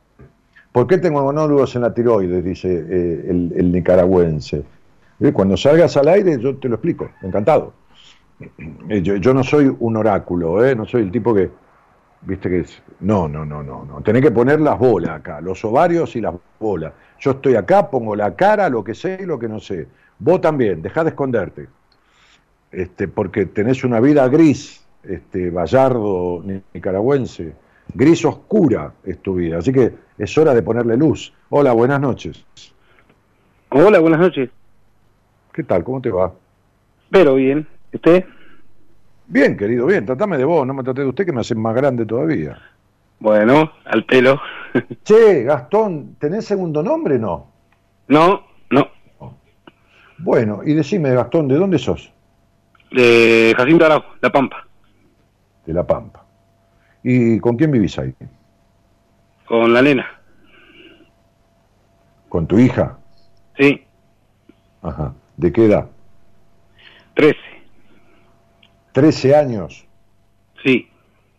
[0.72, 2.46] ¿Por qué tengo monólogos en la tiroides?
[2.46, 4.64] Dice eh, el, nicaragüense.
[5.20, 7.74] Eh, cuando salgas al aire yo te lo explico, encantado.
[9.02, 10.76] Yo, yo no soy un oráculo, ¿eh?
[10.76, 11.50] no soy el tipo que
[12.22, 12.82] Viste que es.
[13.00, 14.02] No, no, no, no, no.
[14.02, 16.94] Tenés que poner las bolas acá, los ovarios y las bolas.
[17.20, 19.88] Yo estoy acá, pongo la cara, lo que sé y lo que no sé.
[20.20, 21.68] Vos también, dejá de esconderte.
[22.72, 27.54] Este, porque tenés una vida gris, este, vallardo, nicaragüense.
[27.94, 29.60] Gris oscura es tu vida.
[29.60, 31.34] Así que es hora de ponerle luz.
[31.50, 32.44] Hola, buenas noches.
[33.70, 34.50] Hola, buenas noches.
[35.58, 35.84] ¿Qué tal?
[35.84, 36.32] ¿Cómo te va?
[37.10, 37.68] Pero bien.
[37.92, 38.26] ¿Usted?
[39.26, 40.06] Bien, querido, bien.
[40.06, 42.62] Tratame de vos, no me trate de usted que me hace más grande todavía.
[43.20, 44.40] Bueno, al pelo.
[45.04, 47.48] che, Gastón, ¿tenés segundo nombre no?
[48.08, 48.88] No, no.
[50.20, 52.14] Bueno, y decime, Gastón, ¿de dónde sos?
[52.92, 54.68] De Jacinto Araujo, La Pampa.
[55.66, 56.24] De La Pampa.
[57.02, 58.14] ¿Y con quién vivís ahí?
[59.48, 60.06] Con la nena.
[62.30, 62.96] ¿Con tu hija?
[63.58, 63.84] Sí.
[64.84, 65.16] Ajá.
[65.38, 65.90] ¿De qué edad?
[67.14, 67.40] Trece.
[68.94, 69.86] ¿13 años?
[70.64, 70.90] Sí.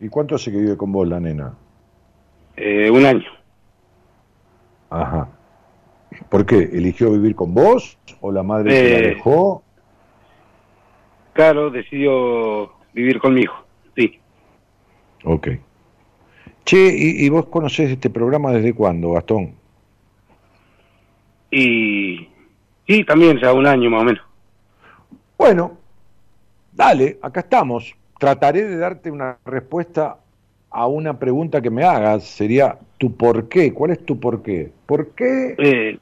[0.01, 1.55] ¿Y cuánto hace que vive con vos la nena?
[2.57, 3.29] Eh, un año.
[4.91, 5.29] Ajá.
[6.29, 6.59] ¿Por qué?
[6.59, 9.63] ¿Eligió vivir con vos o la madre se la eh, dejó?
[11.33, 13.53] Claro, decidió vivir conmigo,
[13.97, 14.19] sí.
[15.25, 15.49] Ok.
[16.65, 19.55] Che, ¿y, vos conocés este programa desde cuándo, Gastón?
[21.51, 22.28] Y
[22.89, 24.23] sí, también ya un año más o menos.
[25.37, 25.79] Bueno,
[26.79, 27.93] Dale, acá estamos.
[28.21, 30.19] Trataré de darte una respuesta
[30.71, 32.23] a una pregunta que me hagas.
[32.23, 33.75] Sería tu por qué.
[33.75, 34.71] ¿Cuál es tu por qué?
[34.87, 35.57] ¿Por qué?
[35.59, 35.99] Eh,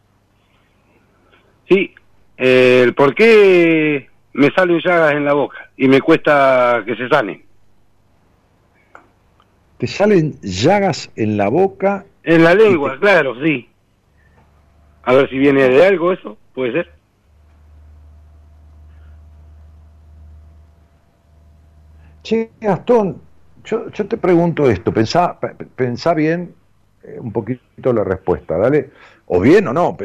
[1.66, 1.94] sí,
[2.36, 7.08] eh, el por qué me salen llagas en la boca y me cuesta que se
[7.08, 7.42] salen.
[9.78, 12.04] ¿Te salen llagas en la boca?
[12.22, 13.66] En la lengua, claro, sí.
[15.06, 16.92] A ver si viene de algo eso, puede ser.
[22.24, 23.22] Che, Gastón,
[23.62, 25.38] yo, te pregunto esto, pensá,
[25.76, 26.52] pensá bien
[27.04, 28.90] eh, un poquito la respuesta, ¿dale?
[29.26, 29.96] O bien o no,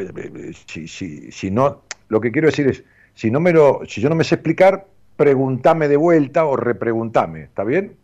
[0.66, 2.84] si, si, si no, lo que quiero decir es,
[3.14, 7.42] si no me lo, si yo no me sé explicar, pregúntame de vuelta o repreguntame,
[7.42, 7.96] ¿está bien?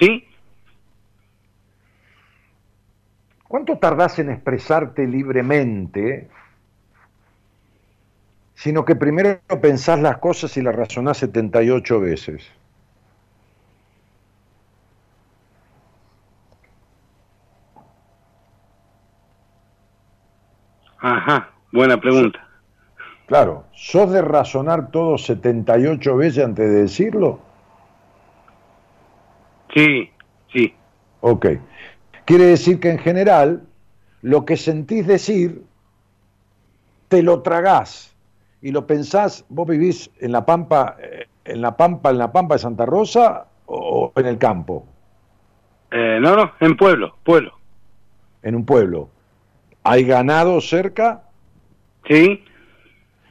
[0.00, 0.24] Sí.
[3.54, 6.28] ¿Cuánto tardás en expresarte libremente?
[8.56, 12.50] Sino que primero pensás las cosas y las razonás 78 veces.
[20.98, 22.44] Ajá, buena pregunta.
[23.26, 27.38] Claro, ¿sos de razonar todo 78 veces antes de decirlo?
[29.72, 30.10] Sí,
[30.52, 30.74] sí.
[31.20, 31.46] Ok.
[32.24, 33.62] Quiere decir que en general
[34.22, 35.62] lo que sentís decir
[37.08, 38.14] te lo tragás
[38.62, 42.54] y lo pensás, vos vivís en la Pampa, eh, en la Pampa, en la Pampa
[42.54, 44.86] de Santa Rosa o en el campo?
[45.90, 47.52] Eh, no, no, en pueblo, pueblo.
[48.42, 49.10] En un pueblo.
[49.84, 51.22] ¿Hay ganado cerca?
[52.08, 52.42] Sí.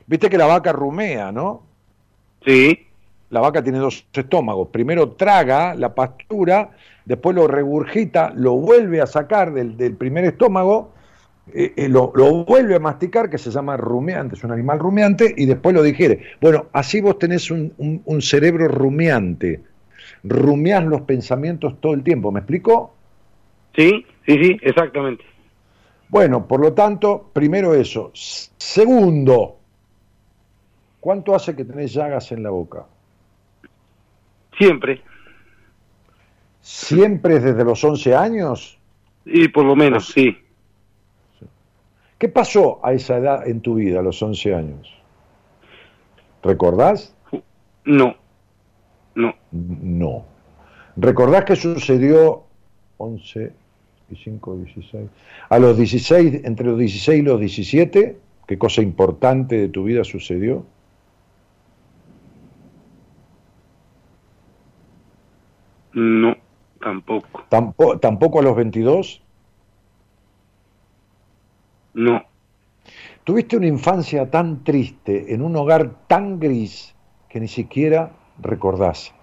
[0.06, 1.64] Viste que la vaca rumea, ¿no?
[2.46, 2.88] Sí.
[3.32, 4.70] La vaca tiene dos estómagos.
[4.70, 6.70] Primero traga la pastura,
[7.06, 10.94] después lo regurgita, lo vuelve a sacar del, primer estómago,
[11.54, 12.12] eh, eh, lo,
[12.46, 16.24] vuelve a masticar, que se llama rumiante, es un animal rumiante, y después lo digiere.
[16.42, 19.62] Bueno, así vos tenés un, un cerebro rumiante.
[20.24, 22.94] Rumiás los pensamientos todo el tiempo, ¿me explico?
[23.76, 25.24] Sí, sí, sí, exactamente.
[26.10, 28.12] Bueno, por lo tanto, primero eso.
[28.14, 29.58] Segundo,
[31.00, 32.86] ¿cuánto hace que tenés llagas en la boca?
[34.58, 35.02] Siempre.
[36.64, 38.80] ¿Siempre desde los 11 años?
[39.26, 40.38] Y por lo menos, sí.
[42.18, 44.90] ¿Qué pasó a esa edad en tu vida, a los 11 años?
[46.42, 47.14] ¿Recordás?
[47.84, 48.16] No,
[49.14, 49.36] no.
[49.52, 50.26] No.
[50.96, 52.44] ¿Recordás qué sucedió
[52.96, 53.52] 11
[54.10, 55.10] y 5, 16?
[55.50, 58.18] A los 16, entre los 16 y los 17,
[58.48, 60.66] ¿qué cosa importante de tu vida sucedió?
[65.92, 66.38] No,
[66.84, 67.44] tampoco.
[67.50, 69.22] ¿Tampoco, ¿tampoco a los 22?
[71.94, 72.24] No.
[73.24, 76.94] Tuviste una infancia tan triste, en un hogar tan gris,
[77.30, 79.14] que ni siquiera recordás.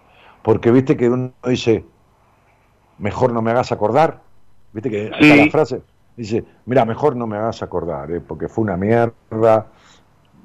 [0.42, 1.84] Porque viste que uno dice,
[2.98, 4.22] mejor no me hagas acordar.
[4.72, 5.82] Viste que acá la frase
[6.16, 8.20] dice, mira, mejor no me hagas acordar, ¿eh?
[8.20, 9.66] porque fue una mierda.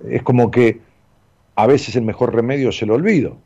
[0.07, 0.81] Es como que
[1.55, 3.37] a veces el mejor remedio es el olvido.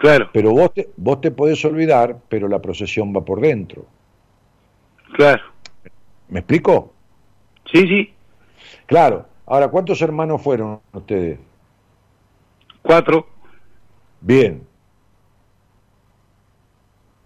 [0.00, 0.30] Claro.
[0.32, 3.86] Pero vos te, vos te podés olvidar, pero la procesión va por dentro.
[5.14, 5.42] Claro.
[6.28, 6.92] ¿Me explico?
[7.70, 8.14] Sí, sí.
[8.86, 9.26] Claro.
[9.46, 11.38] Ahora, ¿cuántos hermanos fueron ustedes?
[12.82, 13.26] Cuatro.
[14.20, 14.66] Bien.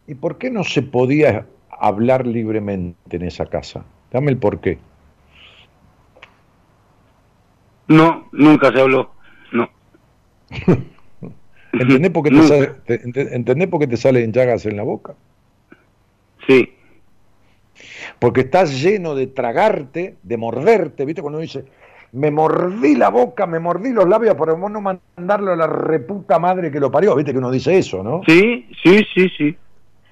[0.07, 3.85] ¿Y por qué no se podía hablar libremente en esa casa?
[4.11, 4.79] Dame el por qué.
[7.89, 9.11] No, nunca se habló.
[9.53, 9.69] No.
[11.73, 15.15] ¿Entendés por, qué te sale, ¿Entendés por qué te salen llagas en la boca?
[16.47, 16.75] Sí.
[18.19, 21.23] Porque estás lleno de tragarte, de morderte, ¿viste?
[21.23, 21.65] Cuando uno dice,
[22.13, 26.71] me mordí la boca, me mordí los labios por no mandarlo a la reputa madre
[26.71, 27.33] que lo parió, ¿viste?
[27.33, 28.23] Que uno dice eso, ¿no?
[28.27, 29.57] Sí, sí, sí, sí.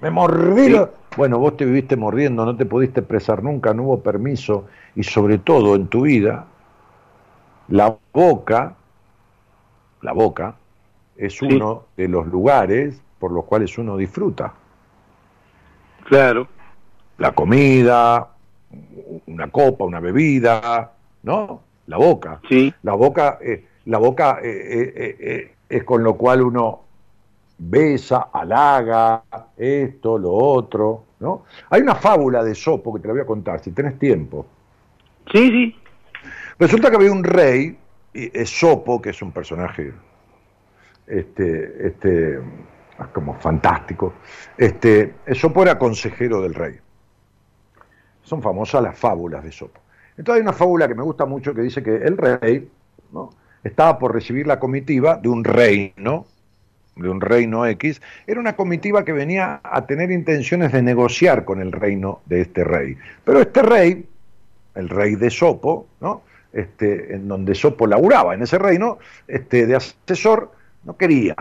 [0.01, 0.75] Me mordí.
[1.17, 5.39] Bueno, vos te viviste mordiendo, no te pudiste expresar nunca, no hubo permiso y sobre
[5.39, 6.45] todo en tu vida,
[7.67, 8.75] la boca,
[10.01, 10.55] la boca,
[11.19, 14.53] es uno de los lugares por los cuales uno disfruta.
[16.05, 16.47] Claro.
[17.17, 18.29] La comida,
[19.27, 20.93] una copa, una bebida,
[21.23, 21.61] ¿no?
[21.87, 22.39] La boca.
[22.47, 22.73] Sí.
[22.83, 26.83] La boca, eh, la boca eh, eh, es con lo cual uno
[27.57, 29.23] besa, halaga,
[29.57, 31.43] esto, lo otro, ¿no?
[31.69, 34.45] Hay una fábula de Sopo que te la voy a contar, si tenés tiempo.
[35.33, 35.75] Sí, sí.
[36.57, 37.77] Resulta que había un rey,
[38.45, 39.91] Sopo, que es un personaje
[41.09, 42.39] este, este,
[43.13, 44.13] como fantástico,
[44.57, 46.79] este, Sopo era consejero del rey.
[48.23, 49.81] Son famosas las fábulas de Sopo.
[50.17, 52.69] Entonces hay una fábula que me gusta mucho que dice que el rey
[53.11, 53.31] ¿no?
[53.63, 56.25] estaba por recibir la comitiva de un reino,
[56.95, 61.61] de un reino X, era una comitiva que venía a tener intenciones de negociar con
[61.61, 62.97] el reino de este rey.
[63.23, 64.05] Pero este rey,
[64.75, 66.21] el rey de Sopo, ¿no?
[66.51, 70.51] Este, en donde Sopo laburaba en ese reino, este, de asesor,
[70.83, 71.35] no quería,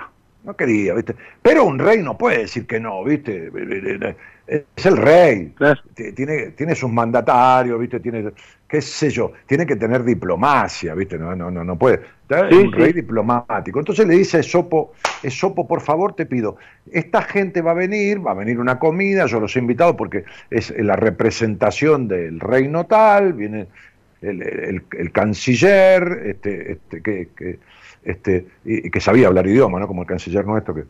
[0.45, 1.15] no quería, ¿viste?
[1.43, 3.51] Pero un rey no puede decir que no, ¿viste?
[4.47, 5.55] Es el rey,
[6.15, 8.01] tiene, tiene sus mandatarios, ¿viste?
[8.01, 8.31] Tiene,
[8.67, 11.19] qué sé yo, tiene que tener diplomacia, ¿viste?
[11.19, 12.01] No, no, no, no puede.
[12.51, 13.79] Un rey diplomático.
[13.79, 14.93] Entonces le dice a Esopo,
[15.23, 16.57] Esopo, por favor te pido,
[16.93, 20.25] esta gente va a venir, va a venir una comida, yo los he invitado porque
[20.51, 23.69] es la representación del reino tal, viene
[24.21, 27.59] el, canciller, este, este, que,
[28.03, 29.87] este, y, que sabía hablar idioma, ¿no?
[29.87, 30.85] Como el canciller nuestro que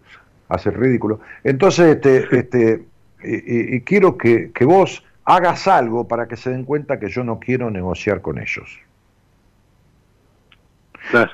[0.49, 1.21] hace ridículo.
[1.45, 2.85] Entonces, este, este,
[3.23, 7.39] y, quiero que, que vos hagas algo para que se den cuenta que yo no
[7.39, 8.81] quiero negociar con ellos.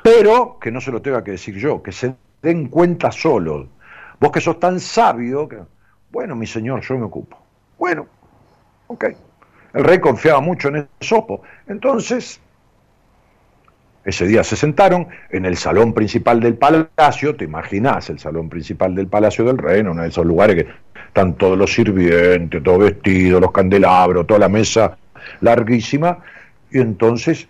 [0.03, 3.69] Pero que no se lo tenga que decir yo, que se den cuenta solo.
[4.21, 5.59] Vos que sos tan sabio, que,
[6.11, 7.39] bueno, mi señor, yo me ocupo.
[7.79, 8.07] Bueno,
[8.87, 9.05] ok.
[9.73, 11.43] El rey confiaba mucho en el sopo.
[11.67, 12.41] Entonces,
[14.05, 18.95] Ese día se sentaron en el salón principal del palacio, te imaginas el salón principal
[18.95, 20.71] del palacio del reino, uno de esos lugares que
[21.07, 24.99] están todos los sirvientes, todos vestidos, los candelabros, toda la mesa
[25.41, 26.19] larguísima,
[26.71, 27.49] y entonces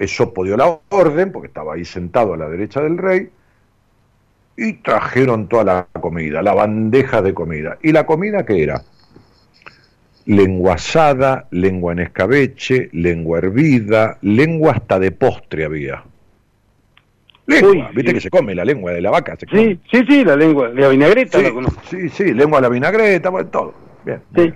[0.00, 3.30] Esopo dio la orden, porque estaba ahí sentado a la derecha del rey,
[4.56, 7.78] y trajeron toda la comida, la bandeja de comida.
[7.82, 8.82] ¿Y la comida qué era?
[10.26, 16.02] Lengua asada, lengua en escabeche, lengua hervida, lengua hasta de postre había.
[17.46, 19.36] Lengua, viste que se come la lengua de la vaca.
[19.36, 21.46] Se sí, sí, sí, la lengua, la vinagreta sí,
[21.90, 23.74] Sí, sí, lengua a la vinagreta, todo.
[24.04, 24.20] Bien.
[24.34, 24.52] Sí.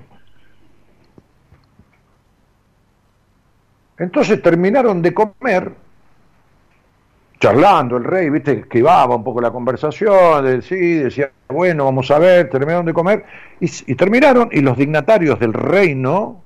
[3.98, 5.72] Entonces terminaron de comer
[7.38, 12.18] charlando el rey, viste, iba un poco la conversación, de, sí, decía, bueno, vamos a
[12.18, 13.24] ver, terminaron de comer,
[13.60, 16.42] y, terminaron, y los dignatarios del reino,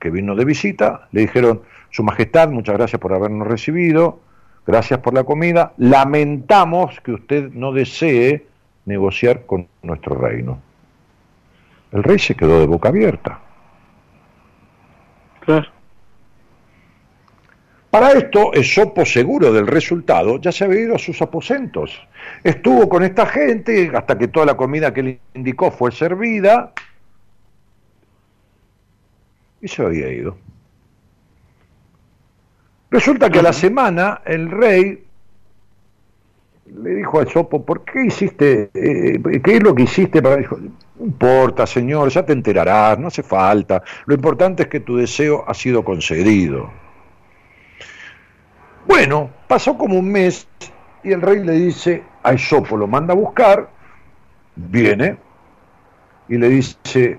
[0.00, 4.20] que vino de visita, le dijeron, Su Majestad, muchas gracias por habernos recibido,
[4.66, 8.46] gracias por la comida, lamentamos que usted no desee
[8.86, 10.60] negociar con nuestro reino.
[11.92, 13.40] El rey se quedó de boca abierta.
[15.40, 15.77] Claro.
[17.90, 22.06] Para esto, Esopo, seguro del resultado, ya se había ido a sus aposentos.
[22.44, 26.72] Estuvo con esta gente hasta que toda la comida que le indicó fue servida
[29.62, 30.36] y se había ido.
[32.90, 35.04] Resulta que a la semana el rey
[36.66, 40.36] le dijo a Esopo, ¿por qué hiciste, eh, qué es lo que hiciste para...
[40.36, 43.82] Dijo, no importa, señor, ya te enterarás, no hace falta.
[44.04, 46.70] Lo importante es que tu deseo ha sido concedido.
[48.88, 50.48] Bueno, pasó como un mes
[51.04, 53.68] y el rey le dice a Esopo, lo manda a buscar,
[54.56, 55.18] viene
[56.26, 57.18] y le dice,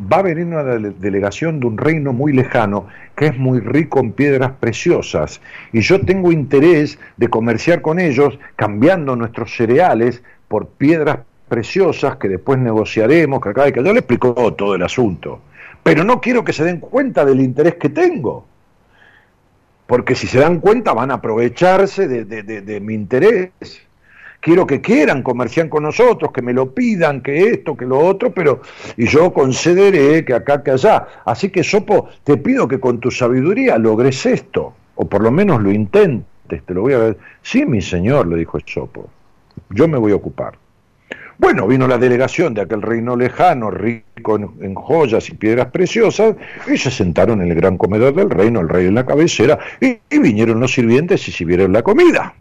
[0.00, 2.86] va a venir una delegación de un reino muy lejano
[3.16, 5.40] que es muy rico en piedras preciosas
[5.72, 12.28] y yo tengo interés de comerciar con ellos cambiando nuestros cereales por piedras preciosas que
[12.28, 15.40] después negociaremos, que acá y que yo le explicó todo el asunto.
[15.82, 18.49] Pero no quiero que se den cuenta del interés que tengo
[19.90, 23.50] porque si se dan cuenta van a aprovecharse de, mi interés.
[24.38, 28.32] Quiero que quieran, comerciar con nosotros, que me lo pidan, que esto, que lo otro,
[28.32, 28.60] pero
[28.96, 31.08] y yo concederé que acá, que allá.
[31.24, 35.60] Así que, Sopo, te pido que con tu sabiduría logres esto, o por lo menos
[35.60, 37.18] lo intentes, te lo voy a ver.
[37.42, 39.10] Sí, mi señor, le dijo Sopo,
[39.70, 40.56] yo me voy a ocupar.
[41.40, 46.36] Bueno, vino la delegación de aquel reino lejano, rico en, joyas y piedras preciosas,
[46.68, 50.00] y se sentaron en el gran comedor del reino, el rey en la cabecera, y,
[50.18, 52.34] vinieron los sirvientes y sirvieron la comida.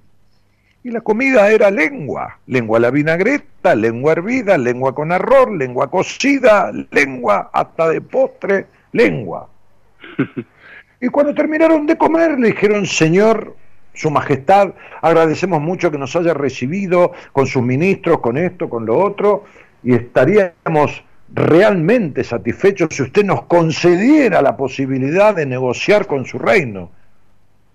[0.84, 5.90] Y la comida era lengua, lengua a la vinagreta, lengua hervida, lengua con arroz, lengua
[5.90, 9.48] cocida, lengua hasta de postre, lengua.
[11.02, 13.56] Y cuando terminaron de comer le dijeron, Señor,
[14.00, 18.98] su Majestad, agradecemos mucho que nos haya recibido con sus ministros, con esto, con lo
[18.98, 19.44] otro,
[19.84, 21.04] y estaríamos
[21.34, 26.92] realmente satisfechos si usted nos concediera la posibilidad de negociar con su reino.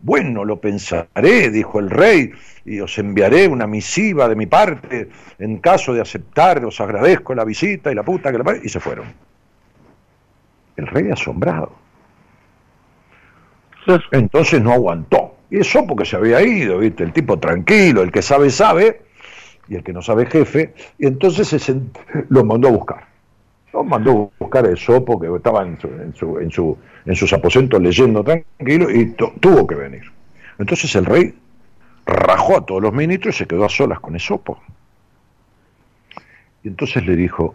[0.00, 2.32] Bueno, lo pensaré, dijo el rey,
[2.64, 7.44] y os enviaré una misiva de mi parte en caso de aceptar, os agradezco la
[7.44, 8.56] visita y la puta que la...
[8.62, 9.12] Y se fueron.
[10.76, 11.72] El rey asombrado.
[14.10, 15.23] Entonces no aguantó
[15.54, 17.04] y eso porque se había ido, ¿viste?
[17.04, 19.02] El tipo tranquilo, el que sabe, sabe,
[19.68, 20.74] y el que no sabe, jefe.
[20.98, 21.80] Y entonces se
[22.28, 23.06] lo mandó a buscar.
[23.72, 25.86] Lo mandó a buscar eso porque estaba en, su,
[26.40, 26.76] en, su,
[27.06, 30.02] en, sus aposentos leyendo tranquilo y tuvo que venir.
[30.58, 31.32] Entonces el rey
[32.04, 34.60] rajó a todos los ministros y se quedó a solas con Esopo.
[36.64, 37.54] Y entonces le dijo,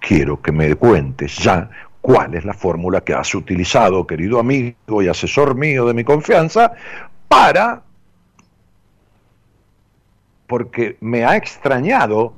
[0.00, 1.68] quiero que me cuentes ya
[2.00, 6.72] cuál es la fórmula que has utilizado, querido amigo y asesor mío de mi confianza,
[7.28, 7.82] para,
[10.46, 12.34] porque me ha extrañado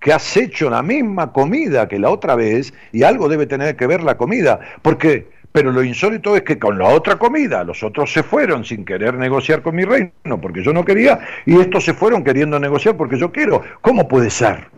[0.00, 3.86] que has hecho la misma comida que la otra vez y algo debe tener que
[3.86, 8.12] ver la comida, porque pero lo insólito es que con la otra comida los otros
[8.12, 11.92] se fueron sin querer negociar con mi reino porque yo no quería y estos se
[11.92, 13.62] fueron queriendo negociar porque yo quiero.
[13.80, 14.68] ¿Cómo puede ser?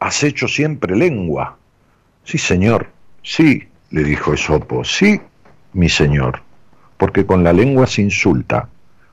[0.00, 1.56] Has hecho siempre lengua.
[2.24, 2.88] Sí, señor.
[3.22, 4.82] Sí, le dijo Esopo.
[4.82, 5.20] Sí,
[5.72, 6.47] mi señor
[6.98, 8.68] porque con la lengua se insulta,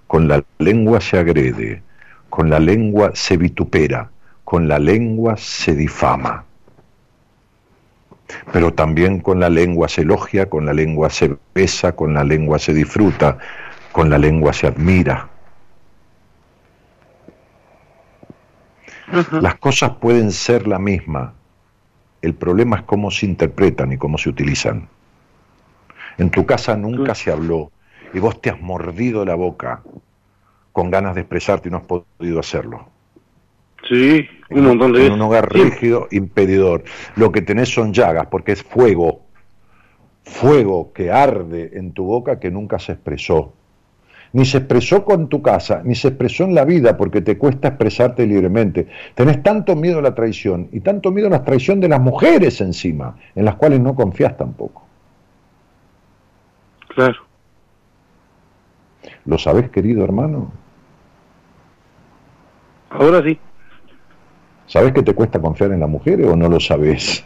[0.08, 1.82] con la lengua se agrede,
[2.30, 4.10] con la lengua se vitupera,
[4.44, 6.44] con la lengua se difama.
[8.52, 12.58] Pero también con la lengua se elogia, con la lengua se besa, con la lengua
[12.58, 13.38] se disfruta,
[13.92, 15.30] con la lengua se admira.
[19.32, 21.34] Las cosas pueden ser la misma,
[22.24, 24.90] el problema es cómo se interpretan y cómo se utilizan.
[26.18, 27.72] En tu casa nunca se habló
[28.14, 29.84] y vos te has mordido la boca
[30.72, 32.90] con ganas de expresarte y no has podido hacerlo.
[33.88, 36.84] Sí, un montón de En un hogar rígido, impedidor.
[37.16, 39.22] Lo que tenés son llagas, porque es fuego.
[40.24, 43.54] Fuego que arde en tu boca que nunca se expresó.
[44.34, 47.70] Ni se expresó con tu casa, ni se expresó en la vida porque te cuesta
[47.70, 48.88] expresarte libremente.
[49.14, 52.60] Tenés tanto miedo a la traición y tanto miedo a la traición de las mujeres
[52.60, 54.84] encima, en las cuales no confías tampoco.
[56.90, 57.16] Claro.
[59.26, 60.52] ¿Lo sabés, querido hermano?
[62.90, 63.38] Ahora sí.
[64.68, 67.26] ¿Sabés que te cuesta confiar en las mujeres o no lo sabés?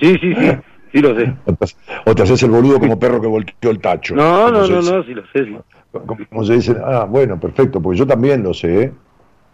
[0.00, 0.50] Sí, sí, sí.
[0.92, 1.34] Sí lo sé.
[2.06, 4.14] O te, haces el boludo como perro que volteó el tacho.
[4.14, 5.44] No, no, no, no, sí lo sé.
[5.46, 5.56] sí.
[6.30, 8.92] Como se dice, ah, bueno, perfecto, porque yo también lo sé, ¿eh?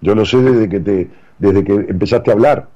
[0.00, 2.68] Yo lo sé desde que te, desde que empezaste a hablar.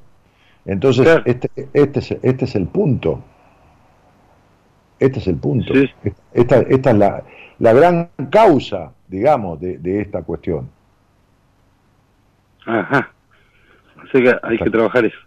[0.65, 1.23] Entonces, Claro.
[1.25, 3.23] este, este, es, este es el punto.
[4.99, 5.75] Este es el punto.
[5.75, 5.91] Sí.
[6.33, 7.23] Esta, esta es la,
[7.63, 10.69] la gran causa, digamos, de, de esta cuestión.
[12.67, 13.13] Ajá.
[13.99, 15.19] Así que hay que trabajar eso.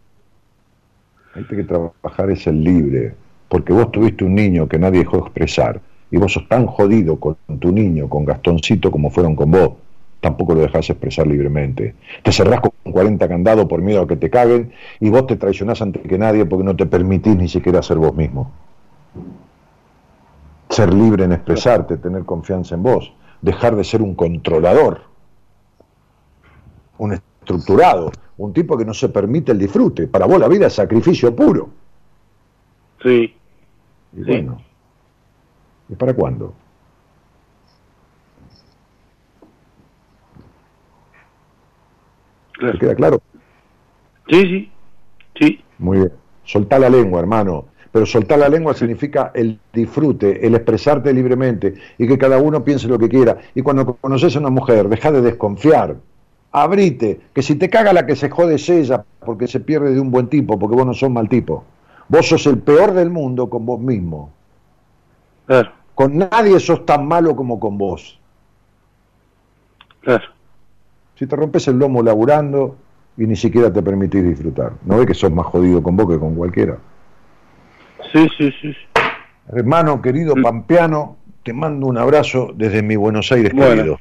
[1.33, 3.15] Hay que trabajar es el libre,
[3.47, 5.79] porque vos tuviste un niño que nadie dejó expresar,
[6.11, 9.75] y vos sos tan jodido con tu niño, con Gastoncito, como fueron con vos,
[10.19, 11.95] tampoco lo dejás expresar libremente.
[12.21, 15.81] Te cerrás con 40 candados por miedo a que te caguen, y vos te traicionás
[15.81, 18.51] ante que nadie porque no te permitís ni siquiera ser vos mismo.
[20.69, 25.01] Ser libre en expresarte, tener confianza en vos, dejar de ser un controlador,
[26.97, 30.07] un estructurado, un tipo que no se permite el disfrute.
[30.07, 31.69] Para vos la vida es sacrificio puro.
[33.03, 33.35] Sí.
[34.13, 34.23] Y Sí.
[34.25, 34.61] bueno,
[35.89, 36.53] ¿y para cuándo?
[42.53, 42.79] ¿Te Claro.
[42.79, 43.21] queda claro?
[44.29, 44.71] Sí, sí.
[45.39, 45.63] Sí.
[45.77, 46.11] Muy bien.
[46.45, 47.65] Soltá la lengua, hermano.
[47.95, 52.89] Pero soltar la lengua significa el disfrute, el expresarte libremente y que cada uno piense
[52.89, 53.37] lo que quiera.
[53.55, 55.95] Y cuando conoces a una mujer, deja de desconfiar.
[56.51, 60.01] Abrite, que si te caga la que se jode es ella, porque se pierde de
[60.01, 61.63] un buen tipo, porque vos no sos mal tipo.
[62.09, 64.29] Vos sos el peor del mundo con vos mismo.
[65.45, 65.71] Claro.
[65.93, 68.19] Con nadie sos tan malo como con vos.
[70.01, 70.25] Claro.
[71.17, 72.75] Si te rompes el lomo laburando
[73.15, 74.73] y ni siquiera te permitís disfrutar.
[74.83, 76.77] ¿No ves que sos más jodido con vos que con cualquiera?
[78.15, 78.75] Sí, sí, sí.
[79.53, 80.41] Hermano querido Mm.
[80.41, 83.75] Pampeano, te mando un abrazo desde mi Buenos Aires Bueno.
[83.75, 83.99] querido.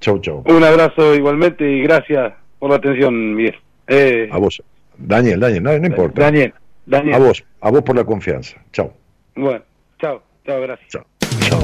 [0.00, 0.42] Chau, chau.
[0.46, 3.54] Un abrazo igualmente y gracias por la atención, Miguel.
[3.86, 4.60] Eh, A vos.
[4.98, 6.22] Daniel, Daniel, no, no importa.
[6.22, 6.52] Daniel.
[6.86, 7.14] Daniel.
[7.14, 8.56] A vos, a vos por la confianza.
[8.72, 8.92] Chau.
[9.36, 9.62] Bueno,
[10.00, 10.88] chao, chao, gracias.
[10.90, 11.04] Chao.
[11.48, 11.60] Chao.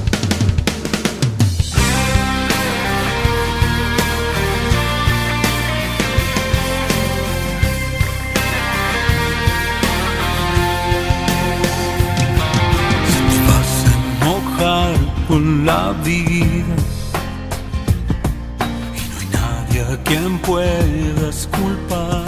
[14.68, 14.94] Enojar
[15.26, 16.76] con la vida
[18.94, 22.24] y no hay nadie a quien puedas culpar.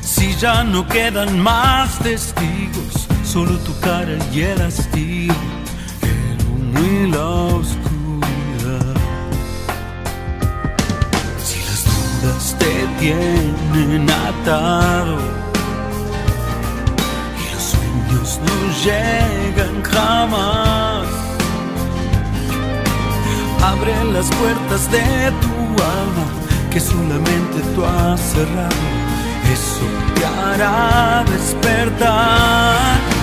[0.00, 5.34] Si ya no quedan más testigos, solo tu cara y el hastío,
[6.02, 7.28] el humo y la
[7.58, 8.96] oscuridad.
[11.42, 15.45] Si las dudas te tienen atado
[18.46, 21.06] no llegan jamás.
[23.62, 25.54] Abre las puertas de tu
[25.98, 26.26] alma
[26.72, 28.86] que solamente tú has cerrado.
[29.52, 33.15] Eso te hará despertar.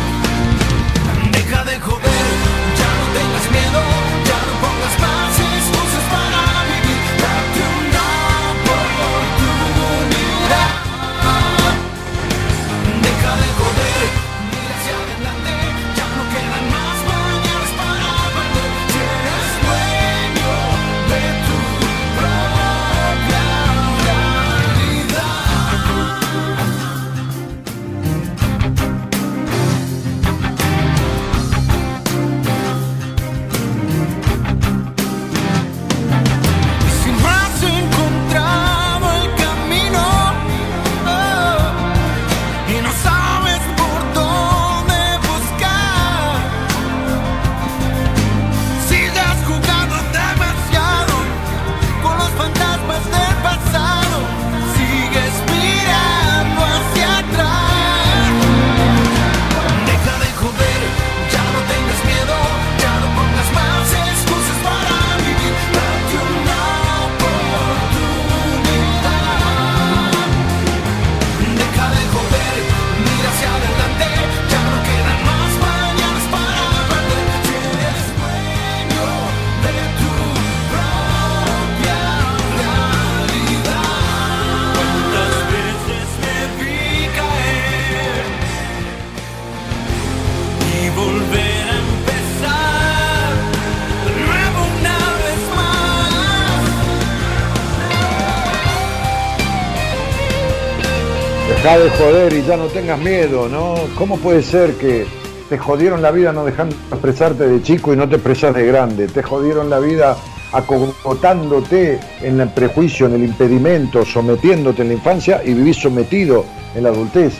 [101.64, 103.76] Deja de joder y ya no tengas miedo, ¿no?
[103.98, 105.06] ¿Cómo puede ser que
[105.48, 109.08] te jodieron la vida no dejando expresarte de chico y no te expresas de grande?
[109.08, 110.18] Te jodieron la vida
[110.52, 116.44] acomodándote en el prejuicio, en el impedimento, sometiéndote en la infancia y vivís sometido
[116.76, 117.36] en la adultez.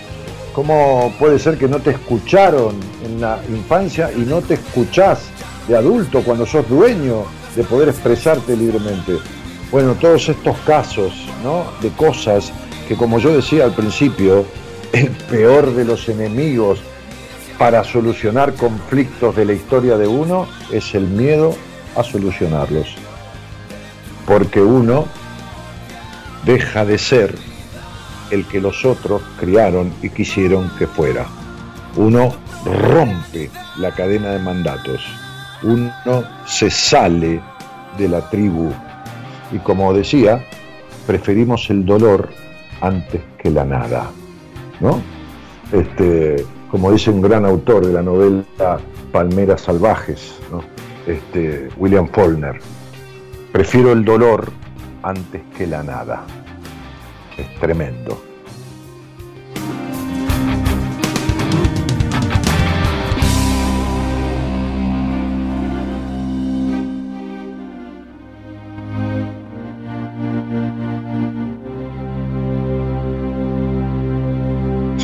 [0.54, 5.24] ¿Cómo puede ser que no te escucharon en la infancia y no te escuchás
[5.68, 7.26] de adulto cuando sos dueño
[7.58, 9.18] de poder expresarte libremente?
[9.70, 11.12] Bueno, todos estos casos
[11.44, 11.66] ¿no?
[11.82, 12.54] de cosas
[12.88, 14.46] que como yo decía al principio,
[14.94, 16.80] el peor de los enemigos
[17.58, 21.56] para solucionar conflictos de la historia de uno es el miedo
[21.96, 22.96] a solucionarlos.
[24.26, 25.06] Porque uno
[26.46, 27.36] deja de ser
[28.32, 31.26] el que los otros criaron y quisieron que fuera.
[31.96, 32.36] Uno
[32.66, 35.06] rompe la cadena de mandatos.
[35.62, 35.92] Uno
[36.46, 37.42] se sale
[37.98, 38.72] de la tribu.
[39.52, 40.44] Y como decía,
[41.06, 42.30] preferimos el dolor
[42.84, 44.12] antes que la nada.
[44.80, 45.02] ¿no?
[45.72, 48.44] Este, como dice un gran autor de la novela
[49.12, 50.40] Palmeras Salvajes,
[51.08, 52.60] este, William Faulkner,
[53.52, 54.52] prefiero el dolor
[55.02, 56.24] antes que la nada.
[57.38, 58.33] Es tremendo.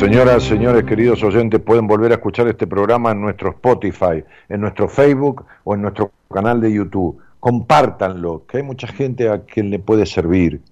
[0.00, 4.88] Señoras, señores, queridos oyentes, pueden volver a escuchar este programa en nuestro Spotify, en nuestro
[4.88, 7.18] Facebook o en nuestro canal de YouTube.
[7.38, 10.62] Compártanlo, que hay mucha gente a quien le puede servir.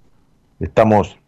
[0.60, 1.18] Estamos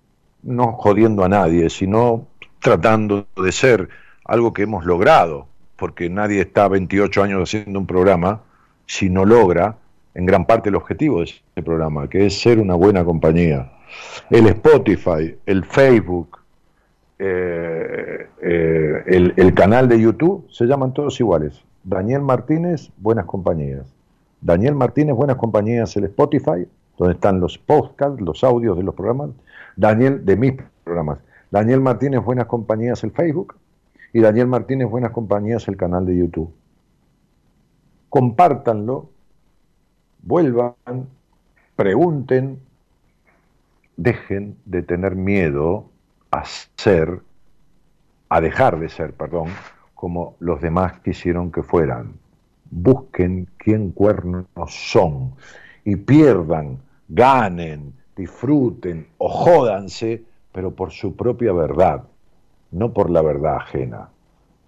[0.42, 2.26] no jodiendo a nadie, sino
[2.60, 3.90] tratando de ser
[4.24, 5.46] algo que hemos logrado,
[5.76, 8.40] porque nadie está 28 años haciendo un programa
[8.86, 9.76] si no logra
[10.14, 13.70] en gran parte el objetivo de ese programa, que es ser una buena compañía.
[14.30, 16.39] El Spotify, el Facebook,
[17.22, 21.62] eh, eh, el, canal de YouTube, se llaman todos iguales.
[21.84, 23.92] Daniel Martínez, Buenas Compañías.
[24.40, 26.66] Daniel Martínez, Buenas Compañías, el Spotify,
[26.96, 29.30] donde están los podcasts, los audios de los programas.
[29.76, 31.18] Daniel, de mis programas.
[31.50, 33.54] Daniel Martínez, Buenas Compañías, el Facebook.
[34.14, 36.50] Y Daniel Martínez, Buenas Compañías, el canal de YouTube.
[38.08, 39.10] Compártanlo,
[40.22, 40.74] vuelvan,
[41.76, 42.60] pregunten,
[43.98, 45.89] dejen de tener miedo
[46.30, 46.44] a
[46.76, 47.20] ser,
[48.28, 49.48] a dejar de ser, perdón,
[49.94, 52.14] como los demás quisieron que fueran.
[52.70, 55.34] Busquen quién cuernos son
[55.84, 56.78] y pierdan,
[57.08, 62.04] ganen, disfruten o jódanse, pero por su propia verdad,
[62.70, 64.08] no por la verdad ajena.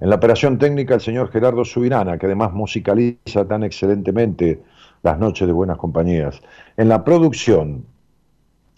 [0.01, 4.61] En la operación técnica el señor Gerardo Subirana, que además musicaliza tan excelentemente
[5.03, 6.43] las noches de buenas compañías.
[6.77, 7.85] En la producción,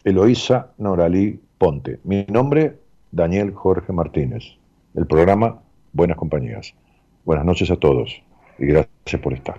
[0.05, 1.41] Eloísa Noralí
[2.03, 2.77] Mi nombre,
[3.11, 4.43] Daniel Jorge Martínez.
[4.95, 5.63] El programa
[5.95, 6.75] Buenas Compañías.
[7.25, 8.23] Buenas noches a todos
[8.59, 9.57] y gracias por estar.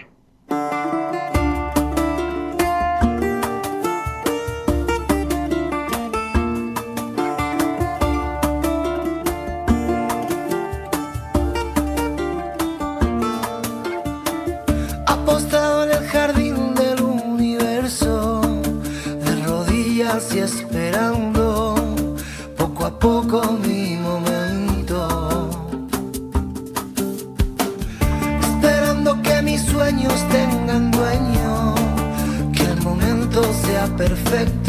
[34.35, 34.64] Perfecto